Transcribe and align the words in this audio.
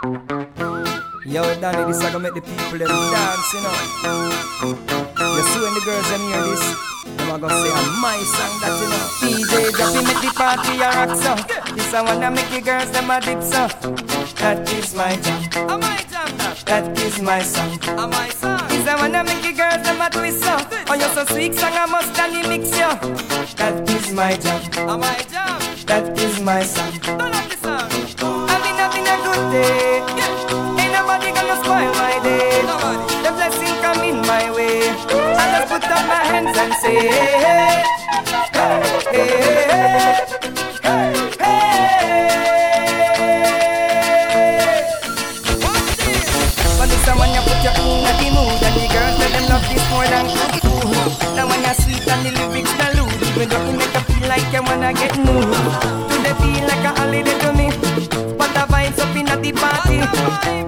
Yo, 0.00 1.42
Danny, 1.60 1.82
this 1.90 1.98
I 1.98 2.12
gonna 2.12 2.20
make 2.20 2.34
the 2.34 2.40
people 2.40 2.78
them 2.78 2.86
dance, 2.86 3.52
you 3.52 3.60
know. 3.62 3.74
You 4.62 5.42
see 5.42 5.58
when 5.58 5.74
the 5.74 5.82
girls 5.84 6.08
them 6.08 6.22
hear 6.30 6.42
this, 6.46 6.62
them 7.16 7.30
are 7.32 7.38
gonna 7.38 7.58
say, 7.58 7.70
"I'm 7.74 8.00
my 8.00 8.18
song 8.22 8.54
that 8.62 8.78
you 8.78 8.88
know." 8.94 9.06
DJ 9.20 9.72
dropping 9.74 10.06
make 10.06 10.22
the 10.22 10.30
party 10.38 10.78
a 10.78 10.88
rock 10.94 11.18
so. 11.18 11.34
This 11.74 11.92
I 11.92 12.02
wanna 12.02 12.30
make 12.30 12.48
the 12.50 12.60
girls 12.60 12.90
them 12.92 13.10
a 13.10 13.20
dip 13.20 13.42
so. 13.42 13.66
That 14.38 14.72
is 14.72 14.94
my 14.94 15.16
jam. 15.16 15.42
I'm 15.68 15.80
my 15.80 15.98
jam. 16.08 16.28
That 16.66 16.96
is 16.96 17.20
my 17.20 17.42
song. 17.42 17.80
I'm 17.98 18.10
my 18.10 18.28
song. 18.28 18.68
This 18.68 18.86
I 18.86 18.94
wanna 18.94 19.24
make 19.24 19.42
the 19.42 19.52
girls 19.52 19.82
them 19.82 20.00
a 20.00 20.08
twist 20.10 20.44
so. 20.44 20.56
Oh, 20.88 20.94
you're 20.94 21.10
so 21.10 21.24
sweet, 21.24 21.58
song 21.58 21.74
I 21.74 21.86
must 21.86 22.14
stand 22.14 22.36
in 22.36 22.48
mix 22.48 22.70
yo. 22.70 22.94
That 23.58 23.90
is 23.90 24.12
my 24.12 24.36
jam. 24.36 24.62
I'm 24.88 25.00
my 25.00 25.18
jam. 25.32 25.58
That 25.86 26.16
is 26.16 26.40
my 26.40 26.62
song. 26.62 26.92
Don't 27.02 27.18
song. 27.20 27.27
Day. 29.50 30.00
Ain't 30.80 30.92
nobody 30.92 31.32
gonna 31.32 31.56
spoil 31.62 31.92
my 32.00 32.20
day. 32.22 32.62
The 33.24 33.30
blessing 33.36 33.74
come 33.82 34.02
in 34.04 34.20
my 34.26 34.50
way. 34.50 34.88
I 35.40 35.44
just 35.52 35.68
put 35.72 35.84
up 35.84 36.04
my 36.06 36.22
hands 36.30 36.56
and 36.56 36.72
say, 36.82 36.98
hey, 37.08 37.82
hey, 38.54 38.82
hey, 39.12 39.38
hey, 41.40 41.68
put 47.48 47.60
your 47.64 47.74
the 48.20 48.28
mood 48.36 48.62
and 48.66 48.76
the 48.76 48.86
girls 48.92 49.16
let 49.18 49.30
them 49.32 49.44
love 49.48 49.64
this 49.68 49.84
more 49.90 50.06
than 50.12 50.26
when 51.48 51.62
sweet 51.74 52.06
and 52.08 52.22
the 52.26 52.32
make 53.78 53.94
feel 54.08 54.28
like 54.28 54.52
you 54.52 54.62
wanna 54.62 54.92
get 54.92 55.16
moved. 55.18 55.52
Do 56.08 56.16
they 56.24 56.34
feel 56.40 56.64
like 56.66 56.84
a 56.84 57.00
holiday 57.00 57.38
to 57.40 57.52
me? 57.52 57.57
The 59.52 59.60
party. 59.60 59.98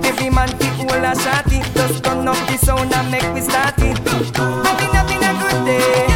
Every 0.08 0.30
man 0.30 0.48
feel 0.58 0.72
cool 0.76 0.92
and 0.92 1.18
shotty. 1.18 1.60
Just 1.74 2.02
turn 2.04 2.26
up 2.26 2.36
the 2.48 2.56
sound 2.58 2.92
and 2.92 3.10
make 3.10 3.28
me 3.34 3.40
start 3.40 3.74
it. 3.78 3.98
Having 4.08 4.92
having 4.96 5.22
a 5.24 5.32
good 5.40 5.58
day. 5.66 6.06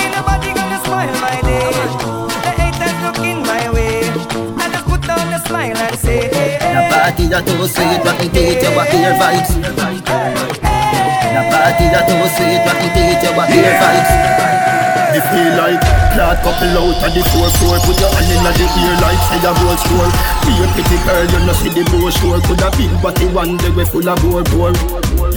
Ain't 0.00 0.12
nobody 0.14 0.50
gonna 0.54 0.78
spoil 0.84 1.14
my 1.20 1.36
day. 1.44 1.68
The 2.44 2.50
haters 2.56 2.96
looking 3.04 3.40
my 3.42 3.68
way. 3.72 4.00
I 4.60 4.68
just 4.72 4.84
put 4.86 5.08
on 5.08 5.32
a 5.32 5.38
smile 5.46 5.76
and 5.76 5.98
say, 5.98 6.28
hey, 6.32 6.58
The 6.58 6.80
hey. 6.80 6.90
party 6.90 7.24
that 7.28 7.44
too 7.46 7.66
sweet, 7.68 8.00
but 8.04 8.16
it 8.22 8.32
teach 8.32 8.62
you 8.62 8.72
what 8.76 8.88
hear 8.88 9.12
vibes. 9.20 9.50
The 11.34 11.42
party 11.50 11.86
that 11.92 12.04
too 12.08 12.24
sweet, 12.36 12.60
but 12.64 12.76
it 12.80 12.92
teach 12.94 13.22
you 13.28 13.32
what 13.36 13.48
hear 13.50 13.72
vibes. 13.80 14.93
Me 15.14 15.20
feel 15.30 15.54
like 15.54 15.78
Clad 16.10 16.42
couple 16.42 16.74
out 16.74 16.98
of 17.06 17.14
the 17.14 17.22
four 17.30 17.46
floor 17.62 17.78
Put 17.86 18.02
your 18.02 18.10
hand 18.10 18.34
in 18.34 18.42
the 18.42 18.66
ear 18.66 18.98
like 18.98 19.22
say 19.30 19.38
a 19.46 19.54
gold 19.62 19.78
store 19.78 20.10
Be 20.42 20.58
a 20.58 20.66
pretty 20.74 20.98
girl, 21.06 21.22
you 21.22 21.46
know 21.46 21.54
see 21.54 21.70
the 21.70 21.86
brochure 21.86 22.42
Could 22.42 22.58
a 22.58 22.68
big 22.74 22.90
body 22.98 23.26
one 23.30 23.56
day 23.56 23.70
we 23.70 23.84
full 23.86 24.08
of 24.10 24.18
bore 24.18 24.42
bore 24.50 24.74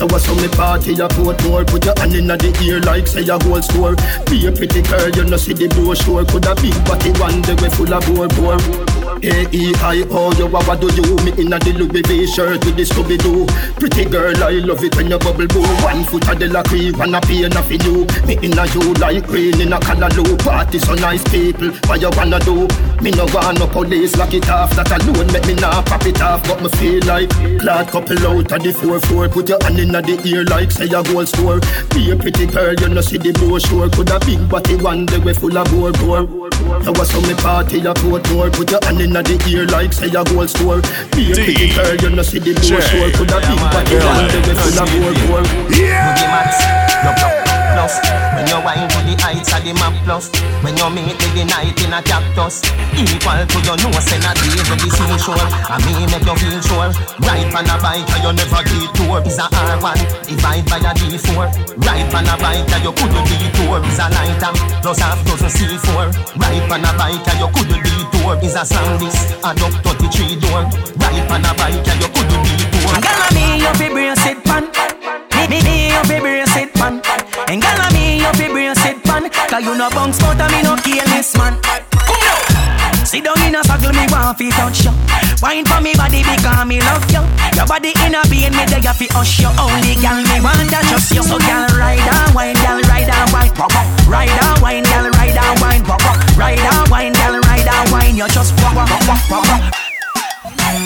Now 0.01 0.09
was 0.09 0.25
some 0.25 0.41
me 0.41 0.49
party 0.49 0.97
a 0.97 1.07
port 1.07 1.37
more 1.45 1.63
Put 1.63 1.85
your 1.85 1.93
hand 2.01 2.15
in 2.17 2.25
the 2.25 2.49
ear 2.65 2.81
like 2.89 3.05
say 3.05 3.21
a 3.21 3.37
gold 3.37 3.61
store 3.61 3.93
Be 4.25 4.49
a 4.49 4.51
pretty 4.51 4.81
girl, 4.81 5.13
you 5.13 5.29
know 5.29 5.37
see 5.37 5.53
the 5.53 5.69
brochure 5.69 6.25
Could 6.25 6.49
a 6.49 6.57
big 6.57 6.73
body 6.89 7.13
one 7.21 7.45
day 7.45 7.53
we 7.61 7.69
full 7.69 7.93
of 7.93 8.01
bore 8.09 8.25
bore 8.33 8.96
A-E-I-O, 9.23 10.31
you 10.37 10.45
a 10.45 10.57
oh, 10.57 10.63
what 10.67 10.79
do 10.79 10.87
you? 10.93 11.15
Me 11.25 11.31
inna 11.41 11.57
the 11.57 11.73
Louis 11.73 12.01
V 12.05 12.27
shirt 12.27 12.63
with 12.63 12.75
the 12.75 12.83
Scooby-Doo 12.83 13.47
Pretty 13.79 14.05
girl, 14.05 14.35
I 14.43 14.61
love 14.61 14.83
it 14.83 14.95
when 14.95 15.09
you 15.09 15.17
bubble 15.17 15.47
boo 15.47 15.61
One 15.81 16.03
foot 16.05 16.29
of 16.29 16.37
the 16.37 16.47
lacquer, 16.47 16.95
one 16.97 17.15
a 17.15 17.21
pain 17.21 17.55
of 17.57 17.71
you 17.71 18.05
Me 18.27 18.37
inna 18.45 18.67
you 18.69 18.93
like 19.01 19.27
rain 19.29 19.59
in 19.59 19.73
a 19.73 19.79
callaloo 19.79 20.37
Party 20.43 20.77
so 20.77 20.93
nice 20.95 21.23
people, 21.29 21.71
what 21.89 21.99
you 21.99 22.11
wanna 22.13 22.39
do? 22.39 22.67
Me 23.01 23.11
no 23.11 23.25
want 23.33 23.59
no 23.59 23.67
police, 23.67 24.15
lock 24.17 24.33
it 24.33 24.49
off. 24.49 24.75
That 24.75 24.89
alone 24.91 25.31
make 25.31 25.45
me 25.45 25.53
not 25.53 25.85
pop 25.85 26.05
it 26.05 26.21
off. 26.21 26.43
But 26.47 26.61
me 26.61 26.69
feel 26.77 27.03
like 27.05 27.29
Glad 27.59 27.89
couple 27.89 28.17
out 28.27 28.51
of 28.51 28.63
the 28.63 28.71
four 28.73 28.99
floor 28.99 29.29
Put 29.29 29.49
your 29.49 29.61
hand 29.63 29.79
inna 29.79 30.01
the 30.01 30.15
ear 30.25 30.43
like 30.45 30.71
say 30.71 30.85
a 30.85 31.03
gold 31.03 31.27
store 31.27 31.59
Be 31.93 32.11
a 32.11 32.15
pretty 32.15 32.45
girl, 32.47 32.73
you 32.73 32.89
know 32.89 33.01
see 33.01 33.17
the 33.17 33.33
brochure 33.33 33.89
Could 33.89 34.09
a 34.09 34.19
big 34.25 34.41
body 34.49 34.75
one 34.75 35.05
day 35.05 35.19
we 35.19 35.33
full 35.33 35.57
of 35.57 35.67
bore 35.69 35.91
bore 35.93 36.23
Now 36.81 36.93
was 36.93 37.09
some 37.09 37.25
me 37.27 37.33
party 37.35 37.81
a 37.85 37.93
port 37.93 38.23
more 38.31 38.49
Put 38.49 38.71
your 38.71 38.83
hand 38.83 39.01
inna 39.01 39.21
the 39.23 39.35
ear 39.49 39.65
like 39.67 39.93
say 39.93 40.07
a 40.07 40.23
gold 40.23 40.49
store 40.49 40.81
Be 41.13 41.31
a 41.31 41.35
pretty 41.35 41.73
girl, 41.75 41.95
you 41.97 42.09
know 42.15 42.23
see 42.23 42.39
the 42.39 42.53
brochure 42.55 43.11
Could 43.17 43.31
a 43.33 43.39
big 43.43 43.59
body 43.73 43.97
one 43.99 44.25
day 44.31 44.41
we 44.45 44.53
full 44.55 44.79
of 44.79 44.87
bore 44.89 45.13
bore 45.27 45.45
Boogie 45.67 47.56
Plus. 47.77 48.01
When 48.33 48.49
you 48.49 48.57
wine 48.65 48.89
to 48.89 48.99
the 49.05 49.13
heights 49.21 49.53
of 49.53 49.61
the 49.61 49.69
map 49.77 49.93
plus. 50.01 50.33
When 50.65 50.73
you 50.73 50.89
meet 50.89 51.13
with 51.13 51.33
the 51.37 51.45
night 51.45 51.77
in 51.77 51.93
a 51.93 52.01
cactus. 52.01 52.65
Equal 52.97 53.37
to 53.45 53.57
your 53.61 53.77
nose 53.77 54.09
and 54.09 54.25
a 54.25 54.33
day 54.33 54.49
with 54.65 54.81
the 54.81 54.89
seashore 54.89 55.37
I 55.37 55.77
me 55.85 56.09
make 56.09 56.25
you 56.25 56.33
feel 56.41 56.57
sure. 56.57 56.89
Ride 57.21 57.53
on 57.53 57.69
a 57.69 57.77
bike 57.77 58.09
and 58.17 58.23
you 58.25 58.33
never 58.33 58.65
detour. 58.65 59.21
Is 59.29 59.37
a 59.37 59.45
R1, 59.53 59.93
divide 60.25 60.65
by 60.65 60.81
a 60.81 60.91
D4 60.97 61.53
Ride 61.85 62.09
on 62.17 62.25
a 62.25 62.33
bike 62.41 62.65
and 62.65 62.81
you 62.81 62.93
couldn't 62.97 63.29
detour. 63.29 63.77
Is 63.85 64.01
a 64.01 64.09
light 64.09 64.41
lighter, 64.41 64.57
plus 64.81 64.97
half 64.97 65.21
dozen 65.29 65.53
C4 65.53 66.09
Ride 66.33 66.65
on 66.73 66.81
a 66.81 66.91
bike 66.97 67.29
and 67.29 67.37
you 67.37 67.49
couldn't 67.53 67.77
detour. 67.77 68.41
Is 68.41 68.57
a 68.57 68.65
Sandis, 68.65 69.37
a 69.45 69.53
duck 69.53 69.85
33 69.85 70.41
door. 70.41 70.65
Ride 70.97 71.29
on 71.29 71.45
a 71.45 71.53
bike 71.53 71.85
and 71.85 71.99
you 72.01 72.09
couldn't 72.09 72.41
detour. 72.41 73.05
Girl, 73.05 73.29
me 73.37 73.61
you 73.61 73.69
fi 73.77 73.85
brace 73.93 74.25
it 74.25 74.41
pan. 74.41 74.96
Me 75.45 75.61
me 75.61 75.93
you 75.93 76.03
fi 76.09 76.19
brace 76.19 76.57
it 76.57 76.73
pan. 76.73 77.01
And 77.47 77.61
girl, 77.61 77.79
me 77.93 78.17
you 78.17 78.31
fi 78.33 78.49
brace 78.49 78.85
it. 78.85 78.97
Cause 79.47 79.63
you 79.63 79.77
no 79.77 79.89
bounce 79.89 80.19
and 80.21 80.51
me 80.51 80.61
no 80.61 80.75
careless 80.75 81.37
man. 81.37 81.55
Come 81.93 82.19
now. 82.25 83.05
Sit 83.05 83.23
down 83.23 83.39
in 83.41 83.55
a 83.55 83.63
circle, 83.63 83.93
me 83.93 84.05
want 84.11 84.37
fi 84.37 84.49
touch 84.51 84.83
you. 84.83 84.91
Wine 85.41 85.63
for 85.63 85.79
me 85.79 85.93
body 85.95 86.21
because 86.21 86.65
me 86.67 86.81
love 86.81 87.05
you. 87.09 87.23
Your 87.55 87.65
body 87.65 87.93
in 88.03 88.13
a 88.13 88.21
being 88.27 88.51
me 88.51 88.65
there 88.67 88.83
fi 88.91 89.07
hush 89.15 89.39
you. 89.39 89.47
Only 89.55 89.95
girl 90.03 90.19
me 90.19 90.37
want 90.43 90.67
that 90.67 90.83
just 90.91 91.15
you. 91.15 91.23
So 91.23 91.39
girl 91.39 91.65
ride 91.79 92.03
and 92.03 92.35
wine, 92.35 92.59
girl 92.59 92.81
ride 92.91 93.07
and 93.07 93.31
wine, 93.31 93.53
pop 93.55 93.71
up. 93.71 93.87
Ride 94.09 94.27
and 94.27 94.59
wine, 94.59 94.83
girl 94.83 95.07
ride 95.15 95.37
and 95.37 95.57
wine, 95.63 95.83
pop 95.87 96.03
up. 96.03 96.17
Ride 96.35 96.59
and 96.59 96.89
wine, 96.91 97.13
girl 97.15 97.39
ride 97.47 97.69
and 97.71 97.87
wine. 97.87 98.17
You 98.17 98.27
just 98.27 98.51
pop 98.59 98.75
up, 98.75 98.89
pop 98.89 99.07
up, 99.07 99.21
pop 99.31 99.47
up. 99.47 99.61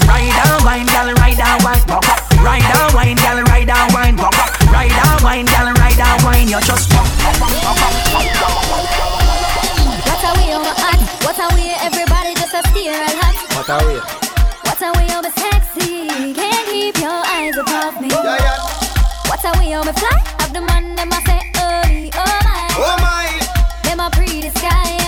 Ride 0.06 0.38
and 0.38 0.60
wine, 0.64 0.86
girl, 0.86 1.10
ride 1.18 1.40
and 1.42 1.64
wine, 1.64 1.84
pop 1.90 2.06
up. 2.06 2.31
Ride 2.42 2.66
and 2.66 2.94
wine, 2.94 3.18
girl, 3.18 3.44
ride 3.44 3.70
and 3.70 3.94
wine, 3.94 4.18
pop 4.18 4.34
up. 4.34 4.50
Ride 4.74 4.92
and 4.92 5.22
wine, 5.24 5.46
girl, 5.46 5.72
ride 5.78 6.00
and 6.00 6.24
wine. 6.24 6.48
You're 6.50 6.62
just 6.62 6.90
pop, 6.90 7.06
pop, 7.22 7.36
pop, 7.38 7.54
pop, 7.62 7.78
pop, 7.78 7.94
pop, 8.12 8.26
pop. 8.42 9.12
What 10.08 10.24
a 10.26 10.32
way 10.38 10.50
over 10.56 10.74
hot. 10.82 11.00
What 11.22 11.38
a 11.38 11.48
way 11.56 11.78
everybody 11.82 12.34
just 12.34 12.54
a 12.54 12.62
stare 12.70 12.98
and 12.98 13.18
hot. 13.22 13.38
What 13.56 13.70
are 13.70 13.86
we? 13.86 14.02
What 14.66 14.82
a 14.82 14.90
way 14.98 15.08
over 15.16 15.32
sexy. 15.38 16.34
Can't 16.34 16.66
keep 16.66 16.98
your 16.98 17.22
eyes 17.30 17.58
above 17.58 18.02
me. 18.02 18.10
What 18.10 19.44
a 19.46 19.52
way 19.60 19.76
over 19.78 19.94
fly. 19.94 20.18
Have 20.40 20.54
the 20.54 20.62
man 20.62 20.96
them 20.96 21.12
a 21.12 21.22
say, 21.26 21.42
oh 21.62 21.88
me, 21.88 22.10
oh 22.14 22.40
my. 22.44 22.68
Oh 22.82 22.98
my! 23.06 23.30
Them 23.84 24.00
a 24.00 24.10
pretty 24.10 24.50
sky 24.50 25.01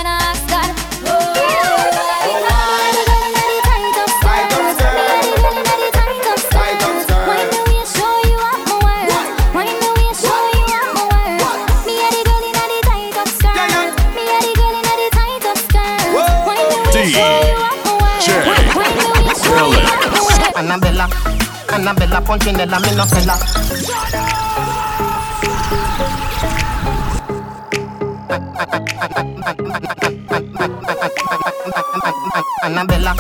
Annabella 21.73 22.21
Punchinella, 22.21 22.79
me 22.79 22.91
no 22.91 23.05
fella. 23.07 23.35
Annabella, 32.61 33.15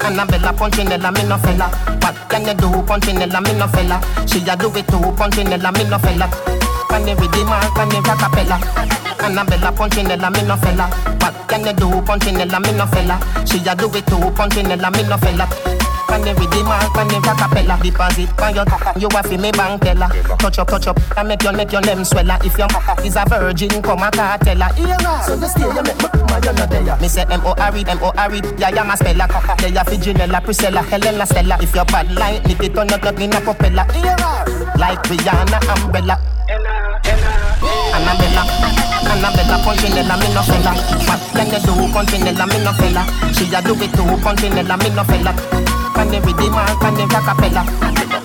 Annabella 0.00 0.52
Punchinella, 0.52 1.10
me 1.10 1.24
no 1.24 1.38
fella. 1.38 1.68
What 2.00 2.14
can 2.28 2.46
you 2.46 2.54
do, 2.54 2.82
Punchinella, 2.86 3.40
me 3.40 3.52
no 3.54 3.66
fella? 3.66 4.00
She 4.26 4.48
a 4.48 4.56
do 4.56 4.70
it 4.76 4.86
too, 4.86 5.00
Punchinella, 5.16 5.72
me 5.72 5.84
no 5.84 5.98
fella. 5.98 6.30
Can 6.88 7.08
you 7.08 7.16
the 7.16 7.44
mark, 7.44 7.74
can 7.74 7.90
you 7.90 8.00
rockapella? 8.00 8.60
Annabella 9.20 9.72
Punchinella, 9.72 10.30
me 10.30 10.42
no 10.42 10.56
fella. 10.56 10.88
What 11.20 11.48
can 11.48 11.64
you 11.66 11.72
do, 11.72 12.00
Punchinella, 12.02 12.60
me 12.60 12.72
no 12.72 12.86
fella? 12.86 13.18
She 13.44 13.58
a 13.68 13.74
do 13.74 13.90
it 13.92 14.06
too, 14.06 14.16
Punchinella, 14.30 14.90
me 14.92 15.02
no 15.02 15.18
fella. 15.18 15.77
Can 16.08 16.24
you 16.24 16.32
read 16.34 16.50
the 16.50 16.64
mark, 16.64 16.92
can 16.94 17.10
you 17.10 17.20
rockapella? 17.20 17.76
Deposit 17.82 18.40
on 18.40 18.54
your 18.54 18.64
you 18.98 19.08
a 19.12 19.22
fi 19.22 19.36
me 19.36 19.52
bank 19.52 19.82
teller. 19.82 20.08
Touch 20.38 20.58
up, 20.58 20.68
touch 20.68 20.86
up, 20.86 20.98
and 21.18 21.28
make 21.28 21.42
your 21.42 21.52
make 21.52 21.70
your 21.70 21.82
name 21.82 22.02
swella. 22.02 22.40
If 22.44 22.56
your 22.58 22.68
is 23.04 23.16
a 23.16 23.24
virgin, 23.28 23.82
come 23.82 24.02
a 24.02 24.10
cartella. 24.10 24.72
Yeah, 24.76 25.20
so 25.22 25.34
you 25.34 25.46
stay, 25.46 25.68
you 25.68 25.82
make 25.82 26.00
me 26.00 26.08
my 26.28 26.40
you 26.42 26.52
not 26.52 26.70
there. 26.70 26.96
Me 26.98 27.08
say 27.08 27.26
M 27.30 27.42
O 27.44 27.54
R 27.58 27.76
E, 27.76 27.84
M 27.86 27.98
O 28.02 28.12
R 28.16 28.34
E, 28.34 28.40
yeah, 28.56 28.70
yeah, 28.70 28.82
my 28.82 28.96
spella. 28.96 29.28
They 29.60 29.76
a 29.76 29.84
fi 29.84 29.96
Janella, 29.96 30.42
Priscilla, 30.42 30.82
Helena, 30.82 31.26
Stella. 31.26 31.58
If 31.60 31.74
your 31.74 31.84
bad 31.84 32.10
line, 32.14 32.42
nip 32.44 32.62
it 32.62 32.78
on 32.78 32.88
your 32.88 32.98
clock 32.98 33.20
in 33.20 33.32
a 33.32 33.40
propeller. 33.40 33.84
Yeah, 33.94 34.16
like 34.76 35.02
Rihanna, 35.04 35.60
umbrella. 35.76 36.18
Annabella, 37.92 38.42
Annabella, 39.04 39.56
Punchinella, 39.62 40.16
me 40.16 40.32
no 40.32 40.42
fella. 40.42 40.72
What 41.04 41.20
can 41.34 41.46
you 41.52 41.60
do, 41.60 41.92
Punchinella, 41.92 42.46
me 42.48 42.64
no 42.64 42.72
fella? 42.72 43.04
She 43.34 43.52
a 43.54 43.60
do 43.60 43.74
it 43.74 43.92
too, 43.92 44.16
Punchinella, 44.24 44.76
me 44.82 44.90
no 44.94 45.04
fella 45.04 45.77
and 45.98 46.10
the 46.10 46.20
rhythm 46.22 46.54
and 46.54 46.96
the 46.96 47.04
rockapella. 47.10 47.62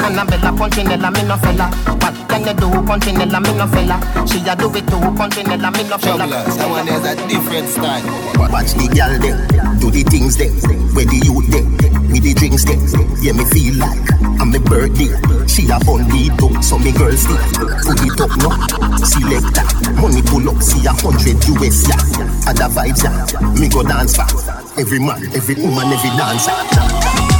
Annabella 0.04 0.52
Punchinella, 0.52 1.10
me 1.12 1.24
no 1.24 1.38
fella. 1.38 1.68
What 2.00 2.16
can 2.30 2.46
you 2.46 2.54
do? 2.54 2.68
Punchinella, 2.86 3.40
me 3.42 3.52
no 3.58 3.68
fella. 3.68 3.98
She 4.28 4.40
a 4.48 4.56
do 4.56 4.70
it 4.75 4.86
too. 4.88 5.02
Punchinella, 5.18 5.72
me 5.74 5.84
no 5.90 5.98
fella. 5.98 6.28
That 6.28 6.70
one 6.70 6.88
is 6.88 7.06
a 7.06 7.16
different 7.28 7.68
style. 7.70 8.04
Watch 8.38 8.74
the 8.78 8.86
girl 8.94 9.18
them, 9.18 9.80
do 9.80 9.90
the 9.90 10.04
things 10.04 10.38
them, 10.38 10.54
where 10.94 11.06
the 11.10 11.18
youth 11.25 11.50
them, 11.50 11.74
with 12.14 12.22
the 12.22 12.34
drinks 12.38 12.66
them. 12.66 12.78
Yeah, 13.18 13.34
me 13.34 13.46
feel 13.50 13.81
like 13.81 13.98
I'm 14.38 14.52
the 14.52 14.60
birthday. 14.62 15.10
She 15.50 15.66
a 15.74 15.81
on 15.90 16.06
the 16.06 16.30
dope, 16.38 16.62
so 16.62 16.78
me 16.78 16.92
girls 16.94 17.26
did. 17.26 17.42
Put 17.81 17.98
it 18.06 18.19
up 18.22 18.34
now, 18.46 18.54
select 19.02 19.50
that. 19.58 19.74
Money 19.98 20.22
pull 20.22 20.46
up, 20.50 20.62
see 20.62 20.86
a 20.86 20.94
hundred 20.94 21.42
US 21.58 21.90
yeah. 21.90 21.98
Other 22.46 22.69
vibes 22.69 23.02
yeah, 23.02 23.26
me 23.58 23.68
go 23.69 23.81
dance 23.81 24.18
back. 24.18 24.30
Every 24.78 25.00
man, 25.00 25.26
every 25.34 25.56
woman, 25.56 25.90
every 25.90 26.14
dancer. 26.14 27.32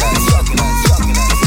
us. 0.00 1.42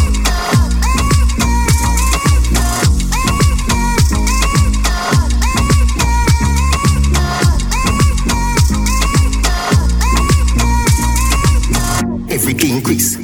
Everything 12.29 12.81
crisp, 12.83 13.19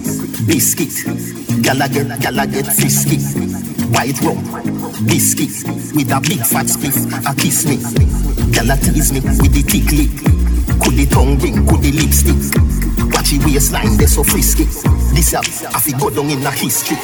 biscuit, 0.48 0.90
gala 1.62 1.88
get, 1.90 2.20
gala 2.22 2.48
get 2.48 2.66
frisky, 2.66 3.18
white 3.92 4.20
rum, 4.22 4.38
biscuit, 5.06 5.52
with 5.94 6.12
a 6.12 6.20
big 6.22 6.40
fat 6.40 6.66
spliff, 6.66 6.98
a 7.30 7.36
kiss 7.36 7.66
me, 7.68 7.78
gala 8.52 8.78
tease 8.78 9.12
me 9.12 9.20
with 9.20 9.54
the 9.54 9.62
thick 9.62 9.92
lick, 9.92 10.12
could 10.82 10.96
the 10.96 11.06
tongue 11.06 11.38
ring, 11.40 11.68
could 11.68 11.82
the 11.82 11.92
lipstick, 11.92 12.91
Catchy 13.22 13.38
waistline, 13.38 13.98
they 13.98 14.08
so 14.08 14.24
frisky. 14.24 14.64
This 15.14 15.36
up, 15.36 15.46
I 15.76 15.80
fi 15.80 15.92
go 15.92 16.10
down 16.10 16.32
in 16.32 16.44
a 16.44 16.50
history. 16.50 16.98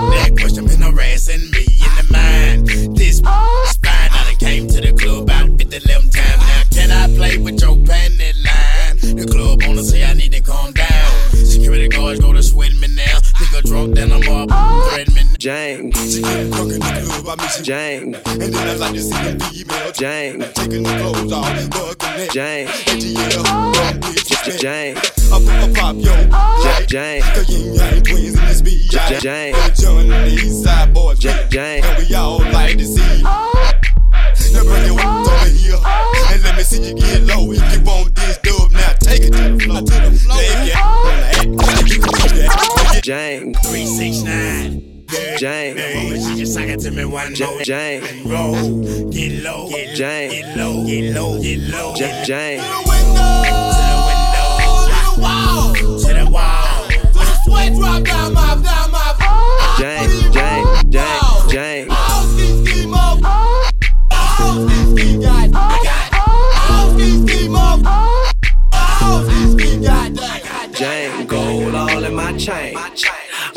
That 0.00 0.34
question 0.38 0.70
in 0.70 0.80
her 0.80 1.00
ass 1.00 1.09
I 17.30 17.36
miss 17.36 17.60
Jang. 17.60 18.14
And 18.26 18.52
then 18.52 18.68
I 18.68 18.74
like 18.74 18.92
to 18.94 19.00
see 19.00 19.14
a 19.14 19.38
female. 19.38 19.92
Jang. 19.92 20.40
Taking 20.52 20.82
the 20.82 20.96
clothes 20.98 21.32
off, 21.32 21.46
bugging 21.70 22.16
that. 22.16 22.30
Jang. 22.32 22.66
ATL, 22.66 23.44
dumb 23.72 24.00
bitch, 24.00 24.58
Jang. 24.58 24.96
Up, 24.96 25.04
oh. 25.38 25.62
up, 25.62 25.74
pop, 25.74 25.94
yo. 25.94 26.10
Jang. 26.60 26.86
Jang. 26.88 27.22
Cause 27.34 27.48
Ying 27.48 27.74
Yang 27.74 28.02
Twins 28.02 28.36
in 28.36 28.44
this 28.46 28.62
beat. 28.62 28.90
Jang. 28.90 29.54
And 29.54 29.76
Jon 29.76 30.10
and 30.10 30.10
the 30.10 30.32
east 30.32 30.64
side 30.64 30.92
boys. 30.92 31.20
Jang. 31.20 31.84
And 31.84 31.98
we 31.98 32.12
all 32.16 32.40
like 32.50 32.78
to 32.78 32.84
see. 32.84 33.22
Oh. 33.24 33.80
Now 34.52 34.64
bring 34.64 34.86
your 34.86 34.98
oh. 34.98 35.06
ass 35.06 35.28
over 35.28 35.54
here. 35.54 36.34
And 36.34 36.42
let 36.42 36.56
me 36.56 36.62
see 36.64 36.82
you 36.82 36.94
get 36.96 37.22
low. 37.22 37.52
If 37.52 37.62
you 37.72 37.84
want 37.84 38.12
this 38.16 38.38
dub, 38.38 38.72
now 38.72 38.92
take 38.98 39.22
it 39.22 39.32
to 39.34 39.54
the 39.54 39.60
floor. 39.62 39.78
To 39.78 39.84
the 39.84 40.18
floor. 40.18 40.36
Yeah, 40.42 41.38
if 41.38 41.44
you 41.44 41.52
wanna 41.52 41.68
act, 41.70 41.90
you 41.90 42.00
can 42.00 42.10
do 42.10 42.42
that. 42.42 43.00
Jang. 43.04 43.54
369. 43.54 44.89
Jang, 45.10 45.76
she 45.76 46.36
just 46.36 46.54
sang 46.54 46.68
it 46.68 46.78
to 46.80 46.90
me 46.92 47.04
one 47.04 47.34
more 47.40 47.60
Jang, 47.62 48.04
and 48.04 48.30
roll, 48.30 48.54
get 49.10 49.42
low, 49.42 49.68
get, 49.68 49.96
Jang, 49.96 50.30
get 50.30 50.56
low, 50.56 50.86
get 50.86 51.14
low, 51.14 51.42
get 51.42 51.58
low, 51.68 51.94
Jang, 51.96 52.24
Jang. 52.24 52.60
To 52.60 52.64
the 52.64 52.78
window, 52.88 53.42
to 53.74 53.82
the 53.90 53.98
window, 54.06 54.48
to 54.86 54.94
the 55.02 55.14
wall, 55.20 55.74
to 55.74 56.10
the 56.14 56.30
wall. 56.30 56.86
To 56.86 57.18
the 57.18 57.36
sweat 57.44 57.74
drop 57.74 58.04
down 58.04 58.34
my, 58.34 58.54
down 58.62 58.90
my. 58.92 59.74
Jang, 59.78 60.32
Jang, 60.32 60.90
Jang, 60.90 61.48
Jang. 61.48 61.86
Oh, 61.90 62.36
ski 62.36 62.64
ski 62.64 62.86
mo, 62.86 63.18
oh, 63.24 63.68
ski 64.94 65.16
ski 65.16 65.18
got, 65.18 65.50
got. 65.50 66.08
Oh, 66.70 66.96
ski 66.96 67.26
ski 67.26 67.48
mo, 67.48 67.82
oh, 67.84 69.22
ski 69.26 69.58
ski 69.58 69.84
got, 69.84 70.14
got. 70.14 70.72
Jang, 70.72 71.26
gold 71.26 71.74
all 71.74 72.04
in 72.04 72.14
my 72.14 72.36
chain. 72.36 72.76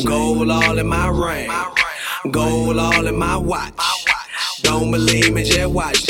Gold 0.05 0.50
all 0.50 0.77
in 0.77 0.88
my 0.88 1.07
ring. 1.07 1.50
Gold 2.29 2.77
all 2.77 3.07
in 3.07 3.15
my 3.15 3.38
watch. 3.38 3.74
Don't 4.62 4.91
believe 4.91 5.33
me, 5.33 5.43
just 5.43 5.72
watch. 5.72 6.05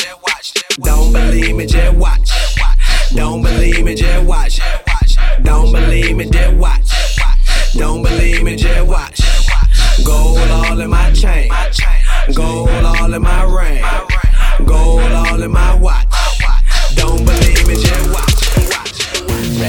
Don't 0.79 1.13
believe 1.13 1.55
me, 1.55 1.67
just 1.67 1.95
watch. 1.97 2.31
Don't 3.13 3.43
believe 3.43 3.85
me, 3.85 3.93
just 3.93 4.25
watch. 4.25 4.59
Don't 5.43 5.71
believe 5.71 6.15
me, 6.15 6.29
just 6.29 6.55
watch. 6.55 6.89
Don't 7.75 8.01
believe 8.01 8.43
me, 8.43 8.55
just 8.55 8.87
watch. 8.87 9.21
Gold 10.03 10.39
all 10.49 10.79
in 10.79 10.89
my 10.89 11.11
chain. 11.11 11.51
Gold 12.33 12.69
all 12.69 13.13
in 13.13 13.21
my 13.21 13.43
ring. 13.43 13.83
Gold 14.65 15.11
all 15.11 15.43
in 15.43 15.51
my 15.51 15.75
watch. 15.75 16.07
Don't 16.95 17.23
believe 17.25 17.67
me, 17.67 17.75
just 17.75 18.13
watch. 18.13 18.32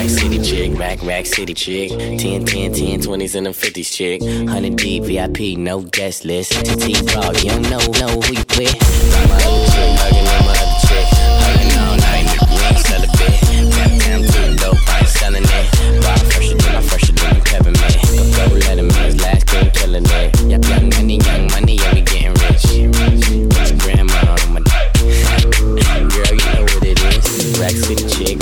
Rack 0.05 0.11
City 0.11 0.39
chick, 0.39 0.73
Mac 0.77 1.03
rack 1.03 1.25
city 1.25 1.55
chick. 1.55 1.89
10, 1.89 2.45
10, 2.45 2.45
10, 2.45 3.01
20s 3.01 3.35
and 3.37 3.47
them 3.47 3.55
50s 3.55 3.91
chick. 3.91 4.21
100 4.21 4.77
deep 4.77 5.05
VIP, 5.05 5.57
no 5.57 5.81
guest 5.81 6.27
list. 6.27 6.53
TT 6.53 7.01
Raw, 7.15 7.31
you 7.31 7.49
don't 7.49 7.63
know, 7.71 7.79
know 7.79 8.21
who 8.21 8.35
you 8.35 8.45
with. 8.53 8.77
Got 8.77 9.29
my 9.31 9.45
old 9.49 9.65
chick, 9.73 9.97
hugging 9.97 10.29
on 10.29 10.45
my 10.45 10.53
other 10.61 10.77
chick. 10.85 11.07
Hugging 11.41 11.73
all 11.81 11.97
night, 11.97 12.29
we 12.53 12.57
ain't 12.69 12.85
celibate. 12.85 13.41
Rap 13.73 13.93
down 14.05 14.21
too 14.29 14.57
dope, 14.61 14.89
I 14.93 14.99
ain't 14.99 15.09
selling 15.09 15.43
it. 15.43 16.03
Buy 16.05 16.19
fresher 16.29 16.57
than 16.59 16.75
my 16.75 16.83
fresher 16.83 17.13
than 17.15 17.41
peppermint. 17.41 17.97
Go 18.37 18.45
let 18.69 18.79
him 18.79 18.91
his 18.91 19.19
last 19.23 19.47
game, 19.47 19.71
killing 19.71 20.05
it. 20.05 20.69
Young 20.69 20.91
money, 20.91 21.17
young 21.17 21.47
money, 21.51 21.77
yeah, 21.77 21.95
we 21.95 22.03
getting 22.03 22.35
rich. 22.45 23.34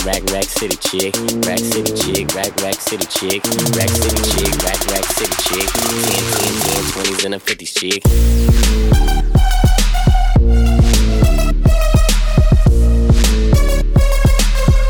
Rack, 0.04 0.22
rack 0.30 0.44
city 0.44 0.76
chick. 0.76 1.14
Rack 1.46 1.58
City 1.58 1.92
chick, 1.94 2.34
rack, 2.34 2.56
rack 2.60 2.80
city 2.80 3.06
chick. 3.06 3.44
Rack 3.76 3.88
City 3.88 4.22
chick, 4.30 4.52
rack, 4.64 4.86
rack 4.86 5.04
city 5.04 5.34
chick. 5.42 5.68
10, 5.72 6.24
10, 6.42 6.54
10, 6.60 6.84
20s 6.84 7.24
and 7.24 7.34
a 7.34 7.38
50s 7.38 7.72
chick. 7.78 8.02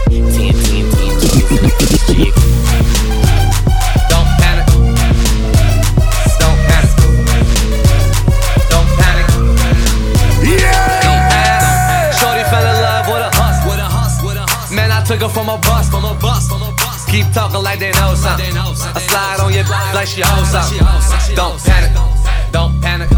10, 0.08 0.24
10, 0.32 0.52
10, 0.52 0.82
20s 0.92 1.58
and 1.58 1.66
a 1.66 1.70
50s 1.70 2.16
chick. 2.16 2.51
Man, 15.22 15.30
I 15.30 15.30
took 15.30 15.30
her 15.30 15.40
from 15.40 15.48
a 15.48 15.58
bus, 15.58 15.88
from 15.88 16.04
a 16.04 16.14
bus, 16.18 16.48
from 16.48 16.62
a 16.62 16.72
bus. 16.74 17.06
Keep 17.06 17.30
talking 17.32 17.62
like 17.62 17.78
they 17.78 17.92
know 17.92 18.14
something. 18.14 18.56
I 18.56 18.98
slide 18.98 19.38
on 19.38 19.52
your 19.52 19.62
back 19.64 19.94
like 19.94 20.08
she 20.08 20.22
owns 20.22 20.50
something. 20.50 20.82
Don't 21.36 21.62
panic. 21.62 21.92
Don't 22.50 22.74
panic. 22.82 23.08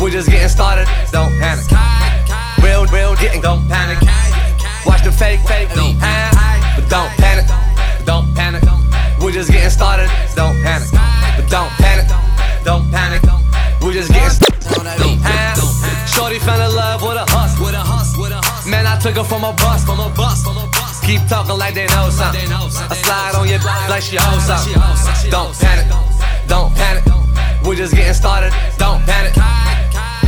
We're 0.00 0.10
just 0.10 0.30
getting 0.30 0.48
started. 0.48 0.88
Don't 1.12 1.30
panic. 1.38 1.68
Real, 2.64 2.86
real 2.86 3.14
getting. 3.16 3.42
Don't 3.42 3.68
panic. 3.68 4.00
Watch 4.86 5.04
the 5.04 5.12
fake, 5.12 5.40
fake. 5.40 5.68
Don't 5.74 5.98
panic. 6.00 6.38
But 6.76 6.88
don't 6.88 7.12
panic. 7.20 7.46
Don't 8.06 8.34
panic. 8.34 8.62
We're 9.20 9.32
just 9.32 9.50
getting 9.52 9.70
started. 9.70 10.08
Don't 10.34 10.56
panic. 10.62 10.88
But 11.36 11.50
don't 11.50 11.72
panic. 11.76 12.08
Don't 12.64 12.90
panic. 12.90 13.20
We're 13.82 13.92
just 13.92 14.08
getting 14.08 14.30
started. 14.30 14.96
Don't 14.96 15.20
panic. 15.20 15.60
Shorty 16.08 16.38
fell 16.38 16.60
in 16.64 16.74
love 16.74 17.02
with 17.02 17.20
a 17.20 17.26
hus, 17.28 17.60
with 17.60 17.74
a 17.74 17.84
hus, 17.84 18.16
with 18.16 18.32
a 18.32 18.40
hus. 18.40 18.66
Man, 18.66 18.86
I 18.86 18.98
took 18.98 19.16
her 19.16 19.24
from 19.24 19.44
a 19.44 19.52
bus, 19.52 19.84
from 19.84 20.00
a 20.00 20.08
bus, 20.16 20.42
from 20.42 20.56
a 20.56 20.66
bus. 20.72 20.91
Keep 21.02 21.26
talking 21.28 21.58
like 21.58 21.74
they 21.74 21.86
know 21.88 22.10
something. 22.10 22.48
I 22.52 22.94
slide 23.02 23.34
on 23.34 23.48
your 23.48 23.58
like 23.90 24.02
she 24.02 24.18
owns 24.18 24.46
something. 24.46 24.80
Don't 25.30 25.52
panic. 25.58 25.86
Don't 26.46 26.72
panic. 26.74 27.04
We're 27.64 27.74
just 27.74 27.94
getting 27.94 28.14
started. 28.14 28.52
Don't 28.78 29.02
panic. 29.02 29.34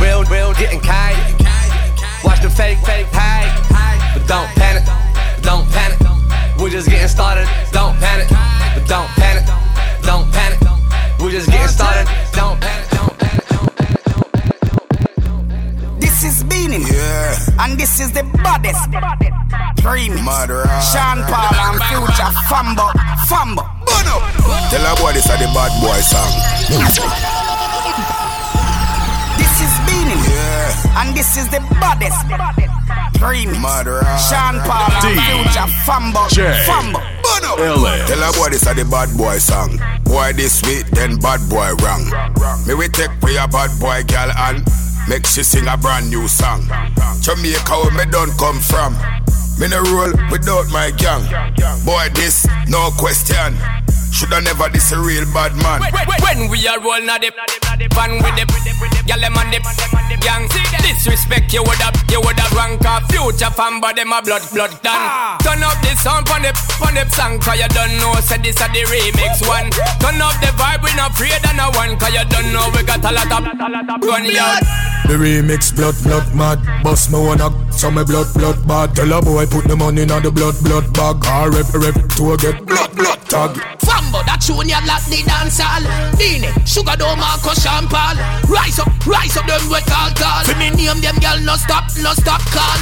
Real, 0.01 0.23
real 0.25 0.53
getting 0.53 0.81
kite. 0.81 1.15
Watch 2.23 2.41
the 2.41 2.49
fake, 2.49 2.77
fake 2.79 3.07
hide. 3.11 3.51
But 4.13 4.27
don't 4.27 4.49
panic. 4.59 4.83
Don't 5.41 5.65
panic. 5.71 5.99
We're 6.59 6.69
just 6.69 6.89
getting 6.89 7.07
started. 7.07 7.47
Don't 7.71 7.95
panic. 7.97 8.27
But 8.29 8.85
don't 8.87 9.09
panic. 9.15 9.45
Don't 10.03 10.29
panic. 10.31 10.59
We're 11.19 11.31
just 11.31 11.49
getting 11.49 11.67
started. 11.67 12.05
Don't 12.33 12.59
panic. 12.59 12.89
Don't 12.91 13.17
panic. 13.17 13.45
This 15.99 16.23
is 16.23 16.43
Beenie. 16.43 16.83
Yeah. 16.91 17.63
And 17.63 17.79
this 17.79 17.99
is 17.99 18.11
the 18.11 18.23
baddest. 18.43 19.34
Dream. 19.77 20.17
Sean 20.17 21.21
Paul 21.29 21.55
and 21.55 21.79
Future. 21.89 22.31
Fambo. 22.49 22.89
Fambo. 23.29 23.63
Bono. 23.85 24.15
Tell 24.69 24.85
a 24.85 24.95
boy 24.99 25.13
this 25.13 25.25
is 25.25 25.37
the 25.39 25.47
bad 25.53 25.71
boy 25.81 25.99
song. 26.01 26.31
This 29.37 29.61
is 29.61 29.73
Beenie. 29.85 30.17
Yeah. 30.29 31.01
And 31.01 31.15
this 31.15 31.37
is 31.37 31.47
the 31.49 31.59
baddest. 31.79 32.17
Dream. 33.19 33.53
Sean 33.53 34.59
Paul 34.65 34.91
and 34.91 35.01
D. 35.01 35.21
Future. 35.21 35.69
Fambo. 35.85 36.29
J. 36.29 36.41
Fambo. 36.65 36.99
Bono. 37.21 37.55
Tell 38.07 38.23
a 38.23 38.31
boy 38.33 38.49
this 38.49 38.65
is 38.65 38.75
the 38.75 38.85
bad 38.89 39.15
boy 39.17 39.37
song. 39.37 39.79
Boy 40.03 40.33
this 40.33 40.59
sweet, 40.59 40.85
then 40.91 41.17
bad 41.17 41.41
boy 41.49 41.73
wrong. 41.83 42.05
Me 42.67 42.73
we 42.73 42.87
take 42.87 43.11
for 43.19 43.29
your 43.29 43.47
bad 43.47 43.69
boy 43.79 44.03
girl 44.07 44.31
and 44.49 44.63
make 45.07 45.25
she 45.25 45.43
sing 45.43 45.67
a 45.67 45.77
brand 45.77 46.09
new 46.09 46.27
song. 46.27 46.61
Jamaica 47.21 47.73
where 47.73 47.91
me 47.91 48.11
don't 48.11 48.31
come 48.37 48.59
from. 48.59 48.95
Me 49.59 49.67
no 49.67 49.81
roll 49.95 50.11
without 50.31 50.67
my 50.71 50.91
gang. 50.91 51.23
Boy 51.85 52.09
this, 52.13 52.45
no 52.67 52.91
question. 52.97 53.55
Shoulda 54.11 54.41
never 54.41 54.69
this 54.69 54.91
a 54.91 54.99
real 54.99 55.25
bad 55.33 55.55
man. 55.55 55.81
When 56.23 56.49
we 56.49 56.67
are 56.67 56.79
roll 56.79 57.01
na 57.05 57.17
the 57.17 57.31
pan 57.91 58.11
with 58.23 58.35
the 58.35 58.45
gyal 59.05 59.21
them 59.21 59.37
and 59.37 59.53
the 59.53 60.17
gang. 60.21 60.47
Disrespect 60.81 61.53
you 61.53 61.63
woulda 61.63 61.89
you 62.09 62.21
woulda 62.21 62.45
rank 62.55 62.85
a 62.85 63.01
future 63.07 63.49
fan, 63.51 63.79
but 63.81 63.95
them 63.95 64.11
a 64.11 64.21
blood 64.21 64.43
blood 64.53 64.73
done. 64.81 65.37
Turn 65.39 65.63
up 65.63 65.77
the 65.81 65.95
sound 65.97 66.25
pon 66.25 66.41
the 66.41 66.51
pon 66.79 66.93
the 66.93 67.03
song, 67.09 67.39
'cause 67.39 67.59
you 67.59 67.67
don't 67.69 67.97
know 67.97 68.13
say 68.21 68.37
this 68.37 68.61
a 68.61 68.67
the 68.73 68.81
remix 68.89 69.45
one. 69.47 69.69
Turn 69.99 70.21
up 70.21 70.33
the 70.41 70.49
vibe, 70.57 70.83
we 70.83 70.93
not 70.95 71.11
afraid 71.11 71.43
of 71.45 71.55
no 71.55 71.69
one, 71.71 71.97
'cause 71.97 72.13
you 72.13 72.25
don't 72.29 72.51
know 72.53 72.69
we 72.73 72.83
got 72.83 73.03
a 73.03 73.11
lot 73.11 73.31
of 73.31 74.01
gun 74.01 74.25
yard. 74.25 74.63
The 75.07 75.13
remix 75.13 75.75
blood 75.75 75.95
blood 76.03 76.33
mad. 76.33 76.59
Bust 76.83 77.11
me 77.11 77.19
wanna 77.19 77.49
so 77.71 77.91
me 77.91 78.03
blood 78.03 78.33
blood 78.33 78.67
bad. 78.67 78.95
Tell 78.95 79.13
a 79.13 79.21
boy 79.21 79.45
put 79.45 79.67
the 79.67 79.75
money 79.75 80.01
in 80.01 80.07
the 80.07 80.31
blood 80.31 80.55
blood 80.61 80.91
bag. 80.93 81.25
I 81.25 81.45
rep 81.45 81.69
rep 81.73 81.97
to 82.17 82.37
get 82.37 82.65
blood 82.65 82.95
blood 82.95 83.19
tag. 83.29 83.51
Fambo, 83.85 84.25
that 84.25 84.41
tune 84.41 84.69
ya 84.69 84.79
lock 84.85 85.03
the 85.05 85.21
dance 85.23 85.59
hall. 85.59 85.83
Dini, 86.17 86.49
Sugar 86.65 86.95
Dome, 86.95 87.19
Marcus, 87.19 87.61
Sean 87.63 87.87
Paul 87.87 88.17
Rise 88.47 88.79
up, 88.79 88.91
rise 89.03 89.35
up, 89.35 89.45
them 89.45 89.59
we 89.67 89.83
call 89.83 90.09
call 90.15 90.43
For 90.47 90.55
me 90.55 90.71
name 90.71 91.03
them 91.03 91.19
girl, 91.19 91.39
no 91.43 91.59
stop, 91.59 91.91
no 91.99 92.15
stop 92.15 92.41
call 92.55 92.79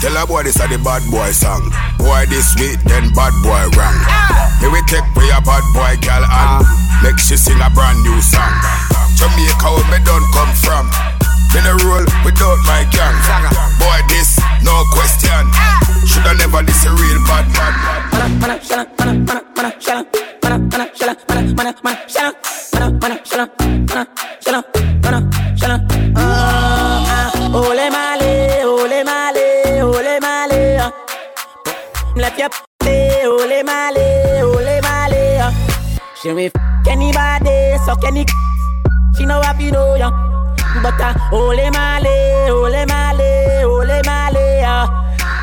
Tell 0.00 0.16
her 0.16 0.24
boy 0.24 0.48
this 0.48 0.56
is 0.56 0.64
the 0.64 0.80
bad 0.80 1.04
boy 1.12 1.28
song. 1.28 1.60
Boy 2.00 2.24
this 2.32 2.56
sweet, 2.56 2.80
then 2.88 3.12
bad 3.12 3.36
boy 3.44 3.68
wrong. 3.76 4.00
Me 4.64 4.72
we 4.72 4.80
take 4.88 5.04
for 5.12 5.20
your 5.20 5.44
bad 5.44 5.60
boy 5.76 5.92
girl 6.00 6.24
and 6.24 6.64
make 7.04 7.20
she 7.20 7.36
sing 7.36 7.60
a 7.60 7.68
brand 7.68 8.00
new 8.00 8.16
song. 8.24 8.48
Jamaica 9.20 9.68
where 9.68 9.84
me 9.92 10.00
don't 10.00 10.24
come 10.32 10.56
from. 10.56 10.88
Me 11.52 11.60
no 11.68 11.76
roll 11.84 12.08
without 12.24 12.56
my 12.64 12.88
gang. 12.88 13.12
Boy 13.76 14.00
this, 14.08 14.40
no 14.64 14.72
question. 14.96 15.44
Shoulda 16.08 16.32
never 16.40 16.64
this 16.64 16.80
a 16.88 16.96
real 16.96 17.20
bad 17.28 17.44
man. 17.52 17.76
Ole 25.12 25.29
Left 32.20 32.38
your 32.38 32.50
play, 32.78 33.24
ole 33.24 33.62
male, 33.64 34.44
ole 34.44 34.80
male. 34.82 35.52
She 36.20 36.28
will 36.32 36.38
f 36.46 36.52
anybody, 36.86 37.78
suck 37.86 38.04
any. 38.04 38.26
She 39.16 39.24
know 39.24 39.38
what 39.38 39.58
you 39.58 39.70
know, 39.70 39.94
yeah. 39.94 40.10
But 40.82 41.00
uh, 41.00 41.14
ole 41.32 41.70
male, 41.70 42.52
ole 42.52 42.84
male, 42.84 43.64
ole 43.64 44.02
male. 44.04 44.29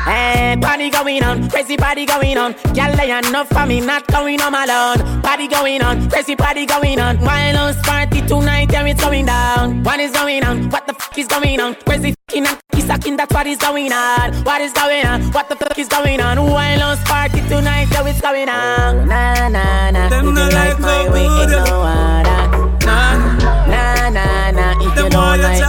Hey, 0.08 0.56
party 0.58 0.88
going 0.88 1.22
on, 1.22 1.50
crazy 1.50 1.76
party 1.76 2.06
going 2.06 2.38
on. 2.38 2.54
Girl, 2.72 2.90
lay 2.96 3.10
enough 3.10 3.46
for 3.50 3.66
me, 3.66 3.80
not 3.80 4.06
going 4.06 4.40
on 4.40 4.54
alone. 4.54 5.20
Party 5.20 5.46
going 5.48 5.82
on, 5.82 6.08
crazy 6.08 6.34
party 6.34 6.64
going 6.64 6.98
on. 6.98 7.18
Violence 7.18 7.76
party 7.82 8.22
tonight, 8.22 8.72
yeah, 8.72 8.86
it's 8.86 9.04
going 9.04 9.26
down. 9.26 9.82
What 9.84 10.00
is 10.00 10.10
going 10.12 10.42
on? 10.44 10.70
What 10.70 10.86
the 10.86 10.94
fuck 10.94 11.18
is 11.18 11.26
going 11.26 11.60
on? 11.60 11.74
Crazy 11.84 12.14
fucking 12.26 12.46
and 12.46 12.58
kiss 12.72 12.86
sucking, 12.86 13.18
that's 13.18 13.34
what 13.34 13.46
is 13.46 13.58
going 13.58 13.92
on. 13.92 14.32
What 14.44 14.62
is 14.62 14.72
going 14.72 15.04
on? 15.04 15.24
What 15.32 15.50
the 15.50 15.56
fuck 15.56 15.78
is 15.78 15.88
going 15.88 16.22
on? 16.22 16.36
Violence 16.38 17.04
party 17.04 17.40
tonight, 17.46 17.88
yeah, 17.92 18.08
it's 18.08 18.22
going 18.22 18.48
on. 18.48 19.08
Nah, 19.08 19.34
oh, 19.36 19.48
nah, 19.50 19.90
nah. 19.90 20.08
Them 20.08 20.24
Living 20.24 20.34
no 20.36 20.48
life 20.48 20.80
like 20.80 20.80
my 20.80 21.12
way, 21.12 21.24
ain't 21.26 21.50
good. 21.50 21.68
no 21.68 21.82
other. 21.82 22.48
Nah, 22.86 23.68
nah, 23.68 24.08
nah, 24.08 24.50
nah. 24.52 24.72
If 24.80 24.96
you 24.96 25.02
boy 25.02 25.10
don't 25.10 25.42
like 25.42 25.67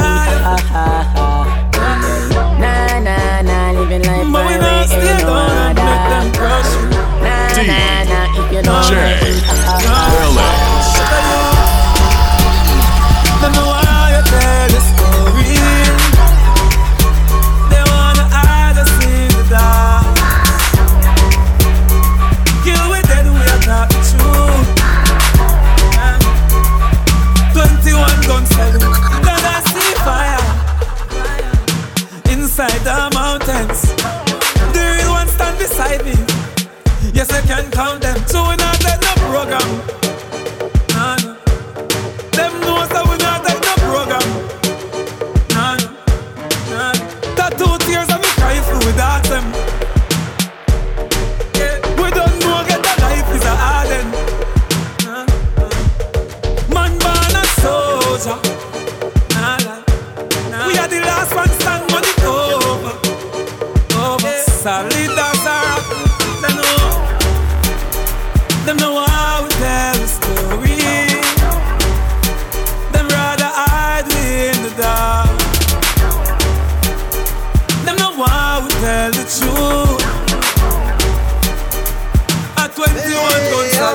nah, 8.92 9.29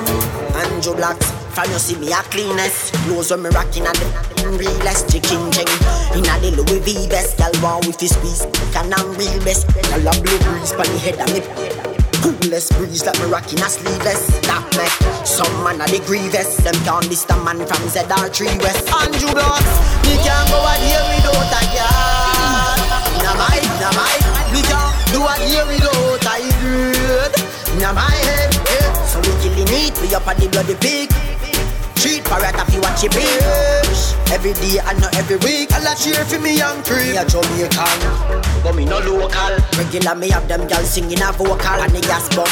and 0.03 0.57
Andrew 0.57 0.95
Blacks, 0.95 1.31
from 1.55 1.71
you 1.71 1.79
see 1.79 1.97
me 1.97 2.11
a 2.11 2.23
cleanest. 2.33 2.95
Clothes 3.07 3.31
when 3.31 3.43
me 3.43 3.51
rocking 3.51 3.87
at 3.87 3.95
the 3.95 4.49
realest 4.59 5.11
Chicken 5.11 5.51
ching 5.53 5.71
In 6.19 6.27
a 6.27 6.35
the 6.41 6.51
Louis 6.57 6.81
V 6.83 7.09
best 7.09 7.39
Y'all 7.39 7.55
want 7.63 7.87
with 7.87 8.01
his 8.01 8.13
squeeze 8.15 8.45
Can 8.73 8.93
I'm 8.93 9.15
real 9.15 9.39
best. 9.45 9.69
Y'all 9.89 10.05
a 10.05 10.13
blue 10.21 10.39
breeze 10.45 10.73
Pon 10.73 10.89
the 10.89 10.99
head 10.99 11.21
of 11.23 11.31
me. 11.33 11.41
Coolest 12.21 12.73
breeze 12.75 13.05
like 13.05 13.19
me 13.21 13.27
rocking 13.31 13.61
a 13.61 13.69
sleeveless. 13.69 14.27
That 14.49 14.65
me 14.75 14.89
Some 15.25 15.53
man 15.63 15.81
a 15.81 15.87
the 15.87 16.03
grievous. 16.05 16.57
Them 16.65 16.75
can't 16.83 17.07
miss 17.09 17.25
the 17.25 17.37
man 17.41 17.63
from 17.63 17.83
ZR3 17.87 18.59
West. 18.61 18.89
Andrew 18.91 19.31
Blacks 19.31 19.75
Me 20.05 20.19
can't 20.21 20.49
go 20.51 20.59
out 20.59 20.81
here 20.83 21.05
without 21.07 21.55
a 21.55 21.61
girl 21.71 22.79
Inna 23.15 23.33
my, 23.39 23.57
inna 23.63 23.91
my 23.95 24.15
Me 24.51 24.61
can't 24.67 24.93
do 25.15 25.23
out 25.23 25.39
here 25.39 25.65
without 25.71 26.27
a 26.27 26.43
girl 26.59 27.31
Inna 27.79 27.91
my 27.95 28.11
head 28.11 28.44
So 29.65 30.03
we 30.03 30.15
up 30.15 30.27
on 30.29 30.37
the 30.37 30.49
bloody 30.49 30.75
pig 30.77 31.09
Street 31.97 32.25
parrot 32.25 32.53
if 32.53 32.75
you 32.75 32.81
watch 32.81 33.05
it 33.05 33.13
bitch 33.13 34.13
Every 34.31 34.53
day 34.53 34.77
and 34.85 35.01
not 35.01 35.17
every 35.17 35.37
week 35.41 35.73
I'll 35.73 35.97
cheer 35.97 36.25
for 36.25 36.39
me 36.39 36.59
young 36.59 36.83
cream 36.85 37.13
Me 37.13 37.17
a 37.17 37.25
Jamaican 37.25 37.99
But 38.63 38.75
me 38.75 38.85
no 38.85 38.99
local. 39.01 39.57
Regular 39.79 40.15
me 40.17 40.29
have 40.31 40.49
them 40.49 40.67
girls 40.69 40.91
singing 40.91 41.23
a 41.23 41.33
vocal 41.33 41.81
And 41.81 41.93
the 41.93 42.01
gas 42.03 42.29
bomb 42.37 42.51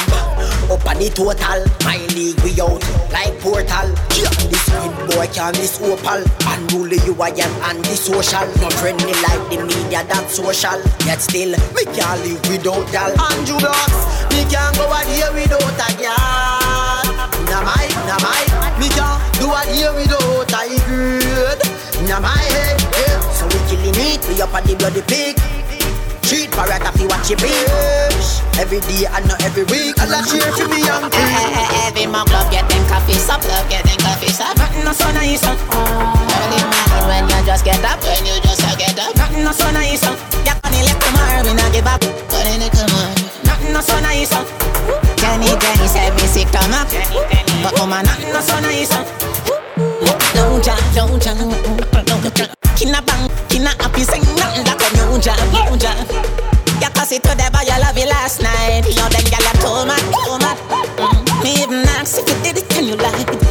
Up 0.73 0.87
on 0.89 0.97
the 0.97 1.11
total 1.13 1.61
My 1.85 2.01
league 2.17 2.41
we 2.41 2.57
out 2.61 2.81
like 3.13 3.39
portal. 3.41 3.93
Yeah, 4.17 4.33
this 4.49 4.65
green 4.73 4.93
boy 5.13 5.29
can 5.29 5.53
this 5.53 5.77
opal. 5.83 6.25
Unruly 6.49 6.97
you 7.05 7.13
I 7.21 7.29
am 7.29 7.77
anti-social. 7.77 8.49
Not 8.57 8.73
friendly 8.73 9.13
like 9.21 9.45
the 9.53 9.61
media 9.69 10.01
that 10.09 10.31
social. 10.31 10.81
Yet 11.05 11.21
still 11.21 11.53
me 11.77 11.85
can't 11.93 12.25
live 12.25 12.41
without 12.49 12.89
gal 12.91 13.13
Andrew 13.21 13.59
Blocks 13.61 14.33
Me 14.33 14.49
can't 14.49 14.75
go 14.77 14.89
out 14.89 15.05
here 15.05 15.29
without 15.35 15.61
a 15.61 16.01
gal 16.01 16.62
Na 17.53 17.61
my, 17.61 17.85
na 18.09 18.17
my 18.25 18.41
Me 18.81 18.89
can't 18.89 19.21
do 19.37 19.53
out 19.53 19.69
here 19.69 19.93
without 19.93 20.49
a 20.57 20.73
good 20.89 21.61
Na 22.09 22.17
my 22.17 22.33
head 22.33 22.81
yeah. 22.97 23.21
So 23.29 23.45
we 23.45 23.61
killing 23.69 23.93
it 23.93 24.25
We 24.25 24.41
up 24.41 24.57
on 24.57 24.65
the 24.65 24.73
bloody 24.73 25.05
pig 25.05 25.37
Street 26.25 26.49
parrot 26.57 26.81
if 26.81 26.97
you 26.97 27.13
watch 27.13 27.29
it 27.29 27.37
bitch 27.45 28.41
Every 28.57 28.81
day 28.89 29.05
and 29.05 29.29
not 29.29 29.37
every 29.45 29.69
week 29.69 30.01
I'll 30.01 30.25
cheer 30.25 30.49
for 30.57 30.65
me 30.65 30.81
young 30.81 31.13
Every 31.85 32.09
mug 32.09 32.33
love 32.33 32.49
getting 32.49 32.89
coffee 32.89 33.21
up, 33.29 33.45
love 33.45 33.69
getting 33.69 34.01
coffee 34.01 34.33
up. 34.41 34.57
Nothing 34.57 34.85
no 34.89 34.93
so 34.97 35.13
nice. 35.13 35.45
uh. 35.45 35.53
Early 35.53 36.61
morning 36.65 37.05
when 37.05 37.37
you 37.37 37.45
just 37.45 37.69
get 37.69 37.85
up, 37.85 38.01
when 38.01 38.25
you 38.25 38.41
just 38.41 38.65
get 38.81 38.97
up. 38.97 39.13
Nothing 39.15 39.45
no 39.45 39.53
so 39.53 39.69
nice. 39.77 40.01
uh. 40.09 40.17
You 40.49 40.57
can 40.57 40.73
let 40.73 41.05
on, 41.05 41.45
we 41.45 41.53
not 41.53 41.69
give 41.69 41.85
up. 41.85 42.01
But 42.01 42.49
in 42.49 42.65
the 42.65 42.81
on. 42.97 43.45
Nothing 43.45 43.73
no 43.77 43.81
so 43.85 44.01
nice. 44.01 44.33
uh. 44.33 45.12
Jenny, 45.23 45.47
Jenny 45.47 45.87
said 45.87 46.13
me 46.19 46.27
sick 46.27 46.51
come 46.51 46.75
up. 46.75 46.91
But 47.63 47.75
come 47.79 47.93
on, 47.95 48.05
no 48.05 48.41
so 48.43 48.59
nice. 48.61 48.91
Don't 50.35 50.65
jump, 50.65 50.83
don't 50.95 51.23
jump, 51.23 51.39
don't 52.05 52.35
jump. 52.35 52.51
Kina 52.75 53.01
bang, 53.03 53.31
kina 53.49 53.71
happy, 53.79 54.03
sing 54.03 54.23
nothing 54.35 54.67
like 54.67 54.83
a 54.83 54.89
new 54.99 55.21
jump, 55.23 55.39
new 55.55 55.79
jump. 55.79 56.11
You 56.83 56.91
cause 56.91 57.13
it 57.13 57.23
to 57.23 57.33
the 57.39 57.47
boy 57.55 57.63
you 57.63 57.79
love 57.81 57.97
you 57.97 58.07
last 58.11 58.43
night. 58.43 58.83
You 58.89 58.95
them 58.99 59.25
gyal 59.31 59.47
are 59.47 59.59
too 59.63 59.87
mad, 59.87 60.03
too 60.11 60.39
mad. 60.43 60.59
Mm. 60.99 61.43
Me 61.45 61.63
even 61.63 61.87
ask 61.95 62.19
if 62.19 62.27
you 62.29 62.43
did 62.43 62.59
it 62.59 62.77
and 62.77 62.87
you 62.89 62.97
like 62.97 63.42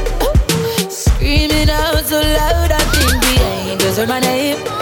Screaming 0.89 1.69
out 1.69 2.05
so 2.05 2.19
loud, 2.21 2.71
I 2.71 2.79
think 2.79 3.21
the 3.21 3.71
angels 3.71 3.97
heard 3.97 4.09
my 4.09 4.19
name. 4.19 4.72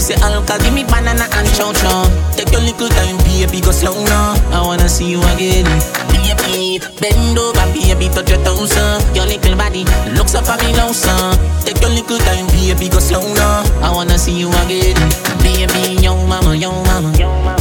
She 0.00 0.16
say, 0.16 0.22
Alka, 0.24 0.56
give 0.64 0.72
me 0.72 0.82
banana 0.82 1.28
and 1.36 1.48
chow 1.52 1.76
chow. 1.76 2.08
Take 2.32 2.50
your 2.52 2.62
little 2.64 2.88
time, 2.88 3.18
baby, 3.20 3.60
go 3.60 3.70
slow 3.70 3.92
now. 4.08 4.32
I 4.48 4.64
wanna 4.64 4.88
see 4.88 5.04
you 5.04 5.20
again. 5.36 5.68
Baby, 6.08 6.80
bend 6.96 7.36
over, 7.36 7.60
baby, 7.76 8.08
touch 8.08 8.30
your 8.32 8.40
toes, 8.42 8.72
uh. 8.80 8.96
Your 9.12 9.26
little 9.26 9.54
body 9.60 9.84
looks 10.16 10.34
up 10.34 10.48
at 10.48 10.64
me 10.64 10.72
now, 10.72 10.92
son. 10.92 11.36
Take 11.68 11.82
your 11.84 11.90
little 11.90 12.16
time, 12.16 12.46
baby, 12.48 12.88
go 12.88 12.98
slow 12.98 13.20
now. 13.34 13.60
I 13.84 13.92
wanna 13.92 14.16
see 14.16 14.40
you 14.40 14.48
again. 14.64 14.96
Baby, 15.44 16.00
yo 16.00 16.16
mama, 16.24 16.56
yo 16.56 16.72
mama. 16.72 17.12
Yo 17.20 17.28
mama, 17.44 17.59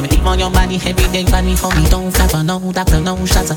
yo 0.00 0.08
mama. 0.08 0.08
Yeah, 0.08 0.08
me 0.08 0.08
think 0.08 0.24
on 0.24 0.38
your 0.38 0.50
body 0.50 0.76
every 0.76 1.08
day, 1.12 1.24
body 1.24 1.56
for 1.56 1.70
me. 1.74 1.88
Don't 1.88 2.10
flapper, 2.10 2.42
no 2.42 2.58
doctor, 2.72 3.00
no 3.00 3.16
shutter. 3.26 3.56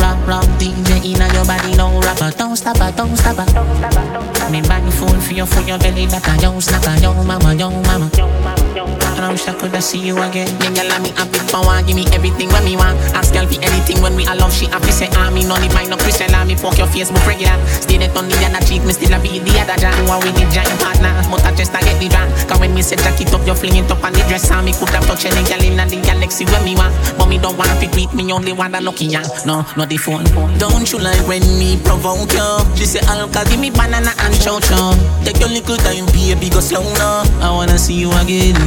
Rock, 0.00 0.26
rock, 0.26 0.44
DJ 0.58 1.04
inna 1.04 1.32
your 1.32 1.44
body, 1.44 1.76
no 1.76 2.00
rapper. 2.00 2.30
Don't 2.36 2.56
stop 2.56 2.78
her, 2.78 2.92
don't 2.92 3.16
stop 3.16 3.36
her. 3.36 3.46
Don't. 3.52 4.50
Me 4.50 4.60
body 4.62 4.90
full 4.90 5.20
for 5.20 5.34
you, 5.34 5.46
for 5.46 5.60
your 5.62 5.78
belly, 5.78 6.06
that 6.06 6.26
a 6.26 6.42
yo 6.42 6.52
snacker, 6.58 7.00
yo 7.02 7.14
mama, 7.24 7.54
yo 7.54 7.70
mama. 7.70 9.01
And 9.22 9.30
I 9.30 9.38
wish 9.38 9.46
I 9.46 9.54
coulda 9.54 9.78
see 9.78 10.02
you 10.02 10.18
again. 10.18 10.50
Me 10.58 10.74
girl, 10.74 10.90
me 10.98 11.14
happy 11.14 11.38
for 11.46 11.62
one, 11.62 11.86
give 11.86 11.94
me 11.94 12.02
everything 12.10 12.50
when 12.50 12.66
me 12.66 12.74
want. 12.74 12.98
Ask 13.14 13.30
girl 13.30 13.46
for 13.46 13.54
anything 13.62 14.02
when 14.02 14.18
we 14.18 14.26
alone. 14.26 14.50
She 14.50 14.66
happy 14.66 14.90
say, 14.90 15.06
ah, 15.14 15.30
me 15.30 15.46
no 15.46 15.54
need 15.62 15.70
mine, 15.78 15.94
no 15.94 15.96
Christian, 15.96 16.34
ah, 16.34 16.42
me 16.42 16.58
poke 16.58 16.74
your 16.74 16.90
Facebook 16.90 17.22
regular. 17.22 17.54
Stay 17.70 18.02
there 18.02 18.10
on 18.18 18.26
the 18.26 18.34
other 18.42 18.58
cheek, 18.66 18.82
me 18.82 18.90
still 18.90 19.14
a 19.14 19.22
be 19.22 19.38
the 19.38 19.54
other 19.62 19.78
jam. 19.78 19.94
Who 20.02 20.10
are 20.10 20.18
with 20.18 20.34
the 20.34 20.42
giant 20.50 20.74
partner, 20.82 21.14
but 21.30 21.38
I 21.46 21.54
just 21.54 21.70
a 21.70 21.78
get 21.86 22.02
the 22.02 22.10
drunk. 22.10 22.74
me 22.74 22.82
say 22.82 22.98
jack 22.98 23.14
it 23.22 23.30
up, 23.30 23.46
you 23.46 23.54
fling 23.54 23.78
it 23.78 23.86
up 23.94 24.02
on 24.02 24.10
the 24.10 24.26
dress 24.26 24.50
and 24.50 24.66
me 24.66 24.74
could 24.74 24.90
have 24.90 25.06
touched 25.06 25.30
any 25.30 25.46
gal 25.46 25.62
in 25.62 25.78
the 25.78 26.02
galaxy 26.02 26.42
when 26.50 26.66
me 26.66 26.74
want. 26.74 26.90
But 27.14 27.30
me 27.30 27.38
don't 27.38 27.54
want 27.54 27.78
it 27.78 27.94
with 27.94 28.10
me, 28.18 28.26
only 28.34 28.50
want 28.50 28.74
a 28.74 28.82
lucky 28.82 29.06
yeah. 29.06 29.22
No, 29.46 29.62
not 29.78 29.86
the 29.86 30.02
phone. 30.02 30.26
Don't 30.58 30.90
you 30.90 30.98
like 30.98 31.22
when 31.30 31.46
me 31.62 31.78
provoke 31.86 32.34
you? 32.34 32.50
She 32.74 32.90
say, 32.90 33.06
Alka, 33.06 33.46
give 33.46 33.62
me 33.62 33.70
banana 33.70 34.10
and 34.18 34.34
chow 34.42 34.58
chow. 34.58 34.98
Take 35.22 35.38
your 35.38 35.54
little 35.54 35.78
time, 35.78 36.10
baby, 36.10 36.50
go 36.50 36.58
slow 36.58 36.82
now. 36.98 37.22
I 37.38 37.54
wanna 37.54 37.78
see 37.78 37.94
you 37.94 38.10
again. 38.18 38.58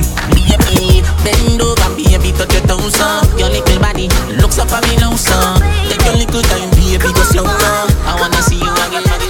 Bend 1.23 1.61
over, 1.61 1.89
baby, 1.95 2.31
touch 2.31 2.53
your 2.53 2.63
toes 2.67 2.99
up. 2.99 3.25
Your 3.39 3.49
little 3.49 3.79
body 3.79 4.07
looks 4.39 4.59
up 4.59 4.71
me 4.87 4.95
now, 4.97 5.15
son. 5.15 5.61
Take 5.89 6.03
your 6.05 6.15
little 6.15 6.41
time, 6.43 6.69
baby, 6.71 7.11
go 7.13 7.23
slow 7.23 7.43
now. 7.43 7.87
I 8.05 8.17
wanna 8.19 8.41
see 8.41 8.57
you 8.57 8.71
again. 8.71 9.24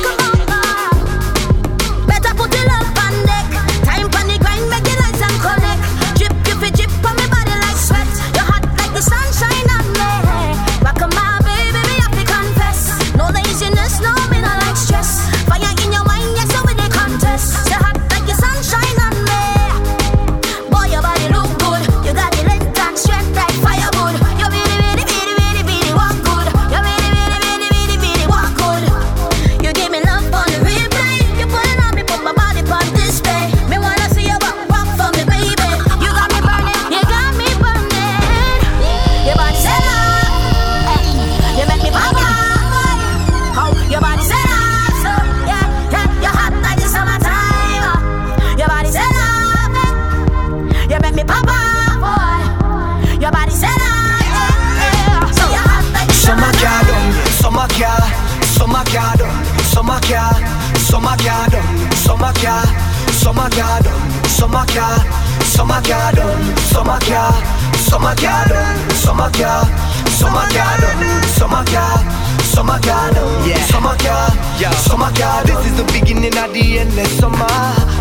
Yeah, 74.60 74.72
summer 74.72 75.12
garden. 75.14 75.56
This 75.56 75.72
is 75.72 75.78
the 75.78 75.88
beginning 75.92 76.38
of 76.38 76.54
the 76.54 76.80
endless 76.80 77.12
summer. 77.18 77.58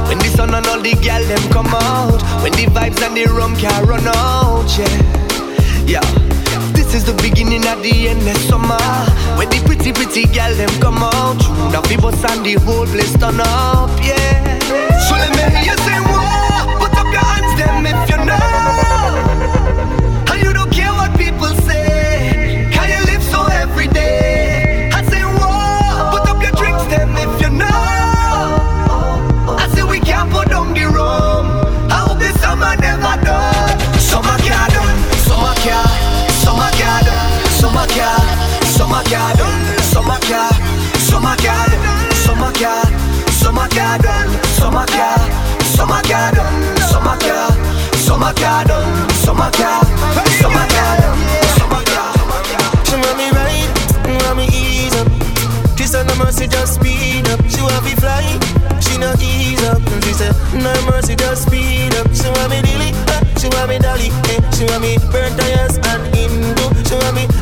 When 0.08 0.18
the 0.18 0.30
sun 0.36 0.54
and 0.54 0.66
all 0.66 0.80
the 0.80 0.94
gal 1.02 1.22
them 1.24 1.42
come 1.50 1.66
out, 1.66 2.22
when 2.42 2.52
the 2.52 2.66
vibes 2.66 3.02
and 3.02 3.16
the 3.16 3.24
rum 3.32 3.56
can 3.56 3.86
run 3.86 4.06
out, 4.06 4.68
yeah, 4.78 5.86
yeah. 5.86 6.34
This 6.72 6.94
is 6.94 7.04
the 7.04 7.14
beginning 7.22 7.66
of 7.66 7.82
the 7.82 8.08
endless 8.08 8.48
summer 8.48 8.78
When 9.36 9.48
the 9.48 9.60
pretty 9.66 9.92
pretty 9.92 10.24
gal 10.32 10.54
them 10.54 10.70
come 10.80 10.98
out 11.02 11.38
Now 11.72 11.82
people 11.82 12.10
and 12.10 12.44
the 12.44 12.54
whole 12.62 12.86
place 12.86 13.12
turn 13.18 13.40
up, 13.40 13.90
yeah 14.00 14.58
So 15.08 15.14
let 15.16 15.30
me 15.30 15.58
hear 15.58 15.72
you 15.72 15.78
say 15.78 15.98
whoa 15.98 16.43
garden, 41.44 41.80
summer 42.24 42.52
car 42.52 42.84
Summer 43.30 43.68
garden, 43.76 44.26
summer 44.56 44.86
car 44.86 45.20
Summer 45.76 46.02
garden, 46.08 46.52
summer 46.88 47.16
car 47.20 47.50
Summer 48.06 48.32
garden, 48.34 48.86
summer 49.22 49.50
car 49.52 49.84
Summer 50.40 50.66
garden, 50.72 51.14
summer 51.56 51.82
car 51.84 52.12
She 52.88 52.96
want 52.96 53.16
me 53.20 53.28
right, 53.36 53.70
want 54.24 54.36
me 54.38 54.46
ease 54.48 54.94
up. 54.96 55.08
She 55.76 55.84
said 55.86 56.06
no 56.06 56.14
mercy, 56.16 56.46
just 56.46 56.74
speed 56.80 57.28
up. 57.28 57.40
She 57.48 57.60
want 57.60 57.84
me 57.84 57.94
fly, 57.96 58.24
she 58.80 58.96
not 58.98 59.20
ease 59.22 59.62
up. 59.64 59.82
She 60.04 60.12
said 60.12 60.34
no 60.54 60.72
mercy, 60.88 61.14
just 61.16 61.42
speed 61.46 61.94
up. 61.96 62.08
She 62.14 62.28
want 62.28 62.50
me 62.50 62.62
dilly, 62.62 62.90
eh, 63.12 63.20
she 63.38 63.48
want 63.48 63.68
me 63.68 63.78
dolly, 63.78 64.08
eh. 64.32 64.40
She 64.56 64.64
want 64.64 64.82
me 64.82 64.96
burn 65.12 65.30
tires 65.36 65.38
and 65.38 65.43
Indo. 65.43 65.43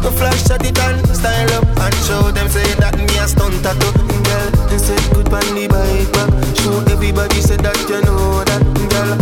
A 0.04 0.10
flash 0.10 0.50
at 0.50 0.64
it 0.66 0.78
and 0.78 1.06
style 1.16 1.52
up 1.54 1.64
and 1.78 1.94
show 2.06 2.30
them 2.32 2.48
say 2.48 2.66
that 2.82 2.98
me 2.98 3.06
a 3.18 3.28
stunt 3.28 3.54
tattoo. 3.62 3.92
Girl, 4.26 4.50
they 4.68 4.78
said 4.78 5.02
good 5.14 5.30
pan 5.30 5.46
the 5.54 5.68
bike 5.70 6.10
back. 6.12 6.30
Show 6.58 6.82
everybody 6.92 7.40
say 7.40 7.56
that 7.56 7.78
you 7.88 8.02
know 8.02 8.42
that. 8.42 8.62
Girl, 8.90 9.21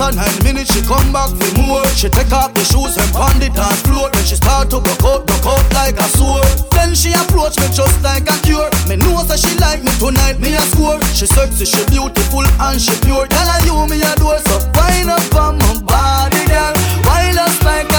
After 0.00 0.16
nine 0.16 0.44
minutes, 0.44 0.72
she 0.72 0.80
come 0.88 1.12
back 1.12 1.28
for 1.28 1.60
more. 1.60 1.84
She 1.92 2.08
take 2.08 2.32
off 2.32 2.54
the 2.56 2.64
shoes 2.64 2.96
and 2.96 3.12
pound 3.12 3.44
it 3.44 3.52
on 3.52 3.76
floor. 3.84 4.08
Then 4.08 4.24
she 4.24 4.34
start 4.34 4.70
to 4.72 4.80
broke 4.80 5.04
out, 5.04 5.28
broke 5.28 5.44
out 5.44 5.66
like 5.76 6.00
a 6.00 6.08
sword. 6.16 6.48
Then 6.72 6.96
she 6.96 7.12
approach 7.12 7.60
me 7.60 7.68
just 7.68 8.00
like 8.00 8.24
a 8.24 8.36
cure. 8.40 8.72
Me 8.88 8.96
know 8.96 9.20
that 9.28 9.36
she 9.36 9.52
like 9.60 9.84
me 9.84 9.92
tonight, 10.00 10.40
me 10.40 10.56
a 10.56 10.64
score. 10.72 10.96
She 11.12 11.28
sexy, 11.28 11.68
she 11.68 11.84
beautiful 11.92 12.48
and 12.48 12.80
she 12.80 12.96
pure. 13.04 13.28
Tell 13.28 13.44
her 13.44 13.60
you 13.60 13.76
me 13.92 14.00
adore. 14.00 14.40
so 14.48 14.56
fine 14.72 15.12
up 15.12 15.36
on 15.36 15.60
my 15.60 15.76
body, 15.84 16.48
girl. 16.48 16.72
Wild 17.04 17.36
us 17.36 17.60
like 17.60 17.89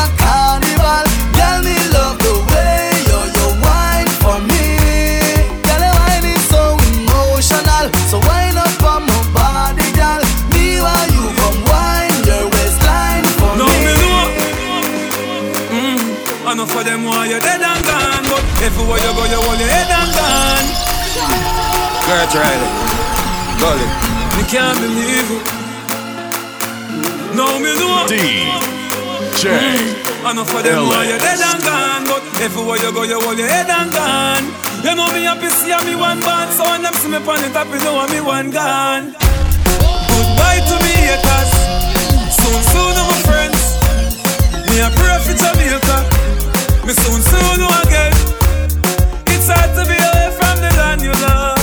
where 18.91 18.99
you 18.99 19.11
go, 19.15 19.23
you 19.23 19.39
hold 19.39 19.55
your 19.55 19.71
head 19.71 19.87
and 19.87 20.11
gun. 20.11 20.63
Girl, 22.11 22.27
try 22.27 22.51
it. 22.51 22.71
Gully. 23.55 23.87
Me 24.35 24.43
can't 24.51 24.75
believe 24.83 25.31
it. 25.31 25.43
No, 27.31 27.47
me 27.63 27.71
know. 27.79 28.03
D 28.11 28.19
J. 29.39 29.47
I 30.27 30.31
I 30.31 30.33
know 30.33 30.45
for 30.45 30.63
them 30.63 30.87
why 30.87 31.03
you're 31.03 31.19
dead 31.19 31.43
and 31.43 31.59
gone, 31.59 32.07
but 32.07 32.23
everywhere 32.39 32.79
you 32.79 32.87
go, 32.95 33.03
you 33.03 33.19
hold 33.19 33.37
your 33.37 33.51
head 33.51 33.67
and 33.67 33.91
gone. 33.91 34.47
You 34.79 34.95
know 34.95 35.11
me 35.11 35.27
happy, 35.27 35.51
see 35.51 35.75
me 35.83 35.91
one 35.99 36.23
band, 36.23 36.55
so 36.55 36.63
when 36.71 36.79
them 36.79 36.95
see 36.95 37.11
me 37.11 37.19
pan 37.19 37.43
the 37.43 37.51
top, 37.51 37.67
you 37.67 37.75
know 37.83 37.99
me 38.07 38.23
one 38.23 38.47
gun. 38.47 39.11
Goodbye 39.11 40.63
to 40.71 40.75
me 40.87 40.95
haters, 41.03 41.51
soon 42.31 42.63
soon 42.71 42.95
I'm 42.95 43.11
friends. 43.27 43.75
Me 44.71 44.79
a 44.79 44.87
pray 44.95 45.19
for 45.19 45.35
Jamaica, 45.35 45.99
me 46.87 46.95
soon 46.95 47.19
soon 47.19 47.59
again 47.83 48.15
to 49.77 49.83
be 49.87 49.97
away 49.97 50.29
from 50.35 50.55
the 50.63 50.71
land 50.79 51.01
you 51.01 51.13
love. 51.23 51.59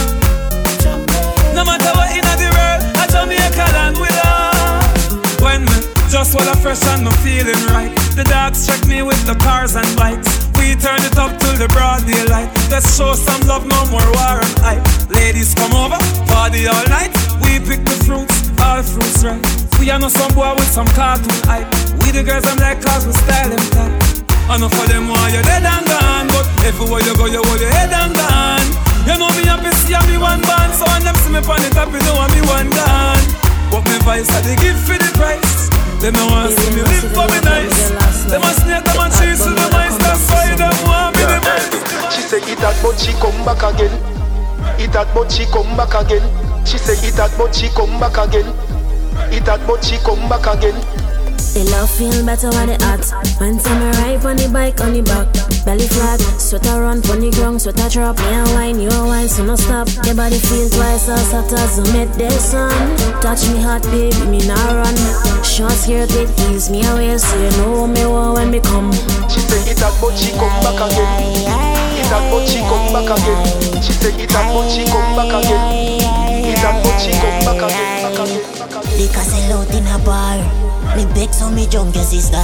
No 1.54 1.64
matter 1.64 1.90
what 1.96 2.10
in 2.12 2.24
the 2.24 2.48
world, 2.54 2.80
I 2.96 3.06
land 3.72 3.96
love. 4.22 5.40
When 5.40 5.64
me 5.64 5.78
just 6.10 6.34
fresh 6.62 6.82
and 6.86 7.08
feeling 7.24 7.60
right, 7.72 7.92
the 8.16 8.24
dogs 8.24 8.66
check 8.66 8.80
me 8.86 9.02
with 9.02 9.20
the 9.26 9.34
cars 9.42 9.76
and 9.76 9.88
bikes. 9.96 10.48
We 10.58 10.74
turn 10.74 11.00
it 11.02 11.16
up 11.16 11.38
till 11.38 11.56
the 11.56 11.68
broad 11.68 12.04
daylight. 12.06 12.50
Show 12.98 13.14
some 13.14 13.46
love, 13.46 13.66
no 13.66 13.78
more 13.90 14.10
war 14.18 14.42
and. 14.62 14.82
Ladies 15.08 15.54
come 15.54 15.72
over, 15.72 15.98
party 16.26 16.66
all 16.66 16.86
night. 16.88 17.14
We 17.42 17.58
pick 17.58 17.84
the 17.84 17.94
fruits, 18.04 18.50
all 18.60 18.82
fruits 18.82 19.24
right. 19.24 19.40
We 19.78 19.90
are 19.90 19.98
not 19.98 20.10
some 20.10 20.34
boy 20.34 20.54
with 20.54 20.68
some 20.68 20.86
cartoon 20.98 21.30
hype. 21.46 21.70
We 22.02 22.10
the 22.10 22.22
girls 22.22 22.44
I'm 22.46 22.58
like 22.58 22.82
cause 22.82 23.06
we 23.06 23.12
style 23.12 23.50
them 23.50 23.64
tight. 23.70 24.07
Enough 24.48 24.72
for 24.72 24.86
them 24.88 25.08
why 25.08 25.28
you're 25.28 25.44
dead 25.44 25.64
and 25.64 25.84
gone 25.84 26.26
But 26.32 26.46
everywhere 26.64 27.04
you 27.04 27.14
go 27.16 27.26
you 27.28 27.42
hold 27.44 27.60
your 27.60 27.68
head 27.68 27.92
and 27.92 28.16
gone 28.16 28.68
You 29.04 29.20
know 29.20 29.28
me 29.36 29.44
happy 29.44 29.68
see 29.84 29.96
me 30.08 30.16
one 30.16 30.40
band 30.40 30.72
So 30.72 30.88
when 30.88 31.04
them 31.04 31.16
see 31.20 31.32
me 31.32 31.40
on 31.44 31.60
the 31.60 31.68
top 31.76 31.92
you 31.92 32.00
know 32.08 32.16
I'm 32.16 32.32
me 32.32 32.40
one 32.48 32.70
gone 32.72 33.24
But 33.68 33.84
me 33.92 34.00
vice 34.08 34.32
I 34.32 34.40
they 34.40 34.56
give 34.56 34.80
for 34.88 34.96
the 34.96 35.10
price 35.20 35.68
Them 36.00 36.16
no 36.16 36.24
want 36.32 36.56
see 36.56 36.72
me 36.72 36.80
live 36.80 37.12
for 37.12 37.28
me 37.28 37.40
nice 37.44 37.92
Them 38.24 38.40
a 38.40 38.50
snake 38.56 38.84
them 38.88 39.00
a 39.00 39.06
cheese 39.20 39.44
to 39.44 39.52
the 39.52 39.66
mice 39.68 39.96
That's 40.00 40.24
why 40.32 40.56
them 40.56 40.76
want 40.88 41.12
me 41.16 41.28
the 41.28 41.38
best 41.44 41.68
She 42.16 42.22
say 42.24 42.40
it 42.40 42.58
that 42.64 42.76
but 42.82 42.96
she 42.98 43.12
come 43.20 43.36
back 43.44 43.62
again. 43.62 43.92
It 44.80 44.92
that 44.92 45.12
but 45.14 45.30
she 45.32 45.44
come 45.46 45.76
back 45.76 45.94
again. 45.94 46.22
She 46.64 46.78
say 46.78 46.96
it 47.06 47.14
that 47.14 47.32
but 47.36 47.54
she 47.54 47.68
come 47.68 47.98
back 48.00 48.16
again. 48.16 48.46
It 49.32 49.44
that 49.46 49.60
but 49.66 49.84
she 49.84 49.96
come 49.98 50.28
back 50.28 50.46
again. 50.46 50.76
The 51.38 51.64
love 51.70 51.90
feel 51.90 52.14
better 52.26 52.50
when 52.50 52.70
it 52.70 52.82
hot. 52.82 53.02
When 53.40 53.58
time 53.58 53.82
I 53.82 53.90
ride 54.02 54.26
on 54.26 54.36
the 54.36 54.50
bike 54.50 54.80
on 54.82 54.92
the 54.94 55.02
back, 55.02 55.26
belly 55.64 55.86
flat, 55.86 56.18
sweater 56.38 56.82
run 56.82 56.98
on 57.10 57.18
the 57.18 57.30
ground, 57.34 57.62
sweater 57.62 57.88
drop. 57.88 58.18
Me 58.18 58.30
a 58.30 58.44
wine, 58.54 58.78
you 58.78 58.90
a 58.90 59.02
wine, 59.06 59.28
so 59.28 59.42
no 59.42 59.56
stop. 59.56 59.88
Your 60.06 60.14
body 60.14 60.38
feel 60.38 60.70
twice 60.70 61.08
as 61.08 61.30
hot 61.32 61.50
as 61.54 61.78
a 61.78 61.84
midday 61.94 62.30
sun. 62.38 62.70
Touch 63.22 63.46
me 63.50 63.58
hot, 63.62 63.82
baby, 63.90 64.14
me 64.30 64.38
nah 64.46 64.70
run. 64.70 64.94
Short 65.42 65.74
skirt 65.74 66.10
with 66.14 66.30
heels, 66.46 66.70
me 66.70 66.86
a 66.86 66.94
wear, 66.94 67.18
so 67.18 67.34
you 67.34 67.50
know 67.58 67.86
me 67.86 68.06
want 68.06 68.38
when 68.38 68.50
me 68.50 68.60
come. 68.60 68.92
She 69.26 69.42
say 69.42 69.62
it 69.70 69.78
that 69.82 69.94
but 69.98 70.14
she 70.14 70.30
come 70.34 70.54
back 70.62 70.78
again. 70.78 71.42
It 71.98 72.06
that 72.06 72.22
but 72.30 72.46
she 72.46 72.62
come 72.66 72.86
back 72.94 73.10
again. 73.10 73.42
She 73.82 73.92
say 73.98 74.14
it 74.14 74.30
that 74.30 74.46
but 74.54 74.66
she 74.70 74.86
come 74.86 75.10
back 75.14 75.32
again. 75.32 75.62
It 76.50 76.58
that 76.62 76.82
but 76.82 76.98
she 77.02 77.10
come 77.18 77.42
back 77.46 77.62
again. 77.66 77.88
Back 78.04 78.18
again. 78.18 78.42
Back 78.58 78.74
again. 78.78 78.98
Because 78.98 79.30
I 79.34 79.40
load 79.50 79.70
in 79.74 79.86
a 79.86 79.98
bar 80.04 80.67
Me 80.96 81.04
beg 81.14 81.32
so 81.32 81.50
me 81.50 81.66
drunk 81.66 81.92
jump 81.92 81.94
your 81.94 82.04
sister 82.04 82.36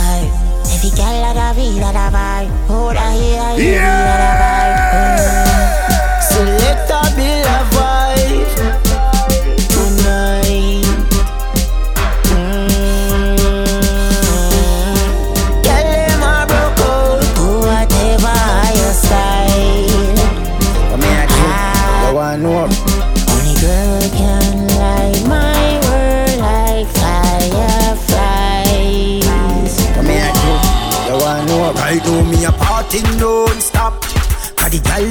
Every 0.72 0.90
girl 0.90 1.24
a 1.24 1.34
da 1.34 1.52
vida 1.52 1.92
da 1.92 2.10
vibe. 2.10 2.50
Oh 2.68 2.92
da 2.92 3.10
here, 3.10 3.54
here, 3.56 3.80
da 4.20 4.30
vibe. 4.40 6.22
Select 6.22 6.90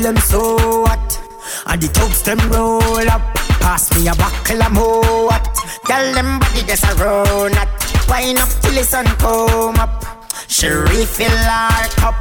them 0.03 0.17
so 0.17 0.85
hot. 0.85 1.19
And 1.65 1.81
the 1.81 1.87
thugs 1.87 2.21
them 2.23 2.39
roll 2.51 3.07
up. 3.09 3.23
Pass 3.63 3.87
me 3.95 4.07
a 4.07 4.15
buckle 4.15 4.61
of 4.61 4.71
more 4.73 5.31
hot. 5.31 5.47
Gal 5.87 6.13
them 6.13 6.39
body 6.39 6.61
just 6.67 6.83
a 6.83 6.95
run 6.95 7.57
up 7.57 7.67
Wine 8.07 8.37
up 8.37 8.49
till 8.61 8.75
the 8.75 8.83
sun 8.83 9.05
come 9.19 9.79
up. 9.79 10.03
She 10.47 10.67
refill 10.67 11.31
her 11.31 11.87
cup 11.95 12.15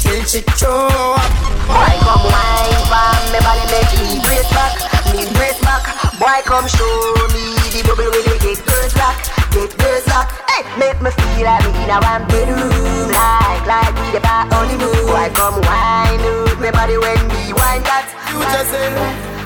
Till 0.00 0.22
she 0.24 0.40
throw 0.60 1.16
up. 1.16 1.32
Boy, 1.68 1.92
come 2.04 2.24
wine 2.28 2.84
for 2.88 3.12
me 3.32 3.38
body 3.40 3.64
make 3.72 3.92
me 4.00 4.20
brace 4.24 4.50
back, 4.52 4.76
me 5.16 5.24
brace 5.36 5.60
back. 5.60 5.84
Boy, 6.20 6.40
come 6.44 6.68
show 6.68 7.16
me 7.32 7.56
the 7.72 7.80
bubble 7.86 8.10
with 8.12 8.40
the 8.44 8.52
girls 8.64 8.92
back, 8.94 9.16
get 9.50 9.70
girls. 9.78 10.06
Hey, 10.50 10.62
make 10.78 11.00
me 11.02 11.10
feel 11.10 11.44
like 11.46 11.64
me 11.64 11.84
in 11.84 11.90
a 11.90 11.98
one 12.00 12.24
bedroom, 12.28 13.10
like 13.10 13.64
like 13.66 13.94
we 14.12 14.18
only 14.56 14.76
move. 14.78 15.06
Boy, 15.06 15.28
come 15.34 15.60
wine 15.62 16.20
up 16.20 16.58
me 16.60 16.70
body 16.70 16.96
when 16.98 17.20
we 17.30 17.52
wine 17.54 17.82
that. 17.88 18.06
You 18.30 18.40
just 18.54 18.70
say. 18.70 18.90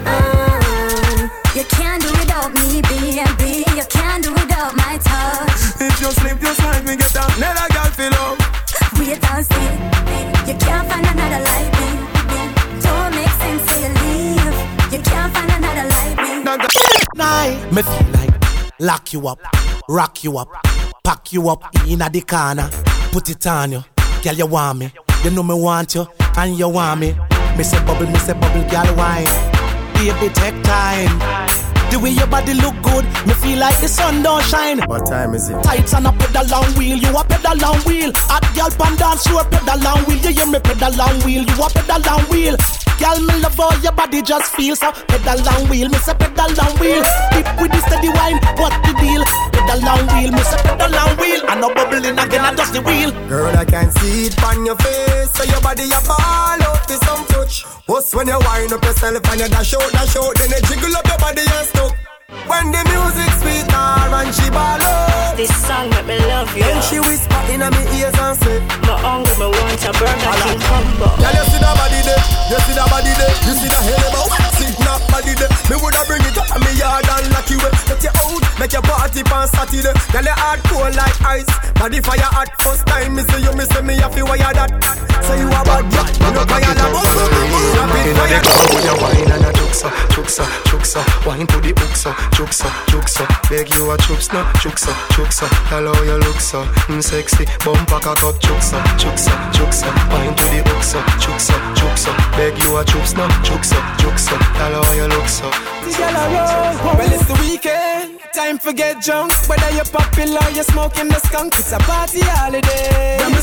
Mm, 0.04 1.30
You 1.56 1.64
can't 1.64 2.02
do 2.02 2.10
without 2.20 2.52
me, 2.52 2.82
baby. 2.82 3.64
You 3.76 3.84
can't 3.88 4.22
do 4.22 4.32
without 4.32 4.76
my 4.76 4.98
touch. 4.98 5.80
If 5.80 6.00
you 6.00 6.10
sleep 6.12 6.38
just 6.40 6.60
like 6.62 6.84
me 6.84 6.96
get 6.96 7.12
down 7.12 7.30
Another 7.36 7.68
girl 7.74 7.90
feel 7.96 8.14
up 8.14 8.38
Wait 8.98 9.22
and 9.30 9.44
see. 9.46 9.70
You 10.48 10.54
can't 10.58 10.86
find 10.90 11.06
another 11.06 11.40
like 11.44 11.70
me. 11.80 11.90
Don't 12.80 13.10
make 13.14 13.34
sense 13.40 13.62
till 13.68 13.80
you 13.82 13.90
leave. 14.00 14.92
You 14.92 15.00
can't 15.02 15.32
find 15.34 15.50
another 15.50 15.88
like 15.88 16.16
me. 16.18 16.42
Night. 17.14 17.72
Me 17.72 17.82
feel 17.82 18.08
like 18.12 18.34
lock 18.80 19.12
you 19.12 19.26
up, 19.28 19.38
rock 19.88 20.24
you 20.24 20.38
up, 20.38 20.48
pack 21.02 21.32
you 21.32 21.48
up 21.48 21.62
in 21.86 22.02
a 22.02 22.10
the 22.10 22.20
corner, 22.22 22.68
put 23.12 23.28
it 23.28 23.46
on 23.46 23.72
you. 23.72 23.84
Girl, 24.22 24.34
you 24.34 24.46
want 24.46 24.78
me, 24.78 24.92
you 25.22 25.30
know 25.30 25.42
me 25.42 25.54
want 25.54 25.94
you, 25.94 26.06
and 26.36 26.58
you 26.58 26.68
want 26.68 27.00
me. 27.00 27.14
Me 27.56 27.62
say 27.62 27.78
bubble, 27.84 28.06
me 28.06 28.18
say 28.18 28.32
bubble, 28.32 28.68
girl 28.70 28.96
wine. 28.96 29.26
Baby, 29.94 30.32
take 30.34 30.62
time. 30.64 31.18
The 31.90 32.00
way 32.00 32.10
your 32.10 32.26
body 32.26 32.54
look 32.54 32.74
good, 32.82 33.04
me 33.26 33.34
feel 33.34 33.58
like 33.58 33.78
the 33.80 33.86
sun 33.86 34.22
don't 34.22 34.42
shine. 34.42 34.80
What 34.88 35.06
time 35.06 35.34
is 35.34 35.48
it? 35.48 35.62
Tights 35.62 35.94
and 35.94 36.06
a 36.06 36.12
pedal 36.12 36.46
long 36.48 36.66
wheel, 36.74 36.96
you 36.96 37.16
a 37.16 37.22
pedal 37.24 37.56
long 37.58 37.78
wheel. 37.86 38.10
Hot 38.26 38.42
girl 38.56 38.70
pan 38.76 38.96
dance 38.96 39.26
floor, 39.26 39.44
pedal 39.44 39.78
long 39.80 40.02
wheel. 40.04 40.18
You 40.18 40.32
hear 40.32 40.46
me 40.46 40.58
pedal 40.58 40.92
long 40.96 41.20
wheel, 41.22 41.44
you 41.44 41.62
a 41.62 41.68
pedal 41.70 42.00
long 42.02 42.24
wheel. 42.30 42.56
Girl, 42.98 43.18
me 43.20 43.34
love 43.42 43.56
how 43.56 43.74
your 43.82 43.92
body 43.92 44.22
just 44.22 44.54
feels 44.54 44.78
so. 44.78 44.92
Pedal 44.92 45.42
long 45.44 45.68
wheel, 45.68 45.88
me 45.88 45.98
say 45.98 46.14
pedal 46.14 46.50
long 46.54 46.74
wheel. 46.78 47.02
Dip 47.34 47.48
with 47.60 47.72
the 47.72 47.80
steady 47.86 48.08
wine, 48.08 48.38
what 48.56 48.74
the 48.86 48.92
deal? 49.02 49.22
Pedal 49.50 49.80
long 49.82 50.06
wheel, 50.14 50.30
me 50.32 50.42
say 50.42 50.60
pedal 50.62 50.90
long 50.90 51.16
wheel. 51.18 51.40
I 51.48 51.58
no 51.60 51.74
bubbling 51.74 52.18
again, 52.18 52.44
I 52.44 52.54
just 52.54 52.72
the 52.72 52.80
wheel. 52.82 53.10
Girl, 53.28 53.54
I 53.56 53.64
can 53.64 53.90
see 53.98 54.26
it 54.26 54.42
on 54.44 54.64
your 54.64 54.76
face. 54.76 55.32
So 55.32 55.44
your 55.44 55.60
body 55.60 55.90
a 55.90 56.00
ball 56.06 56.62
out 56.62 56.86
to 56.88 56.94
some 57.04 57.24
touch. 57.26 57.64
What's 57.86 58.14
when 58.14 58.28
you 58.28 58.38
wind 58.38 58.72
up 58.72 58.84
yourself 58.84 59.26
and 59.30 59.40
you 59.40 59.48
dash 59.48 59.74
out, 59.74 59.92
dash 59.92 60.16
out, 60.16 60.34
then 60.38 60.50
you 60.50 60.60
jiggle 60.68 60.96
up 60.96 61.06
your 61.06 61.18
body 61.18 61.42
and 61.42 61.66
stuck. 61.68 62.03
When 62.50 62.70
the 62.74 62.82
music 62.90 63.30
sweet 63.40 63.66
her 63.70 64.14
and 64.18 64.34
she 64.34 64.50
ball 64.50 64.82
out. 64.82 65.36
This 65.36 65.54
song 65.66 65.90
make 65.90 66.06
me 66.06 66.18
love 66.30 66.50
you. 66.56 66.62
Then 66.62 66.80
she 66.82 66.98
whisper 67.00 67.42
in 67.50 67.60
my 67.60 67.70
ears 67.94 68.14
and 68.14 68.36
say, 68.38 68.58
My 68.86 68.94
hungry, 68.98 69.34
me 69.38 69.46
want 69.50 69.82
a 69.82 69.90
Burger 69.94 70.34
King 70.42 70.60
combo. 70.66 71.06
Girl, 71.18 71.34
you 71.34 71.44
see 71.50 71.60
that 71.62 71.74
body 71.74 72.00
there, 72.06 72.22
you 72.50 72.58
see 72.62 72.74
that 72.74 72.88
body 72.90 73.12
there, 73.18 73.34
you 73.46 73.54
see 73.58 73.68
that 73.70 73.82
sit 73.82 73.98
knock 74.14 74.53
body 75.14 75.34
there. 75.38 75.52
Me 75.70 75.78
woulda 75.78 76.02
bring 76.10 76.26
it 76.26 76.34
up 76.34 76.50
in 76.50 76.60
me 76.66 76.72
yard 76.74 77.06
and 77.06 77.30
lock 77.30 77.46
you 77.46 77.58
up. 77.62 77.74
Get 77.86 78.02
you 78.02 78.10
out, 78.10 78.42
make 78.58 78.74
your 78.74 78.82
party 78.82 79.22
on 79.30 79.46
Saturday. 79.46 79.94
Girl, 80.10 80.26
you 80.26 80.34
hard 80.42 80.60
cold 80.66 80.94
like 80.98 81.14
ice, 81.22 81.50
body 81.78 82.02
fire 82.02 82.26
hot. 82.34 82.50
First 82.58 82.82
time 82.90 83.14
me 83.14 83.22
see 83.22 83.46
you, 83.46 83.52
me 83.54 83.64
see 83.70 83.82
me 83.86 83.94
have 84.02 84.14
to 84.18 84.26
wire 84.26 84.50
that. 84.58 84.74
Say 85.22 85.38
you 85.38 85.46
a 85.46 85.60
bad 85.62 85.86
girl, 85.86 86.08
you 86.10 86.30
know 86.34 86.44
fire 86.50 86.74
that. 86.74 86.90
Rapid 87.78 88.06
Inna 88.10 88.24
the 88.26 88.38
club 88.42 88.68
with 88.74 88.84
your 88.84 88.96
wine 88.98 89.30
and 89.32 89.46
a 89.46 89.50
juksa, 89.54 89.88
juksa, 90.14 90.44
juksa, 90.68 91.00
wine 91.26 91.46
to 91.46 91.58
the 91.62 91.72
hooksa, 91.72 92.10
juksa, 92.36 92.68
juksa. 92.90 93.24
Beg 93.48 93.70
you 93.72 93.90
a 93.90 93.96
chups 94.04 94.32
no, 94.32 94.42
juksa, 94.60 94.92
juksa. 95.14 95.46
Hello 95.70 95.94
you 96.04 96.18
look 96.18 96.40
so 96.40 96.64
mm, 96.90 97.02
sexy, 97.02 97.46
bumper 97.64 98.00
cock 98.00 98.22
up, 98.22 98.36
juksa, 98.42 98.78
juksa, 98.98 99.32
juksa. 99.56 99.88
Wine 100.12 100.34
to 100.34 100.44
the 100.52 100.60
hooksa, 100.68 101.00
juksa, 101.22 101.56
juksa. 101.78 102.12
Beg 102.36 102.56
you 102.62 102.76
a 102.76 102.84
chups 102.84 103.16
no, 103.16 103.26
juksa, 103.42 103.78
juksa. 103.98 104.36
Hello 104.60 104.82
you 104.94 105.03
look 105.08 105.28
so. 105.28 105.50
Girl, 105.50 106.16
I 106.16 106.26
roll. 106.32 106.96
Well, 106.96 107.12
it's 107.12 107.26
the 107.26 107.36
weekend. 107.40 108.20
Time 108.34 108.58
for 108.58 108.72
get 108.72 109.02
drunk. 109.02 109.32
Whether 109.48 109.70
you're 109.76 109.84
popular, 109.84 110.42
you're 110.54 110.64
smoking 110.64 111.08
the 111.08 111.20
skunk. 111.20 111.54
It's 111.58 111.72
a 111.72 111.78
party 111.78 112.20
holiday. 112.20 113.18
When 113.20 113.32
we 113.32 113.40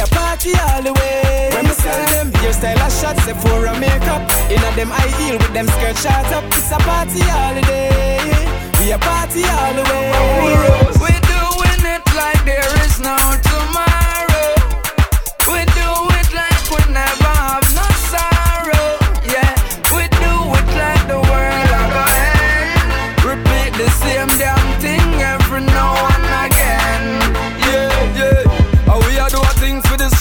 a 0.00 0.06
party 0.06 0.52
all 0.68 0.82
the 0.82 0.92
way. 0.92 1.50
When 1.54 1.64
we 1.64 1.74
sell 1.74 2.04
them 2.12 2.32
hairstyle 2.32 2.76
a 2.76 2.90
shots, 2.90 3.24
say 3.24 3.34
for 3.34 3.64
a 3.66 3.74
makeup. 3.78 4.22
Inna 4.50 4.70
them 4.76 4.90
high 4.90 5.12
heel 5.18 5.38
with 5.38 5.52
them 5.52 5.66
skirt 5.66 5.96
shot 5.96 6.26
up. 6.32 6.44
It's 6.48 6.70
a 6.70 6.78
party 6.78 7.20
holiday. 7.20 8.20
We 8.80 8.92
a 8.92 8.98
party 8.98 9.44
all 9.44 9.74
the 9.74 9.84
way. 9.88 10.12
We're 11.00 11.24
doing 11.34 11.82
it 11.94 12.04
like 12.14 12.44
there 12.44 12.68
is 12.84 13.00
no 13.00 13.16
tomorrow. 13.42 13.93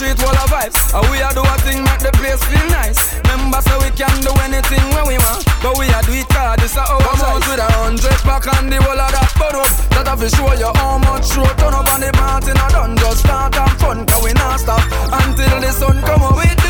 street 0.03 0.19
full 0.19 0.35
of 0.35 0.49
vibes. 0.51 0.75
And 0.91 1.07
we 1.09 1.23
are 1.23 1.31
do 1.31 1.39
a 1.39 1.55
thing, 1.63 1.79
make 1.83 2.03
the 2.03 2.11
place 2.19 2.43
feel 2.51 2.67
nice. 2.67 2.99
Remember, 3.23 3.61
so 3.63 3.79
we 3.79 3.89
can 3.95 4.11
do 4.19 4.31
anything 4.43 4.83
when 4.91 5.07
we 5.07 5.15
want. 5.15 5.47
But 5.63 5.79
we 5.79 5.87
are 5.95 6.03
do 6.03 6.11
it 6.11 6.27
hard, 6.35 6.59
this 6.59 6.75
a 6.75 6.83
our 6.83 6.99
Come 6.99 7.23
out 7.23 7.43
with 7.47 7.63
a 7.63 7.69
hundred 7.79 8.19
pack 8.27 8.43
and 8.59 8.67
the 8.67 8.77
whole 8.83 8.99
of 8.99 9.11
that 9.15 9.31
bun 9.39 9.55
up. 9.55 9.71
That 9.95 10.07
have 10.11 10.19
fi 10.19 10.27
show 10.27 10.51
you 10.59 10.71
how 10.75 10.99
much 10.99 11.31
road 11.39 11.55
turn 11.55 11.73
up 11.73 11.87
on 11.87 11.99
the 12.03 12.11
mountain. 12.19 12.59
I 12.59 12.67
done 12.69 12.97
just 12.97 13.23
start 13.23 13.55
and 13.55 13.75
fun, 13.79 14.05
cause 14.05 14.23
we 14.23 14.33
not 14.35 14.59
stop 14.59 14.83
until 15.07 15.59
the 15.63 15.71
sun 15.71 15.97
come 16.03 16.23
up. 16.23 16.43
It 16.43 16.62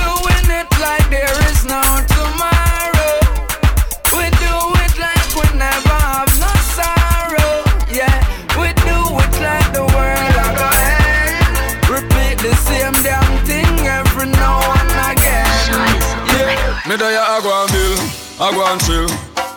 day 17.04 17.20
I 17.20 17.44
go 17.44 17.52
and 17.52 17.68
bill, 17.76 18.00
I 18.40 18.48
go 18.56 18.64
and 18.64 18.80
chill. 18.88 19.12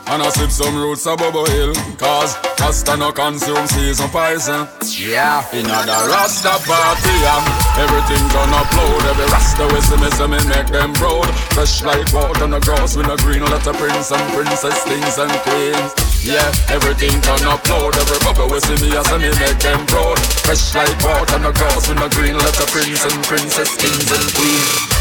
And 0.07 0.23
I 0.23 0.31
sip 0.31 0.55
some 0.55 0.79
roots 0.79 1.03
of 1.07 1.19
Bubble 1.19 1.47
Hill. 1.51 1.75
Cause 1.99 2.39
Rasta 2.63 2.95
no 2.95 3.11
consume 3.11 3.67
season 3.67 4.07
poison. 4.15 4.71
Yeah 4.87 5.43
In 5.51 5.67
the 5.67 5.99
Rasta 6.07 6.63
party 6.63 7.15
yeah. 7.27 7.43
Everything 7.75 8.23
done 8.31 8.55
upload. 8.55 9.03
Every 9.03 9.27
Rasta 9.35 9.67
we 9.67 9.83
see 9.83 9.99
me 9.99 10.07
see 10.15 10.31
me 10.31 10.39
make 10.47 10.71
them 10.71 10.95
proud. 10.95 11.27
Fresh 11.59 11.83
like 11.83 12.07
water 12.15 12.47
on 12.47 12.55
the 12.55 12.63
grass 12.63 12.95
With 12.95 13.11
a 13.11 13.19
green. 13.19 13.43
Letter 13.43 13.75
prince 13.75 14.15
and 14.15 14.27
princess 14.31 14.79
Kings 14.87 15.19
and 15.19 15.35
queens. 15.43 15.91
Yeah 16.23 16.55
Everything 16.71 17.19
done 17.27 17.43
upload. 17.51 17.99
Every 17.99 18.21
bubble 18.23 18.47
we 18.47 18.63
see 18.63 18.79
me 18.79 18.95
see 18.95 19.19
me 19.19 19.31
make 19.43 19.59
them 19.59 19.83
proud. 19.91 20.19
Fresh 20.47 20.71
like 20.79 20.95
water 21.03 21.35
on 21.35 21.43
the 21.43 21.51
grass 21.51 21.91
With 21.91 21.99
a 21.99 22.09
green. 22.15 22.39
Letter 22.39 22.69
prince 22.71 23.03
and 23.03 23.19
princess 23.27 23.75
Kings 23.75 24.07
and 24.07 24.29
queens 24.39 24.96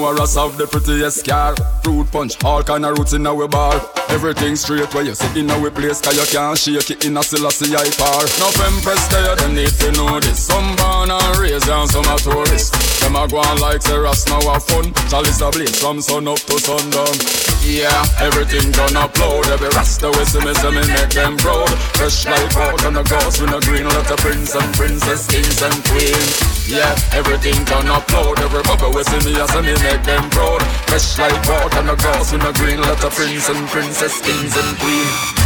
never 0.00 0.12
know 0.12 0.16
a 0.16 0.20
Ross 0.20 0.34
have 0.36 0.56
the 0.56 0.66
prettiest 0.66 1.26
car. 1.26 1.54
Fruit 1.82 2.10
punch, 2.10 2.42
all 2.44 2.62
kind 2.62 2.84
of 2.84 2.98
roots 2.98 3.12
in 3.12 3.26
our 3.26 3.48
bar. 3.48 3.80
Everything 4.08 4.56
straight 4.56 4.92
where 4.94 5.04
you 5.04 5.14
sit 5.14 5.36
in 5.36 5.50
our 5.50 5.70
place, 5.70 6.00
cause 6.00 6.16
you 6.16 6.26
can't 6.26 6.58
shake 6.58 6.90
it 6.90 7.04
in 7.04 7.16
a 7.16 7.22
Selassie 7.22 7.74
I 7.74 7.88
par. 7.96 8.24
No 8.38 8.48
empress 8.66 9.06
there, 9.08 9.36
them 9.36 9.54
need 9.54 9.72
to 9.80 9.92
know 9.92 10.20
this. 10.20 10.46
Some 10.46 10.76
born 10.76 11.10
and 11.10 11.38
raised 11.38 11.68
and 11.68 11.90
some 11.90 12.06
are 12.06 12.18
tourists. 12.18 12.70
Them 13.00 13.16
a 13.16 13.28
go 13.28 13.38
on 13.38 13.58
like 13.60 13.86
Ross 13.88 14.26
now 14.28 14.40
have 14.52 14.64
fun. 14.64 14.92
Chalice 15.08 15.40
a 15.40 15.50
blaze 15.50 15.78
from 15.80 16.00
sun 16.00 16.28
up 16.28 16.38
to 16.38 16.58
sundown. 16.58 17.14
Yeah, 17.64 18.04
everything 18.20 18.72
gonna 18.72 19.06
upload. 19.06 19.46
Every 19.48 19.68
Rasta 19.68 20.10
we 20.10 20.24
see 20.24 20.40
me, 20.40 20.54
see 20.54 20.70
me 20.70 20.82
make 20.86 21.10
them 21.10 21.36
proud. 21.36 21.70
Fresh 21.96 22.26
like 22.26 22.56
out 22.56 22.84
on 22.84 22.94
the 22.94 23.02
grass 23.04 23.40
with 23.40 23.52
a 23.52 23.60
green 23.66 23.86
letter 23.88 24.16
prince 24.16 24.54
and 24.54 24.74
princess, 24.74 25.26
kings 25.28 25.62
and 25.62 25.76
queens. 25.84 26.59
Yeah, 26.70 26.94
everything 27.12 27.64
done 27.64 27.86
upload. 27.86 28.38
Every 28.38 28.62
bubble 28.62 28.94
we 28.94 29.02
see 29.02 29.18
me, 29.26 29.34
see 29.34 29.60
me 29.60 29.74
make 29.82 30.04
them 30.04 30.30
proud. 30.30 30.62
Fresh 30.86 31.18
like 31.18 31.34
water 31.48 31.82
the 31.82 31.96
grass 31.96 32.30
with 32.32 32.44
a 32.44 32.52
green 32.52 32.80
letter 32.80 33.10
prince 33.10 33.48
and 33.48 33.66
princess, 33.66 34.20
kings 34.20 34.56
and 34.56 34.78
queens. 34.78 35.39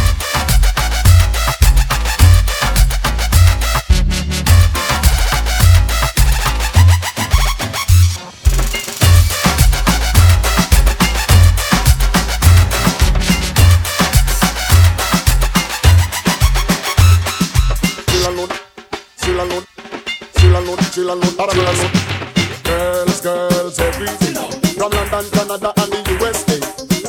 Chill 21.05 21.21
chill 21.21 21.67
and 21.67 21.79
load. 21.79 21.93
Girls, 22.63 23.21
girls, 23.21 23.79
everything. 23.79 24.35
From 24.73 24.91
London, 24.91 25.25
Canada, 25.31 25.73
and 25.77 25.91
the 25.91 26.01
USA. 26.17 26.57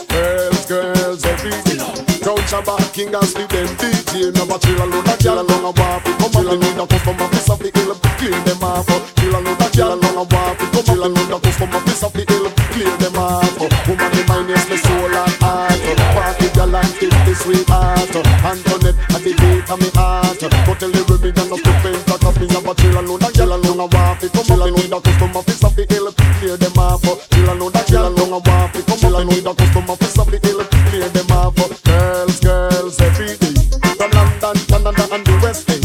Girls, 0.08 0.66
girls, 0.66 1.24
everything. 1.24 2.06
Crown 2.26 2.42
Shabba, 2.50 2.76
King 2.92 3.14
and 3.14 3.24
Sleep, 3.24 3.48
them 3.48 3.70
DJ. 3.78 4.34
Never 4.34 4.58
chill 4.58 4.82
and 4.82 4.90
load, 4.90 5.06
chill 5.20 5.38
and 5.38 5.48
load, 5.48 5.64
a 5.64 5.80
wap. 5.80 6.04
Come 6.04 6.36
on, 6.36 6.44
they 6.44 6.58
need 6.58 6.78
a 6.78 6.86
customer, 6.86 7.28
piece 7.30 7.48
of 7.48 7.58
the 7.62 7.70
hill, 7.72 7.94
clear 8.18 8.40
them 8.44 8.64
off. 8.66 8.86
Chill 9.16 9.34
and 9.34 9.46
load, 9.46 9.72
chill 9.72 9.92
and 9.92 10.02
load, 10.02 10.18
a 10.18 10.24
wap. 10.34 10.58
Come 10.58 10.90
on, 10.90 10.98
they 11.00 11.10
need 11.14 11.32
a 11.32 11.38
customer, 11.38 11.80
piece 11.86 12.02
of 12.02 12.12
the 12.12 12.24
hill, 12.26 12.50
clear 12.74 12.96
them 12.98 13.16
off. 13.16 13.54
Woman, 13.86 14.10
the 14.10 14.22
mind 14.26 14.50
is 14.50 14.66
my 14.68 14.76
soul 14.76 15.14
and 15.14 15.34
heart. 15.38 15.78
Party 16.12 16.48
girl 16.52 16.76
and 16.76 16.92
tip 16.98 17.14
the 17.24 17.32
sweetheart. 17.38 18.10
Antoinette, 18.42 18.98
at 19.14 19.22
the 19.22 19.32
gate 19.32 19.70
of 19.70 19.78
me 19.78 19.90
heart. 19.94 20.40
Go 20.42 20.74
tell 20.74 20.90
the 20.90 21.02
women, 21.06 21.30
and 21.30 21.50
not 21.50 21.62
to 21.62 21.72
paint, 21.78 22.02
cause 22.10 22.38
me 22.42 22.46
have 22.50 22.66
a 22.66 22.74
chill 22.74 22.98
and 22.98 23.08
load, 23.08 23.22
a 23.22 23.30
girl 23.32 23.65
and 23.86 24.18
load, 24.18 24.22
a. 24.22 24.30
Come 24.30 24.62
on, 24.62 24.72
need 24.74 24.92
a 24.92 25.00
customer, 25.00 25.42
piece 25.42 25.64
of 25.64 25.76
the 25.76 25.86
hill, 25.88 26.12
clear 26.38 26.56
them 26.56 26.78
off. 26.78 27.02
Chill 27.30 27.50
and 27.50 27.60
load, 27.60 27.76
a 27.76 27.82
girl 27.90 28.06
and 28.06 28.16
load, 28.16 28.32
a 28.32 28.38
wap. 28.42 28.72
Come 28.72 29.14
on, 29.14 29.26
need 29.28 29.46
a 29.46 29.54
customer, 29.54 29.96
piece 29.96 30.18
of 30.18 30.30
the 30.30 30.38
hill, 30.42 30.60
clear 30.90 31.08
them 31.08 31.30
off. 31.30 31.54
Girls, 31.84 32.40
girls, 32.40 33.00
every 33.00 33.36
day. 33.36 33.54
From 33.96 34.10
London, 34.10 34.56
Canada, 34.66 35.04
and 35.12 35.24
the 35.26 35.34
West 35.42 35.70
End. 35.70 35.84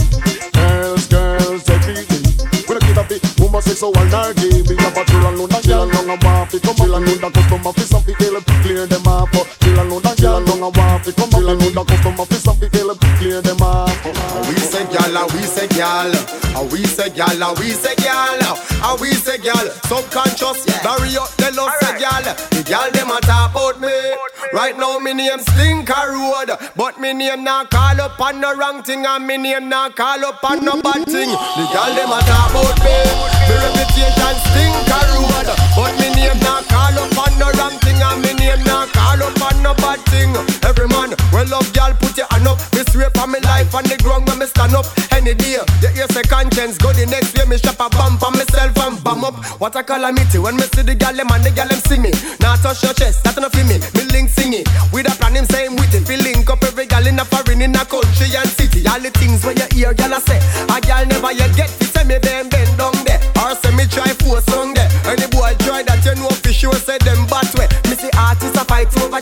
Girls, 0.53 1.07
girls, 1.07 1.69
every 1.69 2.05
day. 2.05 2.23
We 2.67 2.79
don't 2.79 2.87
get 2.87 2.97
a 2.97 3.03
bit 3.03 3.21
homosexual 3.37 3.91
or 3.91 4.33
gay. 4.33 4.61
We 4.63 4.75
have 4.79 4.97
a 4.97 5.03
chill 5.05 5.25
and 5.27 5.37
load, 5.37 5.53
a 5.53 5.59
girl 5.61 5.83
and 5.83 5.93
load, 5.93 6.11
a 6.11 6.25
wap. 6.25 6.51
Come 6.51 6.81
on, 6.81 7.03
need 7.05 7.23
a 7.23 7.29
customer, 7.31 7.73
piece 7.73 7.93
of 7.93 8.05
the 8.05 8.13
hill, 8.17 8.39
clear 8.63 8.85
them 8.87 9.07
off. 9.07 9.31
Chill 9.59 9.79
and 9.79 9.89
load, 9.89 10.05
a 10.05 10.11
girl 10.15 10.37
and 10.37 10.47
load, 10.47 10.63
a 10.63 10.69
wap. 10.79 11.03
Come 11.03 11.33
on, 11.35 11.57
need 11.59 11.77
a 11.77 11.83
customer, 11.83 12.25
piece 12.25 12.47
of 12.47 12.59
the 12.59 12.67
hill, 12.71 12.95
clear 13.19 13.41
them 13.41 13.61
off. 13.61 13.91
We 14.47 14.55
say 14.57 14.85
and 14.87 15.33
we 15.33 15.43
say 15.43 15.67
gal, 15.67 16.11
and 16.55 16.71
we 16.71 16.83
say 16.83 17.09
gal, 17.09 17.43
and 17.43 17.57
we 17.59 17.71
say 17.71 17.95
gal, 17.95 18.39
and 18.41 19.01
we 19.01 19.11
say 19.13 19.37
gal. 19.37 19.67
Subconscious, 19.87 20.65
bury 20.83 21.15
up 21.17 21.29
the 21.37 21.51
love 21.55 21.71
say 21.81 21.99
gal. 21.99 22.23
The 22.51 22.63
gal 22.65 22.91
them 22.91 23.11
a 23.11 23.19
talk 23.21 23.51
about 23.51 23.79
me. 23.79 23.91
Right 24.53 24.77
now 24.77 24.99
me 24.99 25.13
name 25.13 25.39
Slinker 25.39 26.11
Road, 26.11 26.51
but 26.75 26.99
me 26.99 27.13
name 27.13 27.43
not 27.43 27.69
call 27.69 27.99
up 28.01 28.19
on 28.19 28.41
the 28.41 28.55
wrong 28.55 28.83
thing, 28.83 29.05
and 29.05 29.25
me 29.25 29.37
name 29.37 29.69
not 29.69 29.95
call 29.95 30.23
up 30.25 30.43
on 30.43 30.65
no 30.65 30.81
bad 30.81 31.05
thing. 31.05 31.29
The 31.29 31.63
gal 31.71 31.93
them 31.95 32.11
a 32.11 32.19
talk 32.27 32.51
about 32.51 32.77
me. 32.83 32.95
Me 33.47 33.55
reputation 33.55 34.35
Slinker 34.51 35.05
Road, 35.15 35.47
but 35.75 35.93
me 35.99 36.09
name 36.15 36.39
not 36.39 36.67
call 36.67 36.97
up 36.99 37.17
on 37.17 37.33
the 37.39 37.47
wrong 37.57 37.77
thing, 37.79 38.01
and 38.01 38.21
me 38.21 38.33
name 38.33 38.63
not 38.65 38.91
call 38.91 39.23
up 39.23 39.41
on 39.41 39.63
no 39.63 39.73
bad 39.75 39.99
thing. 40.11 40.35
Every 40.67 40.87
man, 40.87 41.15
well 41.31 41.47
love 41.47 41.71
gal, 41.73 41.93
put 41.95 42.17
your 42.17 42.27
hand 42.31 42.47
up. 42.47 42.59
Me 42.73 42.83
swear 42.91 43.09
for 43.15 43.27
me 43.27 43.39
life 43.41 43.73
on 43.75 43.83
the 43.83 43.97
ground 44.03 44.27
stand 44.61 44.75
up. 44.75 44.85
Any 45.11 45.33
day, 45.33 45.57
you 45.81 45.89
hear 45.89 46.07
say 46.07 46.21
conscience 46.23 46.77
go 46.77 46.93
the 46.93 47.05
next 47.05 47.37
way. 47.37 47.45
Me 47.45 47.57
strap 47.57 47.79
a 47.79 47.89
bump 47.89 48.21
on 48.23 48.33
myself 48.33 48.77
and 48.77 49.03
bum 49.03 49.23
up. 49.23 49.35
What 49.59 49.75
a 49.75 49.83
calamity 49.83 50.37
when 50.39 50.55
me 50.55 50.63
see 50.73 50.83
the 50.83 50.95
gal 50.95 51.13
them 51.13 51.31
and 51.31 51.43
the 51.43 51.51
gal 51.51 51.67
them 51.67 51.79
see 51.89 51.97
me. 51.97 52.11
Now 52.39 52.55
touch 52.55 52.83
your 52.83 52.93
chest, 52.93 53.23
that's 53.23 53.37
enough 53.37 53.53
for 53.53 53.65
me. 53.65 53.77
Me 53.97 54.03
link 54.11 54.29
sing 54.29 54.53
it 54.53 54.67
with 54.93 55.09
a 55.09 55.13
plan 55.17 55.35
him 55.35 55.45
same 55.45 55.75
with 55.75 55.93
it. 55.93 56.05
Feel 56.05 56.21
link 56.21 56.49
up 56.49 56.63
every 56.63 56.85
gal 56.85 57.05
in 57.05 57.19
a 57.19 57.25
foreign 57.25 57.61
in 57.61 57.75
a 57.75 57.83
country 57.85 58.29
and 58.37 58.49
city. 58.49 58.85
All 58.87 58.99
the 58.99 59.11
things 59.11 59.43
when 59.45 59.57
you 59.57 59.67
hear 59.73 59.93
gal 59.93 60.13
a 60.13 60.19
say, 60.21 60.39
a 60.69 60.77
gal 60.81 61.05
never 61.05 61.31
yet 61.31 61.55
get 61.55 61.69
to 61.69 61.85
say 61.85 62.03
me 62.05 62.19
bend 62.19 62.50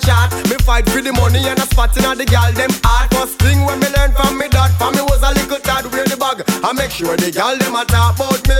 a. 0.07 0.29
Me 0.49 0.57
fight 0.63 0.87
for 0.89 1.01
the 1.01 1.13
money 1.13 1.43
and 1.47 1.59
a 1.59 1.65
spot 1.67 1.95
in 1.97 2.03
the 2.17 2.25
gal 2.25 2.51
them 2.53 2.71
heart. 2.83 3.13
First 3.13 3.39
thing 3.39 3.65
when 3.65 3.79
me 3.79 3.87
learn 3.95 4.11
from 4.13 4.37
me 4.37 4.47
dad, 4.47 4.71
for 4.79 4.91
me 4.91 5.01
was 5.07 5.21
a 5.23 5.31
little 5.33 5.59
tad 5.59 5.85
wear 5.91 6.05
the 6.05 6.17
bag. 6.17 6.43
I 6.63 6.73
make 6.73 6.91
sure 6.91 7.15
the 7.17 7.31
gal 7.31 7.57
them 7.57 7.75
a 7.75 7.85
talk 7.85 8.15
about 8.15 8.41
me. 8.47 8.59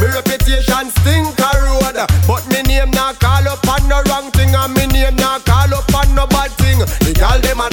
Me 0.00 0.06
reputation 0.12 0.90
stink 1.00 1.38
a 1.38 1.50
road, 1.64 1.96
but 2.26 2.42
me 2.50 2.62
name 2.62 2.90
not 2.92 3.18
call 3.20 3.46
up 3.48 3.64
on 3.68 3.82
no 3.88 4.02
wrong 4.08 4.30
thing, 4.32 4.54
and 4.54 4.72
me 4.74 4.86
name 4.86 5.16
not 5.16 5.44
call 5.44 5.72
up 5.72 5.88
on 5.94 6.08
no 6.14 6.26
bad 6.26 6.50
thing. 6.60 6.78
The 7.06 7.12
gal 7.14 7.40
them 7.40 7.60
a 7.60 7.71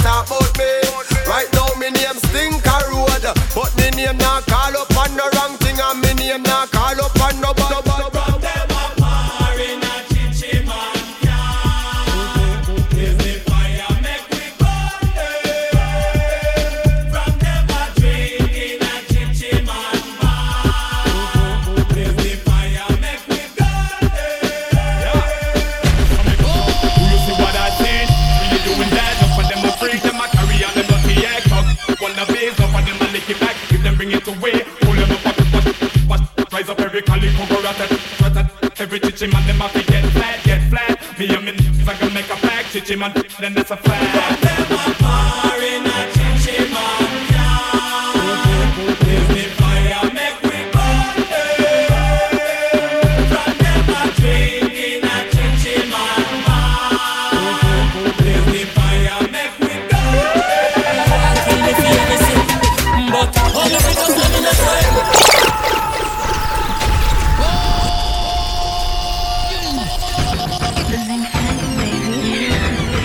Rise 36.92 38.38
up 38.38 38.80
every 38.80 39.00
chichi 39.00 39.28
man 39.28 39.46
them 39.46 39.58
have 39.58 39.72
to 39.74 39.84
get 39.84 40.04
flat, 40.12 40.44
get 40.44 40.70
flat 40.70 41.20
Me 41.20 41.28
and 41.28 41.46
me 41.46 41.52
if 41.52 41.88
I 41.88 41.94
can 41.94 42.14
make 42.14 42.30
a 42.30 42.36
flag 42.38 42.66
Chichi 42.66 42.96
man, 42.96 43.14
then 43.40 43.54
that's 43.54 43.72
a 43.72 43.78
flag 43.78 44.40
Them 44.42 44.72
a 44.72 44.94
par 44.96 45.89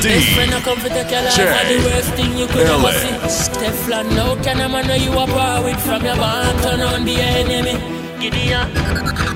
Best 0.05 0.37
friend 0.37 0.53
I 0.53 0.61
come 0.61 0.77
for 0.85 0.93
take 0.93 1.09
your 1.09 1.25
life 1.25 1.33
are 1.33 1.65
the 1.65 1.81
worst 1.81 2.13
thing 2.13 2.37
you 2.37 2.45
could 2.45 2.69
ever 2.69 2.93
see. 2.93 3.57
Teflon, 3.57 4.05
no 4.13 4.37
can 4.45 4.61
a 4.61 4.69
man 4.69 4.85
know 4.85 5.01
you 5.01 5.09
a 5.17 5.25
power 5.25 5.65
with 5.65 5.81
from 5.81 6.05
your 6.05 6.13
band 6.21 6.61
turn 6.61 6.85
on 6.85 7.09
be 7.09 7.17
your 7.17 7.33
enemy. 7.41 7.81
Gideon, 8.21 8.69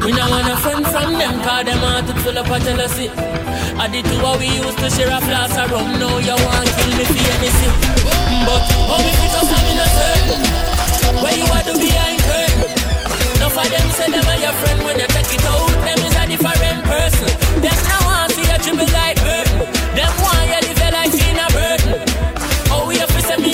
we 0.04 0.12
no 0.12 0.28
want 0.28 0.44
a 0.44 0.60
friend 0.60 0.84
from 0.84 1.16
them, 1.16 1.40
cause 1.40 1.64
them 1.64 1.80
heart 1.80 2.04
it 2.04 2.20
full 2.20 2.36
up 2.36 2.52
of 2.52 2.60
jealousy. 2.60 3.08
I 3.80 3.88
did 3.88 4.04
two 4.12 4.20
we 4.36 4.60
used 4.60 4.76
to 4.84 4.92
share 4.92 5.08
a 5.08 5.16
flask 5.24 5.56
rum, 5.72 5.88
now 5.96 6.20
you 6.20 6.36
want 6.36 6.68
kill 6.68 6.92
me 7.00 7.04
for 7.16 7.16
anything. 7.16 7.74
But 8.44 8.60
how 8.92 9.00
me 9.00 9.12
fit 9.24 9.40
us, 9.40 9.48
I'm 9.48 9.72
in 9.72 9.80
a 9.80 9.88
certain. 9.88 10.42
Where 11.16 11.32
you 11.32 11.48
are 11.48 11.64
to 11.64 11.74
behind 11.80 12.20
curtain. 12.28 12.76
Enough 13.40 13.56
of 13.56 13.68
them 13.72 13.88
say 13.96 14.08
them 14.12 14.20
are 14.20 14.36
your 14.36 14.52
friend 14.60 14.78
when 14.84 15.00
you 15.00 15.08
take 15.16 15.32
it 15.32 15.44
out, 15.48 15.72
them 15.80 15.96
is 15.96 16.12
a 16.12 16.24
different 16.28 16.80
person. 16.84 17.28
Them 17.64 17.78
now 17.88 18.07
see 18.58 18.70
you 18.70 18.76
triple 18.76 18.92
like 18.92 19.18
eh? 19.22 19.44
you 20.66 20.74
in 21.30 21.38
a 21.38 21.46
burden. 21.52 21.94
Oh, 22.70 22.90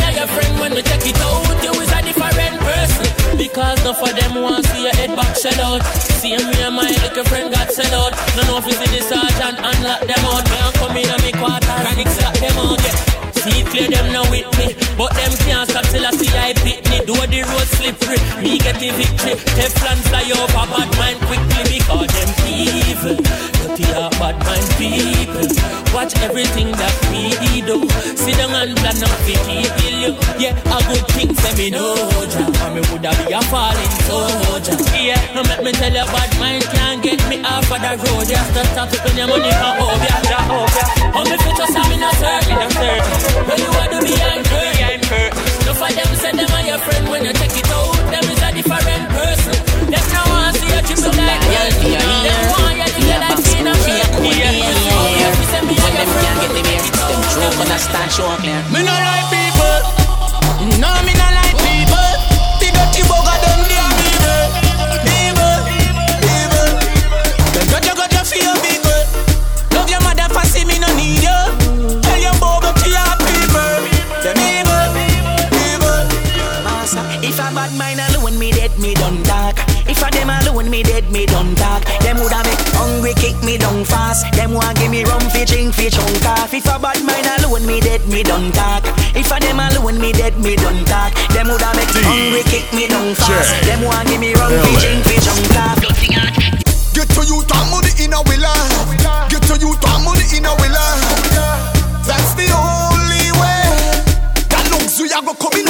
and 0.01 0.17
your 0.17 0.27
friend 0.27 0.61
when 0.61 0.73
we 0.75 0.83
it 1.07 1.21
out, 1.21 1.65
a 1.93 2.03
different 2.03 2.61
person. 2.61 3.37
Because 3.37 3.81
enough 3.81 4.03
of 4.03 4.15
them 4.17 4.43
see 4.63 4.83
your 4.83 4.95
head 4.95 5.15
back 5.17 5.37
shell 5.37 5.61
out. 5.61 5.83
Me 6.23 6.35
and 6.63 6.75
my 6.75 6.91
friend 7.25 7.53
got 7.53 7.71
sell 7.71 7.95
out. 7.95 8.13
No 8.37 8.43
know 8.49 8.59
if 8.59 8.67
it's 8.67 8.79
the 8.79 9.03
sergeant 9.03 9.59
unlock 9.59 10.01
them 10.01 10.25
out. 10.25 10.45
Me 10.49 10.57
and 10.57 10.75
come 10.75 10.97
in 10.97 11.11
on 11.11 11.21
me 11.23 11.33
quarter 11.33 11.77
and 11.89 11.99
them 12.41 12.59
out. 12.59 12.81
Yeah. 12.83 13.14
It 13.47 13.67
clear 13.67 13.89
them 13.89 14.13
now 14.13 14.25
with 14.31 14.49
me. 14.59 14.73
But 14.97 15.13
them 15.15 15.33
can't 15.45 15.69
stop 15.69 15.85
till 15.93 16.07
I 16.07 16.11
see 16.13 16.33
I 16.33 16.53
beat 16.65 16.81
me. 16.89 17.05
Do 17.05 17.13
the 17.13 17.41
road 17.45 17.69
slippery 17.77 18.19
Me 18.41 18.59
get 18.59 18.81
the 18.81 18.91
victory. 18.91 19.37
Teflon 19.57 19.99
fly 20.09 20.25
over 20.33 20.65
bad 20.71 20.91
mind 20.97 21.21
quickly 21.29 21.79
Because 21.79 22.09
them 22.15 22.31
evil. 22.49 23.19
Dirty 23.75 23.85
are 23.93 24.11
bad 24.17 24.37
mind 24.47 24.69
people. 24.79 25.49
Watch 25.93 26.15
everything 26.23 26.71
that 26.73 26.95
we 27.11 27.61
do. 27.63 27.85
Sit 28.17 28.37
down 28.39 28.55
and 28.55 28.77
plan 28.79 29.03
up 29.03 29.13
to 29.13 29.35
kill 29.35 29.97
you. 29.99 30.13
Yeah, 30.39 30.55
a 30.71 30.79
good 30.89 31.07
thing 31.13 31.35
say 31.35 31.55
me 31.59 31.71
no 31.71 31.95
Jah 32.31 32.49
Or 32.65 32.71
me 32.75 32.81
woulda 32.89 33.11
be 33.19 33.33
a 33.35 33.41
falling 33.51 33.95
soldier. 34.09 34.79
Yeah, 34.95 35.21
no 35.35 35.43
make 35.45 35.63
me 35.63 35.73
tell 35.73 35.93
you 35.93 36.07
bad 36.07 36.31
mind 36.39 36.65
can't 36.71 37.03
get 37.03 37.21
me 37.29 37.43
off 37.45 37.71
of 37.71 37.79
the 37.83 37.93
road. 38.09 38.27
Just 38.27 38.55
to 38.55 38.65
stop 38.73 38.91
spend 38.91 39.19
your 39.19 39.29
money 39.29 39.51
for 39.51 39.73
hope 39.79 40.07
ya, 40.07 40.17
ja, 40.31 40.39
hope 40.49 40.75
ya 40.79 40.85
Oh, 41.17 41.23
me 41.23 41.37
future, 41.39 41.67
have 41.67 41.89
me 41.91 41.97
no 41.97 42.11
certain, 42.19 42.59
no 42.59 42.69
certain 42.71 43.34
when 43.43 43.59
you 43.59 43.71
are 43.71 43.89
the 43.91 43.99
behind 44.07 44.43
curtain 44.47 44.99
No 45.67 45.73
for 45.75 45.91
them 45.91 46.11
say 46.23 46.33
them 46.33 46.51
are 46.55 46.65
your 46.65 46.79
friend. 46.79 47.05
When 47.11 47.25
you 47.27 47.33
check 47.35 47.55
it 47.55 47.71
out 47.71 47.95
Them 48.13 48.25
is 48.31 48.43
a 48.43 48.51
different 48.55 49.05
person. 49.11 49.57
Them 49.91 50.05
now 50.15 50.25
want 50.31 50.55
see 50.57 50.71
you 50.71 50.81
triple 50.87 51.15
like 51.19 51.43
person 51.43 51.91
Them 51.95 52.41
want 52.55 52.77
you 52.79 52.89
to 52.95 53.01
get 53.03 53.21
like 53.23 53.43
in 53.59 53.67
a 53.67 53.75
fake 53.85 54.15
When 54.15 54.37
them 54.41 56.11
can't 56.23 56.39
get 56.43 56.51
the 56.55 56.63
beer 56.63 56.83
Them 56.83 57.23
joke 57.35 57.55
when 57.59 57.69
I 57.71 57.79
start 57.79 58.09
show 58.15 58.31
clear 58.41 58.61
Me 58.73 58.81
no 58.87 58.95
like 58.95 59.27
people. 59.35 59.79
No, 60.81 60.91
me 61.05 61.13
no 61.13 61.27
like 61.35 61.44
talk 80.05 80.13
If 80.13 80.13
a 80.13 80.19
them 80.19 80.31
alone 80.31 80.71
me 80.71 80.83
dead 80.83 81.11
me 81.11 81.27
done 81.27 81.55
talk 81.55 81.85
Them 82.03 82.17
woulda 82.17 82.43
make 82.45 82.61
hungry 82.77 83.15
kick 83.15 83.37
me 83.43 83.57
down 83.57 83.85
fast 83.85 84.27
Them 84.33 84.53
want 84.53 84.79
give 84.79 84.91
me 84.91 85.05
rum 85.05 85.21
fi 85.31 85.45
drink 85.45 85.75
fi 85.75 85.89
chunk 85.89 86.25
off 86.25 86.53
If 86.53 86.67
a 86.67 86.79
bad 86.79 87.01
mind 87.05 87.27
alone 87.41 87.67
me 87.67 87.81
dead 87.81 88.07
me 88.09 88.23
done 88.23 88.53
talk 88.53 88.85
If 89.15 89.31
a 89.31 89.41
them 89.41 89.61
alone 89.61 90.01
me 90.01 90.13
dead 90.13 90.39
me 90.39 90.57
done 90.57 90.85
talk 90.85 91.15
Them 91.33 91.49
woulda 91.49 91.73
make 91.77 91.89
hungry 92.05 92.43
kick 92.45 92.73
me 92.73 92.89
down 92.89 93.15
fast 93.15 93.55
Them 93.65 93.83
want 93.85 94.09
give 94.09 94.21
me 94.21 94.35
rum 94.35 94.53
fi 94.53 94.73
drink 94.81 95.05
fi 95.05 95.17
chunk 95.25 95.57
off 95.57 95.81
Get 96.95 97.09
to 97.11 97.23
you 97.27 97.43
to 97.43 97.59
money 97.75 97.91
in 97.99 98.15
a 98.15 98.23
willa. 98.23 98.55
Get 99.29 99.43
to 99.51 99.59
you 99.59 99.75
to 99.75 99.91
money 100.07 100.23
in 100.31 100.47
a 100.47 100.55
willa. 100.63 100.87
That's 102.07 102.39
the 102.39 102.47
only 102.55 103.35
way. 103.35 103.67
That 104.47 104.71
luxury 104.71 105.11
I 105.11 105.21
go 105.27 105.35
come 105.35 105.59
in. 105.59 105.67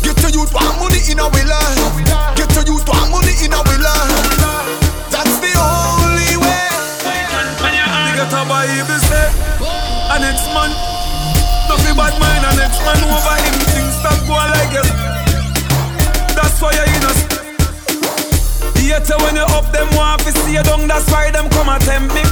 Get 0.00 0.16
to 0.24 0.32
you 0.32 0.46
to 0.48 0.60
money 0.80 1.00
in 1.12 1.20
a 1.20 1.28
willa. 1.28 2.41
Yet 19.02 19.18
when 19.18 19.34
you 19.34 19.42
up 19.58 19.66
them 19.74 19.90
want 19.98 20.22
to 20.22 20.30
see 20.30 20.54
you 20.54 20.62
down, 20.62 20.86
that's 20.86 21.10
why 21.10 21.30
them 21.34 21.50
come 21.50 21.66
attempt 21.68 22.14
me. 22.14 22.22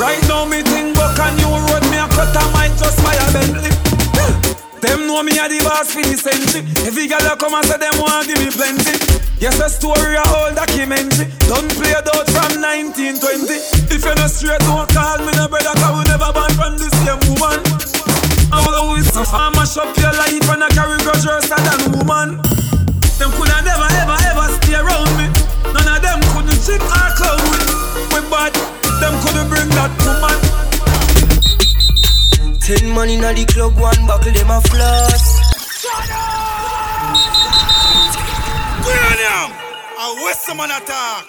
Right 0.00 0.22
now 0.32 0.48
me 0.48 0.64
think 0.64 0.96
buck 0.96 1.18
a 1.20 1.28
new 1.36 1.52
road, 1.52 1.84
me 1.92 2.00
a 2.00 2.08
cut 2.08 2.32
a 2.32 2.42
mind 2.56 2.72
just 2.80 2.96
a 3.04 3.12
Bentley. 3.32 3.68
Them 4.80 5.06
know 5.06 5.22
me 5.22 5.36
a 5.36 5.44
the 5.44 5.60
boss 5.60 5.92
for 5.92 6.00
the 6.00 6.16
century. 6.16 6.64
Every 6.88 7.06
girl 7.06 7.20
a 7.28 7.36
come 7.36 7.52
and 7.52 7.64
say 7.68 7.76
them 7.76 8.00
want 8.00 8.24
give 8.26 8.40
me 8.40 8.48
plenty. 8.48 8.96
Yes, 9.36 9.60
a 9.60 9.68
story 9.68 10.16
a 10.16 10.24
whole 10.24 10.56
documentary. 10.56 11.28
Don't 11.52 11.68
play 11.76 11.92
it 11.92 12.08
out 12.08 12.28
from 12.32 12.64
1920. 12.64 13.92
If 13.92 14.04
you're 14.04 14.16
not 14.16 14.32
straight, 14.32 14.64
don't 14.64 14.88
call 14.88 15.20
me 15.20 15.36
no 15.36 15.52
brother, 15.52 15.74
cause 15.76 15.94
we 16.00 16.02
never 16.08 16.32
born 16.32 16.52
from 16.56 16.80
the 16.80 16.88
same 17.04 17.20
woman. 17.28 17.60
I'm 18.48 18.64
always 18.72 19.12
so 19.12 19.24
far, 19.24 19.52
mash 19.52 19.76
up 19.76 19.92
your 20.00 20.12
life 20.16 20.33
Ten 32.64 32.88
money 32.96 33.20
na 33.20 33.28
the 33.36 33.44
club, 33.44 33.76
one 33.76 34.08
buckle 34.08 34.32
them 34.32 34.48
a 34.48 34.56
floss. 34.72 35.36
Cranium! 38.80 39.52
I 40.00 40.08
wish 40.24 40.40
someone 40.48 40.72
attack. 40.72 41.28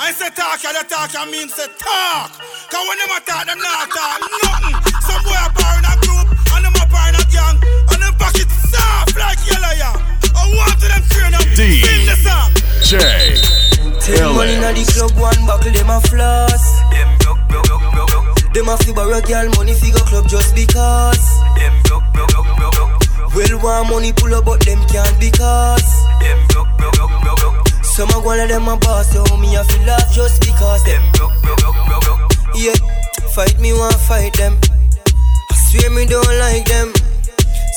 I 0.00 0.08
say 0.16 0.32
talk, 0.32 0.56
I 0.64 0.72
talk, 0.88 1.12
I 1.12 1.28
mean 1.28 1.52
say 1.52 1.68
talk. 1.76 2.32
Cause 2.72 2.84
when 2.88 2.96
them 2.96 3.12
attack, 3.12 3.44
them 3.44 3.60
not 3.60 3.92
talk 3.92 4.24
nothing. 4.24 4.76
Some 5.04 5.20
boy 5.20 5.36
are 5.36 5.52
bar 5.52 5.76
in 5.76 5.84
a 5.84 5.94
group, 6.00 6.32
and 6.56 6.64
them 6.64 6.72
a 6.72 6.84
bar 6.88 7.12
in 7.12 7.16
a 7.20 7.24
gang, 7.28 7.60
and 7.60 8.00
them 8.00 8.16
pocket 8.16 8.48
soft 8.72 9.20
like 9.20 9.36
yellow 9.52 9.76
yeah. 9.76 10.00
I 10.32 10.48
want 10.48 10.80
to 10.80 10.88
them 10.88 11.04
cranium, 11.12 11.44
D. 11.60 11.84
sing 11.84 12.08
the 12.08 12.16
song. 12.24 12.56
J. 12.88 12.96
Ten 14.00 14.32
money 14.32 14.56
na 14.56 14.72
the 14.72 14.88
club, 14.96 15.12
one 15.20 15.44
buckle 15.44 15.76
them 15.76 15.92
a 15.92 16.00
floss. 16.08 16.64
Them 18.52 18.68
a 18.68 18.76
fi 18.78 18.92
borrow 18.92 19.20
girl 19.20 19.48
money 19.56 19.74
fi 19.74 19.90
go 19.90 20.02
club 20.04 20.28
just 20.28 20.54
because. 20.54 21.22
Them 21.54 21.74
broke, 21.84 22.02
broke, 22.12 22.30
broke, 22.34 22.56
broke, 22.58 22.74
broke. 22.74 23.34
Well, 23.34 23.62
want 23.62 23.90
money 23.90 24.12
pull 24.12 24.34
up, 24.34 24.44
but 24.44 24.60
them 24.66 24.82
can't 24.90 25.14
because. 25.20 25.86
Them 26.18 26.38
broke, 26.48 26.66
broke, 26.76 26.94
broke, 26.94 27.14
broke, 27.22 27.38
broke. 27.38 27.84
Some 27.84 28.10
a 28.10 28.18
one 28.18 28.40
of 28.40 28.48
them 28.48 28.66
a 28.66 28.76
boss, 28.76 29.12
so 29.12 29.22
me 29.38 29.54
a 29.54 29.62
feel 29.62 29.86
laugh 29.86 30.12
just 30.12 30.40
because. 30.42 30.82
Them 30.84 31.02
broke, 31.14 31.34
broke, 31.42 31.58
broke, 31.62 31.78
broke, 31.86 32.02
broke. 32.02 32.56
Yeah, 32.58 32.74
fight 33.34 33.58
me, 33.60 33.72
want 33.72 33.94
fight 33.94 34.34
them. 34.34 34.58
I 35.50 35.54
swear 35.54 35.90
me 35.90 36.06
don't 36.06 36.38
like 36.38 36.66
them. 36.66 36.92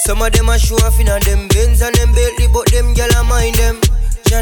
Some 0.06 0.22
of 0.22 0.32
them 0.34 0.50
a 0.50 0.58
show 0.58 0.76
off 0.84 1.00
in 1.00 1.08
a 1.08 1.20
them 1.20 1.48
Benz 1.50 1.82
and 1.82 1.96
them 1.96 2.12
Bentley, 2.14 2.48
but 2.52 2.66
them 2.72 2.94
gyal 2.96 3.14
a 3.14 3.24
mind 3.24 3.56
them. 3.56 3.80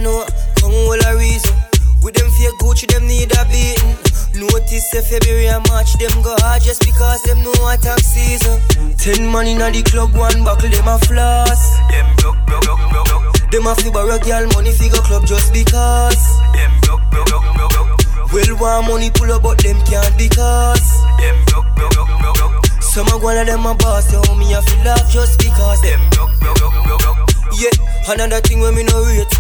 Know, 0.02 0.26
come 0.56 0.72
all 0.72 0.96
a 0.96 1.18
reason. 1.18 1.54
With 2.02 2.16
them 2.16 2.32
fake 2.32 2.56
Gucci, 2.62 2.88
them 2.88 3.06
need 3.06 3.36
a 3.36 3.44
beating. 3.52 4.11
Notice 4.34 4.94
if 4.96 5.08
February 5.08 5.48
and 5.48 5.68
March, 5.68 5.94
them 6.00 6.22
go 6.24 6.36
hard 6.40 6.64
just 6.64 6.82
because 6.86 7.22
them 7.24 7.44
know 7.44 7.54
what 7.60 7.82
tax 7.82 8.04
season. 8.08 8.60
Ten 8.98 9.28
money 9.28 9.54
na 9.54 9.70
the 9.70 9.84
club, 9.84 10.16
one 10.16 10.44
buckle, 10.44 10.70
them 10.70 10.88
a 10.88 10.98
floss. 11.00 11.62
Them 11.92 12.08
broke, 12.18 12.40
broke, 12.48 12.64
broke, 12.64 12.84
broke, 12.92 13.08
broke. 13.08 13.52
Them 13.52 13.68
a 13.68 13.76
fi 13.76 13.90
borrow 13.92 14.18
girl 14.20 14.48
money 14.56 14.72
fi 14.72 14.88
go 14.88 15.02
club 15.04 15.26
just 15.28 15.52
because. 15.52 16.24
Them 16.56 16.72
broke, 16.88 17.04
broke, 17.12 17.28
broke, 17.28 17.44
broke, 17.60 17.74
broke. 17.76 18.32
Well, 18.32 18.56
want 18.56 18.88
money 18.88 19.10
pull 19.12 19.32
up, 19.36 19.44
but 19.44 19.60
them 19.60 19.76
can't 19.84 20.16
because. 20.18 20.88
Them 21.20 21.36
broke, 21.52 21.68
broke, 21.76 21.92
broke, 21.92 22.16
broke, 22.24 22.36
broke. 22.40 22.66
Some 22.96 23.12
a 23.12 23.20
one 23.20 23.38
of 23.38 23.48
them 23.48 23.66
a 23.68 23.76
boss, 23.76 24.08
so 24.08 24.24
me 24.40 24.54
a 24.56 24.62
feel 24.64 24.84
laugh 24.88 25.12
just 25.12 25.44
because. 25.44 25.82
Them 25.84 26.00
broke, 26.16 26.32
broke, 26.40 26.56
broke, 26.56 26.80
broke, 26.88 27.04
broke. 27.04 27.30
Yeah, 27.60 27.76
another 28.08 28.40
thing 28.40 28.64
when 28.64 28.76
me 28.80 28.88
no 28.88 29.04
rate. 29.04 29.36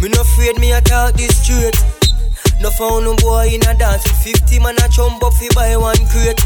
Me 0.00 0.08
no 0.08 0.22
afraid 0.22 0.56
me 0.58 0.72
a 0.72 0.80
talk 0.80 1.12
this 1.12 1.36
straight. 1.44 1.76
No 2.60 2.68
found 2.70 3.04
no 3.04 3.16
boy 3.16 3.48
in 3.48 3.64
a 3.64 3.72
dance 3.72 4.04
with 4.04 4.36
50 4.36 4.60
man 4.60 4.76
a 4.76 4.88
chump 4.88 5.22
up 5.24 5.32
fi 5.32 5.48
buy 5.54 5.76
one 5.76 5.96
crate. 6.12 6.40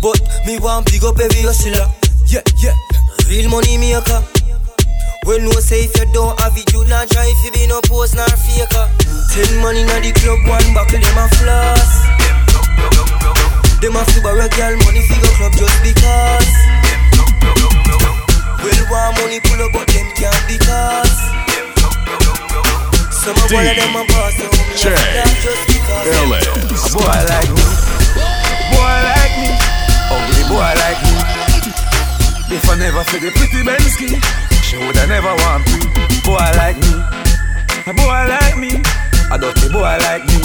But 0.00 0.20
me 0.44 0.58
want 0.58 0.92
big 0.92 1.02
up 1.04 1.18
every 1.18 1.40
hustler. 1.40 1.88
Yeah, 2.28 2.44
yeah. 2.60 2.76
Real 3.28 3.48
money 3.48 3.78
maker. 3.78 4.20
When 5.24 5.44
no 5.48 5.56
say 5.64 5.88
if 5.88 5.96
you 5.96 6.04
don't 6.12 6.38
have 6.40 6.52
it, 6.52 6.68
you 6.72 6.84
not 6.84 7.08
try 7.08 7.24
if 7.24 7.40
you 7.44 7.52
be 7.56 7.66
no 7.66 7.80
post 7.88 8.14
nor 8.14 8.28
faker. 8.28 8.86
Ten 9.32 9.56
man 9.64 9.76
in 9.80 9.88
a 9.88 9.96
the 10.04 10.12
club, 10.20 10.44
one 10.44 10.68
buckle 10.76 11.00
them 11.00 11.16
a 11.16 11.24
floss. 11.40 11.92
Them 13.80 13.96
a 13.96 14.04
fi 14.04 14.20
borrow 14.20 14.48
girl 14.52 14.76
money 14.84 15.00
fi 15.08 15.16
go 15.16 15.28
club 15.40 15.52
just 15.56 15.80
because. 15.80 16.52
Well, 18.60 18.80
want 18.92 19.16
money 19.16 19.40
pull 19.40 19.64
up, 19.64 19.72
but 19.72 19.88
them 19.88 20.12
can't 20.12 20.44
because. 20.44 21.33
Some 23.24 23.32
of 23.36 23.50
one 23.56 23.64
of 23.64 23.72
them 23.72 23.96
a 23.96 24.04
boss, 24.04 24.36
so 24.36 24.44
me 24.52 24.76
J. 24.76 24.92
just 26.68 26.92
boy 26.92 27.08
like 27.08 27.48
me, 27.56 27.64
boy 28.68 28.96
like 29.00 29.34
me, 29.40 29.48
ugly 30.12 30.44
boy 30.44 30.60
like 30.60 31.00
me. 31.08 31.16
If 32.52 32.68
I 32.68 32.76
never 32.76 33.02
fit 33.04 33.22
the 33.22 33.32
pretty 33.32 33.64
Bensky, 33.64 34.20
she 34.60 34.76
woulda 34.76 35.06
never 35.06 35.32
want 35.40 35.64
me. 35.72 35.88
Boy 36.20 36.36
like 36.60 36.76
me, 36.76 37.00
a 37.88 37.94
boy 37.96 38.28
like 38.28 38.58
me, 38.60 38.84
a 39.32 39.38
dirty 39.40 39.72
boy 39.72 39.96
like 40.04 40.26
me. 40.28 40.44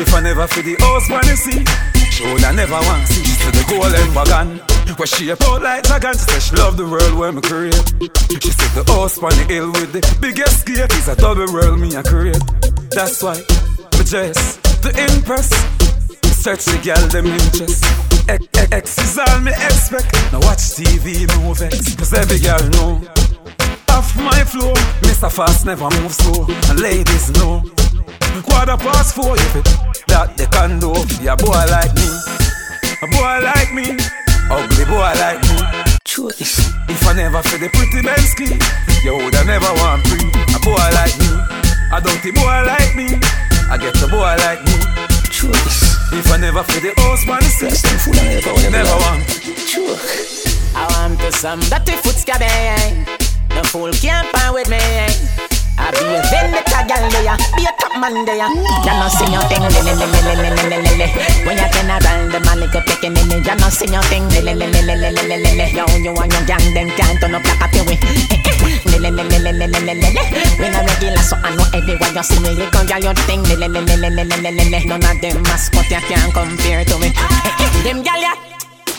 If 0.00 0.14
I 0.14 0.20
never 0.20 0.46
fit 0.46 0.64
the 0.64 0.80
old 0.80 1.04
wanna 1.10 1.36
she 1.36 2.24
woulda 2.24 2.54
never 2.54 2.80
want 2.88 3.04
me. 3.10 3.20
She 3.20 3.50
the 3.52 3.64
golden 3.68 4.14
wagon. 4.14 4.73
Where 4.96 5.06
she 5.06 5.30
a 5.30 5.32
out 5.32 5.62
like 5.62 5.82
dragon, 5.82 6.12
she 6.12 6.18
said 6.18 6.42
she 6.42 6.56
love 6.56 6.76
the 6.76 6.86
world 6.86 7.14
where 7.18 7.32
me 7.32 7.40
create. 7.40 7.74
She 8.40 8.50
said 8.52 8.72
the 8.76 8.84
house 8.92 9.18
on 9.18 9.34
the 9.34 9.44
hill 9.48 9.72
with 9.72 9.92
the 9.92 10.00
biggest 10.20 10.66
gate 10.66 10.92
is 10.94 11.08
a 11.08 11.16
double 11.16 11.50
world 11.52 11.80
me 11.80 11.94
a 11.96 12.02
create. 12.02 12.38
That's 12.94 13.22
why 13.22 13.36
me 13.98 14.04
dress 14.04 14.56
to 14.82 14.90
impress. 14.94 15.50
Search 16.30 16.64
the 16.66 16.78
girl 16.84 17.00
them 17.08 17.26
interest. 17.26 17.82
X, 18.28 18.46
X 18.72 18.98
is 19.00 19.18
all 19.18 19.40
me 19.40 19.50
expect. 19.50 20.12
Now 20.32 20.40
watch 20.46 20.76
TV 20.76 21.26
move 21.40 21.60
X, 21.60 21.96
cause 21.96 22.12
every 22.14 22.38
girl 22.38 22.62
know. 22.76 23.00
Off 23.90 24.14
my 24.16 24.44
floor, 24.44 24.74
Mr. 25.08 25.30
Fast 25.32 25.66
never 25.66 25.88
move 26.00 26.12
slow, 26.12 26.46
and 26.70 26.80
ladies 26.80 27.30
know. 27.40 27.64
Quarter 28.44 28.76
past 28.78 29.14
four, 29.14 29.34
if 29.36 29.56
it 29.56 29.64
that 30.08 30.36
they 30.36 30.46
can 30.46 30.78
do. 30.78 30.92
Yeah, 31.22 31.36
boy 31.36 31.64
like 31.72 31.94
me, 31.96 32.08
a 33.02 33.06
boy 33.10 33.42
like 33.42 33.72
me, 33.72 33.96
ugly 34.50 34.84
boy 34.84 35.12
like 35.20 35.40
me. 35.48 35.58
Choice. 36.04 36.72
If 36.88 37.06
I 37.06 37.12
never 37.14 37.42
feel 37.42 37.60
the 37.60 37.68
pretty 37.68 38.00
Bensky, 38.04 38.48
you 39.04 39.16
woulda 39.16 39.44
never 39.44 39.72
want 39.80 40.06
free. 40.06 40.28
A 40.54 40.58
boy 40.60 40.86
like 40.94 41.16
me, 41.18 41.30
a 41.92 42.00
dirty 42.00 42.30
boy 42.32 42.58
like 42.66 42.94
me, 42.94 43.20
I 43.70 43.78
get 43.78 44.00
a 44.02 44.08
boy 44.08 44.34
like 44.44 44.62
me. 44.64 44.76
Choice. 45.30 45.94
If 46.12 46.30
I 46.30 46.36
never 46.36 46.62
feel 46.62 46.82
the 46.82 47.00
house 47.00 47.26
man, 47.26 47.42
sex 47.42 47.82
them 47.82 47.98
full 47.98 48.14
of 48.14 48.24
never, 48.24 48.70
never 48.70 48.96
want. 49.02 49.22
Sure. 49.66 49.98
I 50.76 50.86
want 50.90 51.20
to 51.20 51.32
some 51.32 51.60
dirty 51.60 51.96
foot 52.02 52.16
scabby. 52.16 52.46
No 53.54 53.62
fool 53.64 53.92
can't 53.92 54.26
find 54.28 54.54
with 54.54 54.68
me. 54.68 55.53
I 55.76 55.90
be 55.90 56.06
a 56.06 56.22
vendetta 56.30 56.80
gal 56.86 57.04
there, 57.10 57.36
be 57.56 57.62
a 57.66 57.72
top 57.78 57.94
man 57.98 58.24
there. 58.24 58.38
You 58.38 58.94
know 58.94 59.08
see 59.10 59.26
your 59.30 59.42
thing, 59.50 59.62
le 59.62 59.80
le 59.82 59.92
le 59.94 60.06
le 60.06 60.22
le 60.22 60.34
le 60.38 60.62
le 60.70 60.76
le 60.78 60.92
le. 61.02 61.06
When 61.46 61.58
you 61.58 61.68
turn 61.74 61.90
around, 61.90 62.30
the 62.30 62.38
man 62.46 62.60
like 62.60 62.74
a 62.74 62.80
picking 62.80 63.16
in 63.18 63.30
it. 63.32 63.42
You 63.42 63.54
know 63.58 63.68
see 63.68 63.90
your 63.90 64.02
thing, 64.06 64.24
le 64.30 64.40
le 64.40 64.54
le 64.54 64.68
le 64.70 64.94
le 64.94 65.10
le 65.10 65.22
le 65.26 65.50
le 65.58 65.66
Yo, 65.74 65.84
you 65.98 66.14
and 66.14 66.32
your 66.32 66.44
gang 66.46 66.66
them 66.74 66.88
can't 66.94 67.18
turn 67.20 67.34
up 67.34 67.42
like 67.42 67.58
a 67.60 67.84
le 68.94 69.10
le 69.10 69.10
le 69.10 69.66
le 69.66 69.66
le 69.66 69.94
le. 69.98 70.08
When 70.62 70.74
I 70.74 70.86
regular, 70.86 71.22
so 71.22 71.36
I 71.42 71.54
know 71.56 71.66
everywhere 71.74 72.12
you 72.14 72.22
see 72.22 72.38
me, 72.40 72.50
you 72.54 72.70
can 72.70 72.86
get 72.86 73.02
your 73.02 73.14
thing, 73.26 73.42
le 73.44 73.56
le 73.58 73.68
le 73.68 73.80
le 73.82 74.08
le. 74.14 74.78
None 74.86 75.04
of 75.04 75.20
them 75.20 75.42
mascot 75.42 75.90
you 75.90 76.00
can't 76.06 76.32
compare 76.32 76.84
to 76.84 76.98
me. 76.98 77.10
Them 77.82 78.02
gal 78.02 78.20
ya, 78.22 78.32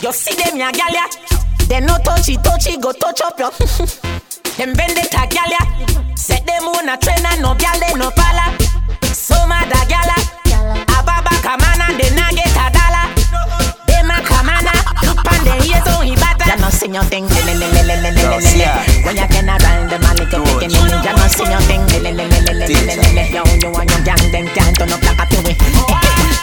you 0.02 0.12
see 0.12 0.36
them 0.36 0.58
ya 0.58 0.72
gal 0.72 0.94
ya. 0.94 1.08
They 1.68 1.80
no 1.80 1.98
touchy 2.04 2.36
touchy, 2.38 2.78
go 2.78 2.92
touch 2.92 3.22
up 3.22 3.40
your. 3.40 3.52
Them 4.58 4.76
vendetta 4.76 5.26
gal 5.32 5.50
ya 5.50 5.60
dem 6.56 6.68
own 6.68 6.90
a 6.90 6.96
train 6.98 7.26
and 7.26 7.42
no 7.42 7.54
gyal 7.60 7.80
dem 7.80 8.00
no 8.00 8.10
pala. 8.12 8.56
So 9.12 9.36
mad 9.48 9.72
a 9.72 9.80
gyala. 9.92 10.16
Ababa 10.96 11.36
come 11.44 11.66
on 11.68 11.82
and 11.84 12.00
they 12.00 12.10
not 12.16 12.32
get 12.32 12.56
a 12.56 12.66
dollar. 12.72 13.06
Dem 13.88 14.10
a 14.10 14.18
come 14.24 14.50
on 14.50 14.64
look 15.04 15.20
on 15.20 15.42
them 15.44 15.60
ears 15.68 15.88
on 15.92 16.08
he 16.08 16.16
batter. 16.16 16.48
You 16.48 16.62
no 16.62 16.70
sing 16.70 16.94
your 16.96 17.04
thing, 17.12 17.28
le 17.28 17.42
le 17.44 17.54
le 17.60 17.68
le 17.76 17.96
le 18.04 18.12
le 18.12 18.40
le. 18.40 18.68
When 19.04 19.16
you 19.20 19.28
can 19.28 19.52
run, 19.52 19.90
them 19.92 20.06
a 20.08 20.12
little 20.16 20.44
picking 20.48 20.72
in. 20.72 21.04
You 21.04 21.14
no 21.20 21.28
sing 21.28 21.52
your 21.52 21.64
thing, 21.68 21.84
le 21.92 22.00
le 22.00 22.12
le 22.16 22.26
le 22.32 22.40
le 22.46 22.54
le 22.56 22.96
le. 23.16 23.24
You 23.36 23.44
you 23.60 23.70
and 23.76 23.90
your 23.92 24.02
gang 24.08 24.26
them 24.32 24.48
can't 24.56 24.76
turn 24.78 24.94
up 24.96 25.04
like 25.04 25.20
a 25.20 25.26
pee 25.28 25.56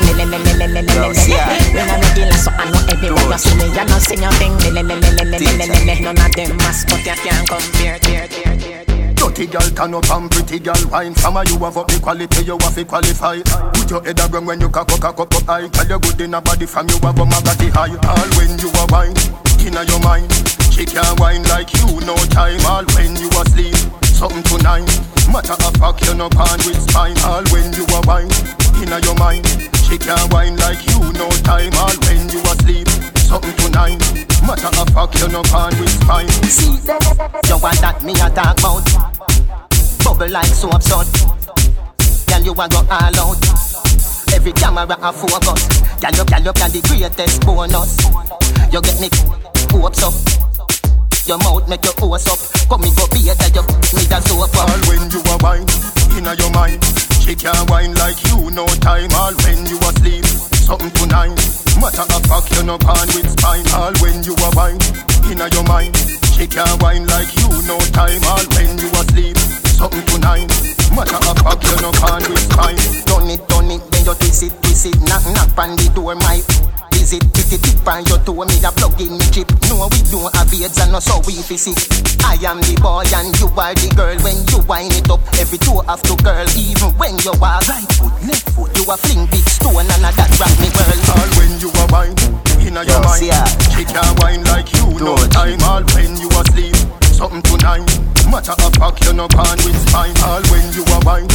Le 0.02 0.12
le 0.18 0.24
le 0.28 0.38
le 0.44 0.52
le 0.60 0.66
le 0.66 0.82
le. 0.82 1.08
When 1.72 1.88
I'm 1.88 2.00
regular 2.04 2.36
so 2.36 2.50
I 2.52 2.68
know 2.68 2.84
everyone. 2.92 3.32
you 3.32 3.38
see 3.38 3.54
me. 3.56 3.64
You 3.72 3.84
no 3.88 3.96
sing 3.98 4.20
your 4.20 4.32
thing, 4.36 4.52
le 4.60 4.70
le 4.76 4.82
le 4.82 4.96
le 5.00 5.24
le 5.24 5.38
le 5.40 5.66
le. 5.88 5.94
None 6.04 6.20
of 6.20 6.32
them 6.36 6.56
mascot 6.58 7.00
you 7.00 7.16
can't 7.24 7.48
compare. 7.48 8.51
Dirty 9.32 9.46
girl 9.46 9.70
turn 9.72 9.94
up 9.94 10.10
and 10.10 10.30
pretty 10.30 10.58
girl 10.58 10.76
wine. 10.90 11.14
From 11.14 11.38
a 11.38 11.44
you 11.48 11.56
have 11.64 11.78
up 11.78 11.88
the 11.88 11.96
you 12.44 12.58
have 12.60 12.74
to 12.74 12.84
qualify. 12.84 13.40
Put 13.72 13.88
your 13.88 14.04
head 14.04 14.20
around 14.20 14.44
when 14.44 14.60
you 14.60 14.68
cock 14.68 14.88
cock 14.88 15.04
up, 15.08 15.32
up 15.32 15.32
high. 15.48 15.68
Tell 15.72 15.88
you 15.88 15.98
good 16.00 16.20
in 16.20 16.34
a 16.34 16.40
body 16.42 16.66
from 16.66 16.84
you 16.92 17.00
have 17.00 17.16
a 17.16 17.24
magati 17.24 17.72
high. 17.72 17.96
All 17.96 18.28
when 18.36 18.60
you 18.60 18.68
are 18.76 18.88
wine, 18.92 19.16
inna 19.64 19.88
your 19.88 20.04
mind. 20.04 20.28
She 20.68 20.84
can't 20.84 21.16
wine 21.16 21.48
like 21.48 21.72
you 21.80 21.88
no 22.04 22.12
time. 22.28 22.60
All 22.68 22.84
when 22.92 23.16
you 23.16 23.32
asleep, 23.40 23.72
something 24.04 24.44
tonight. 24.44 24.84
Matter 25.32 25.56
of 25.64 25.80
fact 25.80 26.04
you 26.04 26.12
no 26.12 26.28
pan 26.28 26.60
with 26.68 26.84
spine. 26.84 27.16
All 27.24 27.40
when 27.56 27.72
you 27.72 27.88
are 27.88 28.04
wine, 28.04 28.28
inna 28.84 29.00
your 29.00 29.16
mind. 29.16 29.48
She 29.88 29.96
can't 29.96 30.28
wine 30.28 30.60
like 30.60 30.84
you 30.92 31.00
no 31.16 31.32
time. 31.40 31.72
All 31.80 31.96
when 32.04 32.28
you 32.28 32.44
asleep, 32.52 32.84
something 33.22 33.56
tonight. 33.56 33.98
Matter 34.46 34.72
of 34.80 34.88
fact 34.90 35.20
you 35.20 35.28
no 35.28 35.42
pan 35.42 35.70
with 35.78 35.90
spine 35.90 36.28
See, 36.50 36.76
you 37.48 37.58
want 37.58 37.78
that 37.80 38.02
me 38.02 38.12
a 38.18 38.28
talk 38.30 38.58
about? 38.58 38.82
Bubble 40.04 40.30
like 40.30 40.50
soap 40.50 40.82
sud. 40.82 41.06
Girl, 42.26 42.42
you 42.42 42.52
a 42.52 42.66
go 42.68 42.80
all 42.90 43.18
out. 43.22 43.38
Every 44.34 44.52
camera 44.52 44.96
a 44.98 45.12
focus. 45.12 45.62
Girl, 46.00 46.10
you, 46.10 46.24
girl, 46.24 46.42
you 46.42 46.52
can 46.52 46.70
the 46.72 46.80
greatest 46.88 47.46
bonus. 47.46 47.90
You 48.72 48.80
get 48.82 48.98
me 49.00 49.08
hopes 49.70 50.02
up. 50.02 50.14
Your 51.26 51.38
mouth 51.38 51.68
make 51.68 51.84
your 51.84 51.94
hose 51.98 52.26
up. 52.26 52.40
Come 52.68 52.82
me 52.82 52.90
go 52.98 53.06
better, 53.06 53.48
you 53.54 53.62
me 53.94 54.02
the 54.10 54.18
soap 54.26 54.50
up. 54.50 54.68
All 54.68 54.80
when 54.90 55.06
you 55.12 55.22
a 55.22 55.36
wine, 55.38 55.68
inna 56.18 56.34
your 56.34 56.50
mind. 56.50 56.82
She 57.22 57.36
can't 57.36 57.70
wine 57.70 57.94
like 57.94 58.18
you 58.26 58.50
no 58.50 58.66
time. 58.82 59.12
All 59.14 59.32
when 59.46 59.62
you 59.70 59.78
asleep, 59.78 60.26
something 60.62 60.90
tonight. 60.94 61.34
Matter 61.82 62.06
of 62.06 62.22
fact 62.30 62.54
you 62.54 62.62
no 62.62 62.78
pan 62.78 63.06
with 63.18 63.28
spine. 63.34 63.66
All 63.74 63.92
when 63.98 64.22
you 64.22 64.34
a 64.38 64.48
wine, 64.54 64.78
inna 65.26 65.50
your 65.50 65.66
mind. 65.66 65.96
She 66.38 66.46
can't 66.46 66.80
wine 66.82 67.06
like 67.10 67.34
you 67.36 67.50
no 67.66 67.78
time. 67.90 68.22
All 68.30 68.46
when 68.54 68.78
you 68.78 68.88
asleep, 68.94 69.36
something 69.76 70.06
tonight. 70.06 70.48
Matter 70.94 71.18
of 71.18 71.36
fact 71.42 71.66
you 71.66 71.76
no 71.82 71.90
pan 71.98 72.22
with 72.30 72.46
spine. 72.46 72.78
Turn 73.10 73.28
it, 73.28 73.42
turn 73.50 73.70
it, 73.74 73.82
then 73.90 74.04
you 74.06 74.14
twist 74.14 74.42
it, 74.46 74.54
twist 74.62 74.86
it. 74.86 74.96
Knock, 75.02 75.24
knock 75.34 75.58
on 75.58 75.76
the 75.76 75.90
door, 75.94 76.14
my 76.14 76.38
Tip 77.02 77.50
it, 77.50 77.58
tip 77.58 77.88
on 77.90 78.06
your 78.06 78.22
toe 78.22 78.46
Me 78.46 78.62
a 78.62 78.70
plug 78.70 78.94
in 79.02 79.18
me 79.18 79.26
chip. 79.34 79.50
No, 79.66 79.90
we 79.90 79.98
don't 80.06 80.30
have 80.38 80.54
AIDS 80.54 80.78
and 80.78 80.94
no 80.94 81.02
so 81.02 81.18
we 81.26 81.34
visit 81.42 81.74
I 82.22 82.38
am 82.46 82.62
the 82.62 82.78
boy 82.78 83.02
and 83.10 83.34
you 83.42 83.50
are 83.58 83.74
the 83.74 83.90
girl. 83.98 84.14
When 84.22 84.38
you 84.46 84.62
wind 84.70 84.94
it 84.94 85.10
up, 85.10 85.18
every 85.34 85.58
toe 85.58 85.82
have 85.90 85.98
to 86.06 86.14
curl 86.22 86.46
Even 86.54 86.94
when 87.02 87.18
you 87.26 87.34
are 87.42 87.58
right 87.66 87.90
foot, 87.98 88.14
left 88.22 88.46
foot 88.54 88.70
You 88.78 88.86
a 88.86 88.94
fling 88.94 89.26
big 89.34 89.42
stone 89.50 89.82
and 89.82 90.06
a 90.06 90.14
that 90.14 90.30
rock 90.38 90.54
me 90.62 90.70
whirl 90.70 91.02
All 91.18 91.30
when 91.42 91.52
you 91.58 91.74
a 91.74 91.84
wine, 91.90 92.14
inna 92.62 92.86
your 92.86 93.02
mind. 93.02 93.50
She 93.74 93.82
can't 93.82 94.14
wine 94.22 94.46
like 94.46 94.70
you 94.70 94.86
no 95.02 95.18
time. 95.26 95.58
All 95.66 95.82
when 95.98 96.14
you 96.22 96.30
asleep, 96.30 96.78
something 97.02 97.42
tonight 97.42 97.82
Matter 98.30 98.54
of 98.62 98.72
fact 98.78 99.02
you 99.02 99.12
no 99.12 99.26
pan 99.26 99.58
with 99.66 99.76
spine. 99.90 100.14
All 100.22 100.40
when 100.54 100.70
you 100.70 100.86
a 100.86 100.98
wine, 101.02 101.26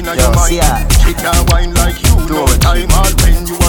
inna 0.00 0.16
your 0.16 0.32
mind. 0.32 0.64
She 1.04 1.12
can't 1.12 1.44
wine 1.52 1.76
like 1.76 2.00
you 2.08 2.16
no 2.24 2.48
time. 2.64 2.88
All 2.96 3.12
when 3.20 3.44
you 3.44 3.59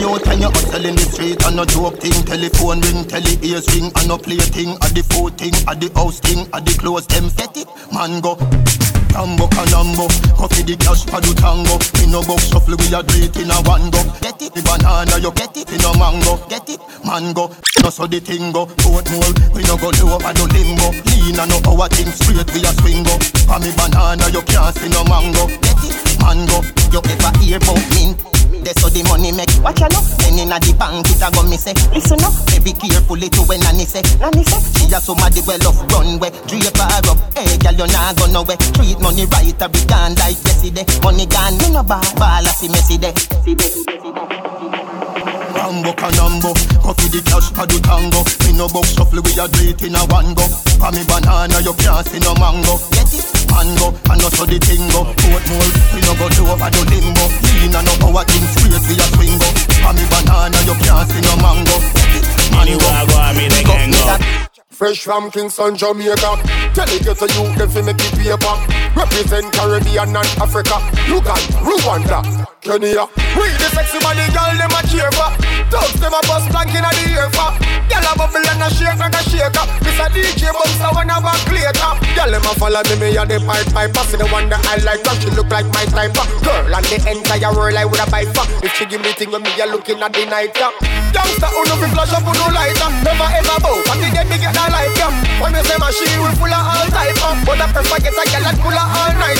youth 0.00 0.26
when 0.26 0.40
you 0.40 0.48
hustle 0.48 0.84
in 0.84 0.96
the 0.96 1.04
street 1.04 1.44
and 1.44 1.56
no 1.56 1.64
joke 1.64 2.00
thing 2.00 2.16
Telephone 2.24 2.80
ring, 2.80 3.04
tele 3.04 3.36
ears 3.44 3.68
ring. 3.76 3.92
And 4.00 4.08
no 4.08 4.16
play 4.16 4.40
thing 4.40 4.80
At 4.80 4.96
the 4.96 5.04
food 5.12 5.36
thing, 5.36 5.54
at 5.68 5.78
the 5.78 5.92
house 5.94 6.18
thing, 6.20 6.48
at 6.56 6.64
the 6.64 6.72
clothes 6.80 7.06
them 7.06 7.28
set 7.28 7.56
it. 7.56 7.68
Man 7.92 8.20
go 8.24 8.40
Rambo 9.10 9.50
canambo. 9.50 10.06
Coffee 10.38 10.62
the 10.62 10.78
cash 10.78 11.04
for 11.04 11.20
the 11.20 11.34
tango. 11.34 11.76
Me 11.98 12.06
no 12.08 12.22
box 12.22 12.48
shuffle 12.48 12.78
we 12.78 12.88
a 12.94 13.02
it 13.20 13.36
in 13.36 13.50
a 13.50 13.58
one 13.66 13.90
go. 13.90 14.00
Get 14.22 14.40
it, 14.40 14.54
the 14.54 14.62
banana 14.62 15.18
you 15.18 15.34
get 15.34 15.56
it? 15.58 15.68
In 15.68 15.82
a 15.82 15.90
mango, 15.98 16.38
get 16.46 16.70
it, 16.70 16.80
mango 17.04 17.50
No 17.82 17.90
so 17.90 18.06
the 18.06 18.22
thing 18.22 18.54
go. 18.54 18.70
Oatmeal, 18.86 19.34
we 19.52 19.66
no 19.66 19.76
go 19.76 19.90
low 20.00 20.22
I 20.22 20.32
do 20.32 20.46
limbo 20.46 20.94
Lean 21.10 21.36
and 21.36 21.50
no 21.50 21.58
power 21.60 21.90
thing 21.90 22.08
straight 22.14 22.48
we 22.54 22.62
a 22.62 22.70
swing 22.80 23.02
go. 23.02 23.14
For 23.50 23.58
banana 23.58 24.30
you 24.30 24.42
can't 24.46 24.72
see 24.78 24.88
no 24.88 25.02
mango. 25.04 25.50
Get 25.58 25.82
it, 25.84 25.94
mango 26.22 26.62
You 26.94 27.02
ever 27.02 27.30
hear 27.42 27.58
about 27.58 27.82
mint 27.92 28.39
that's 28.64 28.82
how 28.82 28.90
the 28.90 29.02
money 29.08 29.32
make 29.32 29.50
Watch 29.62 29.82
out 29.82 29.92
no 29.92 30.00
Then 30.22 30.38
inna 30.40 30.58
the 30.60 30.72
bank 30.76 31.08
it 31.08 31.22
a 31.22 31.28
go 31.32 31.42
me 31.44 31.56
say 31.56 31.74
Listen 31.92 32.20
up. 32.24 32.34
Baby 32.52 32.72
carefully 32.76 33.28
to 33.32 33.42
when 33.48 33.60
nanny 33.60 33.84
say 33.84 34.02
Nanny 34.20 34.44
say 34.44 34.60
She 34.76 34.92
a 34.92 34.98
somebody 35.00 35.40
well 35.46 35.62
off 35.68 35.80
runway. 35.92 36.30
Drape 36.46 36.76
her 36.76 37.04
up. 37.10 37.18
Hey 37.34 37.56
girl 37.58 37.76
you 37.76 37.88
nah 37.92 38.12
go 38.14 38.26
nowhere. 38.30 38.60
Treat 38.76 38.98
money 39.00 39.24
right 39.30 39.56
a 39.60 39.66
be 39.68 39.80
gone 39.86 40.14
like 40.20 40.38
yesterday. 40.44 40.84
Money 41.02 41.26
gone. 41.26 41.56
Me 41.58 41.72
no 41.72 41.82
ball 41.82 42.04
Ball 42.16 42.46
a 42.46 42.52
see 42.52 42.68
messy 42.68 42.96
day 42.98 43.14
See 43.44 43.54
day 43.54 43.68
Rambo 45.70 45.92
canambo 45.94 46.50
Coffee 46.82 47.14
the 47.14 47.22
cash 47.22 47.54
for 47.54 47.62
the 47.62 47.78
tango 47.86 48.26
Me 48.42 48.58
no 48.58 48.66
box 48.66 48.90
shuffle 48.90 49.22
we 49.22 49.30
a 49.38 49.46
do 49.46 49.70
it 49.70 49.78
in 49.86 49.94
a 49.94 50.02
one 50.10 50.34
go 50.34 50.42
For 50.82 50.90
me 50.90 51.06
banana 51.06 51.62
you 51.62 51.70
can't 51.78 52.02
see 52.10 52.18
no 52.18 52.34
mango 52.42 52.74
Get 52.90 53.06
it 53.14 53.22
mango 53.46 53.94
And 54.10 54.18
no 54.18 54.26
so 54.34 54.50
the 54.50 54.58
thing 54.58 54.82
go 54.90 55.06
Oatmeal 55.06 55.70
We 55.94 56.02
no 56.02 56.18
go 56.18 56.26
do 56.34 56.42
over 56.50 56.70
the 56.74 56.82
limbo 56.90 57.22
Lean 57.62 57.70
and 57.70 57.86
no 57.86 57.94
power 58.02 58.26
thing 58.26 58.42
straight 58.50 58.82
we 58.82 58.98
a 58.98 59.06
swing 59.14 59.38
go 59.38 59.46
For 59.78 59.94
me 59.94 60.02
banana 60.10 60.58
you 60.66 60.74
can't 60.74 61.06
see 61.06 61.22
no 61.22 61.38
mango 61.38 61.76
Get 61.94 62.18
it 62.18 62.26
mango 62.50 62.74
Big 63.38 63.70
up 63.70 63.78
me 63.86 63.94
that 64.10 64.50
Fresh 64.80 65.04
from 65.04 65.30
Kingston, 65.30 65.76
Jamaica. 65.76 66.40
Tell 66.72 66.88
it 66.88 67.04
to 67.04 67.26
you, 67.36 67.54
them 67.54 67.68
fi 67.68 67.82
make 67.82 68.00
it 68.00 68.16
paper. 68.16 68.54
Represent 68.96 69.52
Caribbean 69.52 70.16
and 70.16 70.30
Africa. 70.40 70.80
Uganda, 71.04 71.60
Rwanda, 71.60 72.48
Kenya. 72.62 73.04
We 73.36 73.52
the 73.60 73.68
sexy 73.76 73.98
body 74.00 74.24
girl, 74.32 74.56
them 74.56 74.72
a 74.72 74.80
cheer 74.88 75.10
for. 75.12 75.59
Thugs 75.70 75.94
them 76.02 76.10
a 76.10 76.20
bust 76.26 76.50
blank 76.50 76.74
inna 76.74 76.90
the 76.98 77.14
ear 77.14 77.30
for. 77.30 77.54
Gyal 77.86 78.02
a 78.02 78.12
bubble 78.18 78.42
and 78.42 78.62
a 78.62 78.68
shake 78.74 78.98
like 78.98 79.14
a 79.14 79.22
shaker. 79.22 79.64
Miss 79.86 79.98
a 80.02 80.06
DJ 80.10 80.50
bounce 80.50 80.82
a 80.82 80.90
one 80.90 81.06
a 81.06 81.16
back 81.22 81.46
later. 81.46 81.94
Gyal 82.18 82.30
them 82.34 82.42
a 82.42 82.52
follow 82.58 82.82
me, 82.90 82.94
me 82.98 83.14
a 83.14 83.22
the 83.22 83.38
pipe 83.46 83.70
piper. 83.70 84.02
See 84.10 84.18
the 84.18 84.26
one 84.34 84.50
that 84.50 84.58
I 84.66 84.82
like, 84.82 85.06
cause 85.06 85.22
she 85.22 85.30
look 85.30 85.46
like 85.46 85.70
my 85.70 85.86
type. 85.94 86.18
Girl 86.42 86.74
and 86.74 86.86
the 86.90 86.98
entire 87.06 87.54
world 87.54 87.78
I 87.78 87.86
woulda 87.86 88.06
buy 88.10 88.26
for. 88.34 88.42
If 88.66 88.74
she 88.74 88.84
give 88.86 88.98
me 88.98 89.14
thing 89.14 89.30
when 89.30 89.46
me 89.46 89.54
a 89.62 89.66
looking 89.70 90.02
at 90.02 90.10
the 90.10 90.26
night. 90.26 90.58
Youngster 90.58 91.50
who 91.54 91.62
no 91.70 91.74
fi 91.78 91.86
flash 91.94 92.14
up 92.18 92.26
who 92.26 92.34
no 92.34 92.50
lighter. 92.50 92.90
Never 93.06 93.28
ever 93.30 93.58
bow, 93.62 93.78
but 93.86 93.98
the 94.02 94.10
get 94.10 94.26
me 94.26 94.42
get 94.42 94.54
that 94.58 94.74
light. 94.74 94.90
When 95.38 95.54
me 95.54 95.62
say 95.62 95.78
my 95.78 95.94
she 95.94 96.06
will 96.18 96.34
full 96.34 96.50
of 96.50 96.66
all 96.66 96.86
type. 96.90 97.14
But 97.46 97.62
I 97.62 97.66
prefer 97.70 97.98
get 98.02 98.18
a 98.18 98.24
gyal 98.26 98.42
that 98.42 98.58
full 98.58 98.74
of 98.74 98.90
all 98.90 99.12
night. 99.22 99.38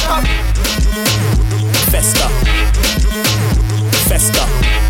Festa. 1.91 2.26
Festa. 4.07 4.89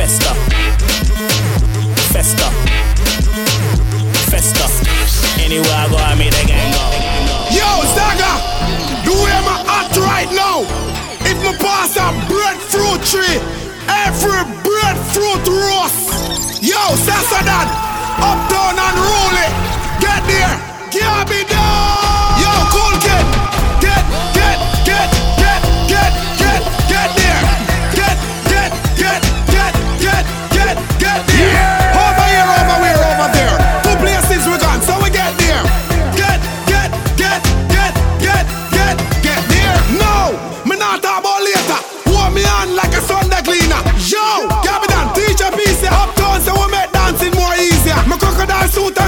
Festa. 0.00 0.32
Festa. 2.08 2.48
Festa. 4.32 4.66
Anywhere 5.44 5.76
I 5.76 5.88
go, 5.90 5.96
I 6.00 6.14
make 6.16 6.32
the 6.32 6.46
gang 6.48 6.72
go. 6.72 6.88
Yo, 7.52 7.68
Zaga, 7.92 8.32
the 9.04 9.12
way 9.12 9.28
I'm 9.28 9.44
at 9.68 9.92
right 10.00 10.32
now. 10.32 10.64
If 11.28 11.36
my 11.44 11.52
pass 11.60 12.00
a 12.00 12.16
breadfruit 12.32 13.04
tree, 13.04 13.44
every 14.08 14.40
breadfruit 14.64 15.44
roast. 15.44 16.64
Yo, 16.64 16.80
Sassadan, 16.96 17.68
uptown 18.24 18.80
and 18.80 18.96
roll 19.04 19.36
it. 19.36 19.52
Get 20.00 20.24
there, 20.24 20.56
get 20.96 21.28
me 21.28 21.44
down. 21.44 22.40
Yo, 22.40 22.52
cool 22.72 22.96
kid, 23.04 23.24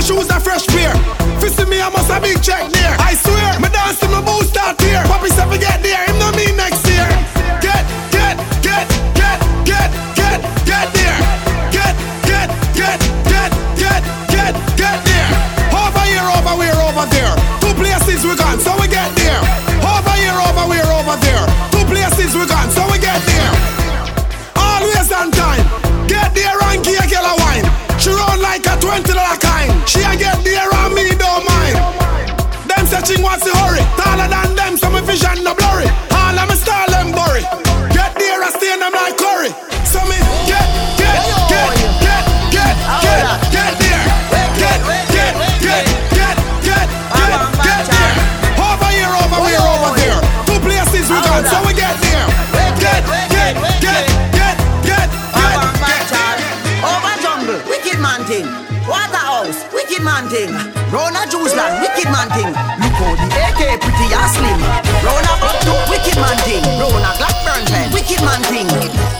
shoes 0.02 0.28
a 0.30 0.40
fresh 0.40 0.66
pair. 0.66 0.92
Fist 1.38 1.62
me, 1.68 1.80
I 1.80 1.88
must 1.90 2.10
have 2.10 2.22
big 2.22 2.42
check 2.42 2.66
near. 2.74 2.92
I 2.98 3.14
swear, 3.14 3.60
me 3.62 3.68
dance 3.70 4.00
till 4.00 4.10
my 4.10 4.20
boots 4.20 4.50
start 4.50 4.80
here. 4.82 5.02
Papi 5.06 5.30
said 5.30 5.48
get 5.58 5.82
there, 5.82 6.02
thing. 60.32 60.52
Rona 60.88 61.28
Juice 61.28 61.54
Land, 61.54 61.84
wicked 61.84 62.08
man 62.08 62.28
thing. 62.32 62.48
Look 62.80 62.96
how 62.96 63.12
the 63.20 63.28
AK 63.28 63.60
pretty 63.84 64.08
and 64.08 64.30
slim. 64.32 64.60
Rona 65.04 65.32
Upto, 65.44 65.74
wicked 65.92 66.16
man 66.16 66.38
thing. 66.48 66.64
Rona 66.80 67.12
Blackburn 67.20 67.62
pen, 67.68 67.92
wicked 67.92 68.20
man 68.24 68.40
thing. 68.48 68.68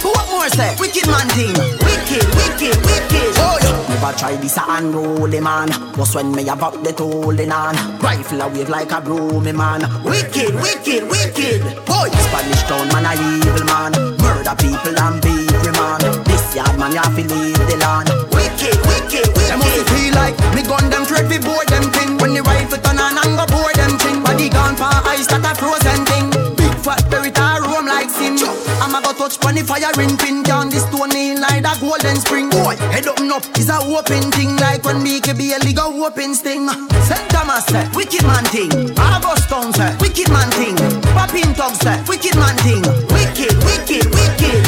What 0.00 0.24
more 0.32 0.48
say? 0.48 0.72
Wicked 0.80 1.06
man 1.06 1.28
thing. 1.36 1.52
Wicked, 1.84 2.26
wicked, 2.40 2.76
wicked. 2.88 3.30
Oh 3.44 3.60
yeah. 3.60 3.76
Never 3.92 4.12
try 4.16 4.36
this 4.36 4.56
a 4.56 4.64
unruly 4.66 5.40
man. 5.40 5.68
Just 5.94 6.14
when 6.14 6.32
me 6.32 6.48
about 6.48 6.82
the 6.82 6.92
holding 6.96 7.52
on. 7.52 7.76
Rifle 8.00 8.40
a 8.40 8.48
wave 8.48 8.68
like 8.68 8.92
a 8.92 9.00
broomy 9.00 9.52
man. 9.52 9.84
Wicked, 10.02 10.54
wicked, 10.56 11.04
wicked. 11.12 11.60
Boy, 11.84 12.08
Spanish 12.24 12.64
town 12.64 12.88
man 12.88 13.04
a 13.04 13.12
evil 13.20 13.64
man. 13.68 13.92
Murder 14.16 14.56
people 14.56 14.96
and 14.96 15.20
beat 15.20 15.52
man. 15.76 16.00
This 16.24 16.56
yard 16.56 16.78
man 16.78 16.92
ya 16.92 17.02
fi 17.14 17.22
leave 17.22 17.62
the 17.68 17.76
land. 17.84 18.08
Wicked, 18.32 18.76
wicked, 18.86 18.91
wicked. 19.12 19.34
Them 19.48 19.58
must 19.58 19.88
feel 19.90 20.14
like 20.14 20.36
me 20.54 20.62
gun 20.62 20.88
them 20.90 21.04
straight 21.04 21.28
fi 21.28 21.38
board 21.38 21.68
them 21.68 21.84
thing. 21.92 22.16
When 22.18 22.34
the 22.34 22.42
rifle 22.42 22.78
turn 22.78 22.98
on 22.98 23.18
and 23.20 23.36
go 23.36 23.46
board 23.46 23.76
them 23.76 23.98
thing. 23.98 24.22
Body 24.22 24.48
gone 24.48 24.76
for 24.76 24.88
ice 25.08 25.26
that 25.28 25.44
a 25.44 25.52
frozen 25.56 26.04
thing. 26.08 26.30
Big 26.56 26.74
fat 26.80 27.04
berry 27.10 27.30
roam 27.68 27.86
like 27.86 28.10
sin. 28.10 28.38
I'm 28.80 28.94
a 28.94 29.00
go 29.02 29.12
touch 29.12 29.40
pon 29.40 29.54
the 29.54 29.62
firing 29.64 30.16
pin. 30.16 30.42
Down 30.42 30.70
the 30.70 30.80
stone 30.80 31.14
in 31.14 31.40
like 31.40 31.64
a 31.64 31.74
golden 31.80 32.16
spring. 32.16 32.48
Boy, 32.50 32.76
head 32.92 33.06
up 33.06 33.20
up 33.32 33.44
is 33.58 33.68
a 33.68 33.78
open 33.80 34.30
thing. 34.32 34.56
Like 34.56 34.84
when 34.84 35.04
BKB 35.04 35.56
a 35.56 35.58
league 35.64 35.78
a 35.78 35.86
open 35.88 36.34
sting. 36.34 36.68
St. 37.08 37.26
Thomas 37.30 37.64
say, 37.66 37.88
wicked 37.94 38.24
man 38.24 38.44
thing. 38.52 38.72
August 38.98 39.48
Town 39.48 39.72
say, 39.72 39.90
wicked 40.00 40.28
man 40.30 40.50
thing. 40.56 40.76
Papin 41.16 41.54
Tug 41.54 41.74
say, 41.74 41.96
wicked 42.08 42.36
man 42.36 42.56
thing. 42.64 42.82
Wicked, 43.12 43.56
wicked, 43.64 44.06
wicked. 44.12 44.60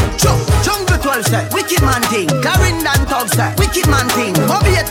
Jungle 0.64 0.98
12 0.98 1.26
say, 1.26 1.44
wicked 1.52 1.82
man 1.82 2.02
thing. 2.08 2.28
Clarendon 2.42 3.00
Tug 3.06 3.28
say, 3.28 3.52
wicked 3.58 3.86
man 3.88 4.08
thing. 4.16 4.33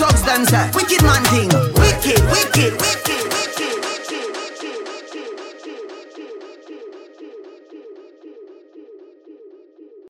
Tugs 0.04 0.22
uh, 0.52 0.70
wicked 0.76 1.02
man 1.02 1.24
thing. 1.32 1.83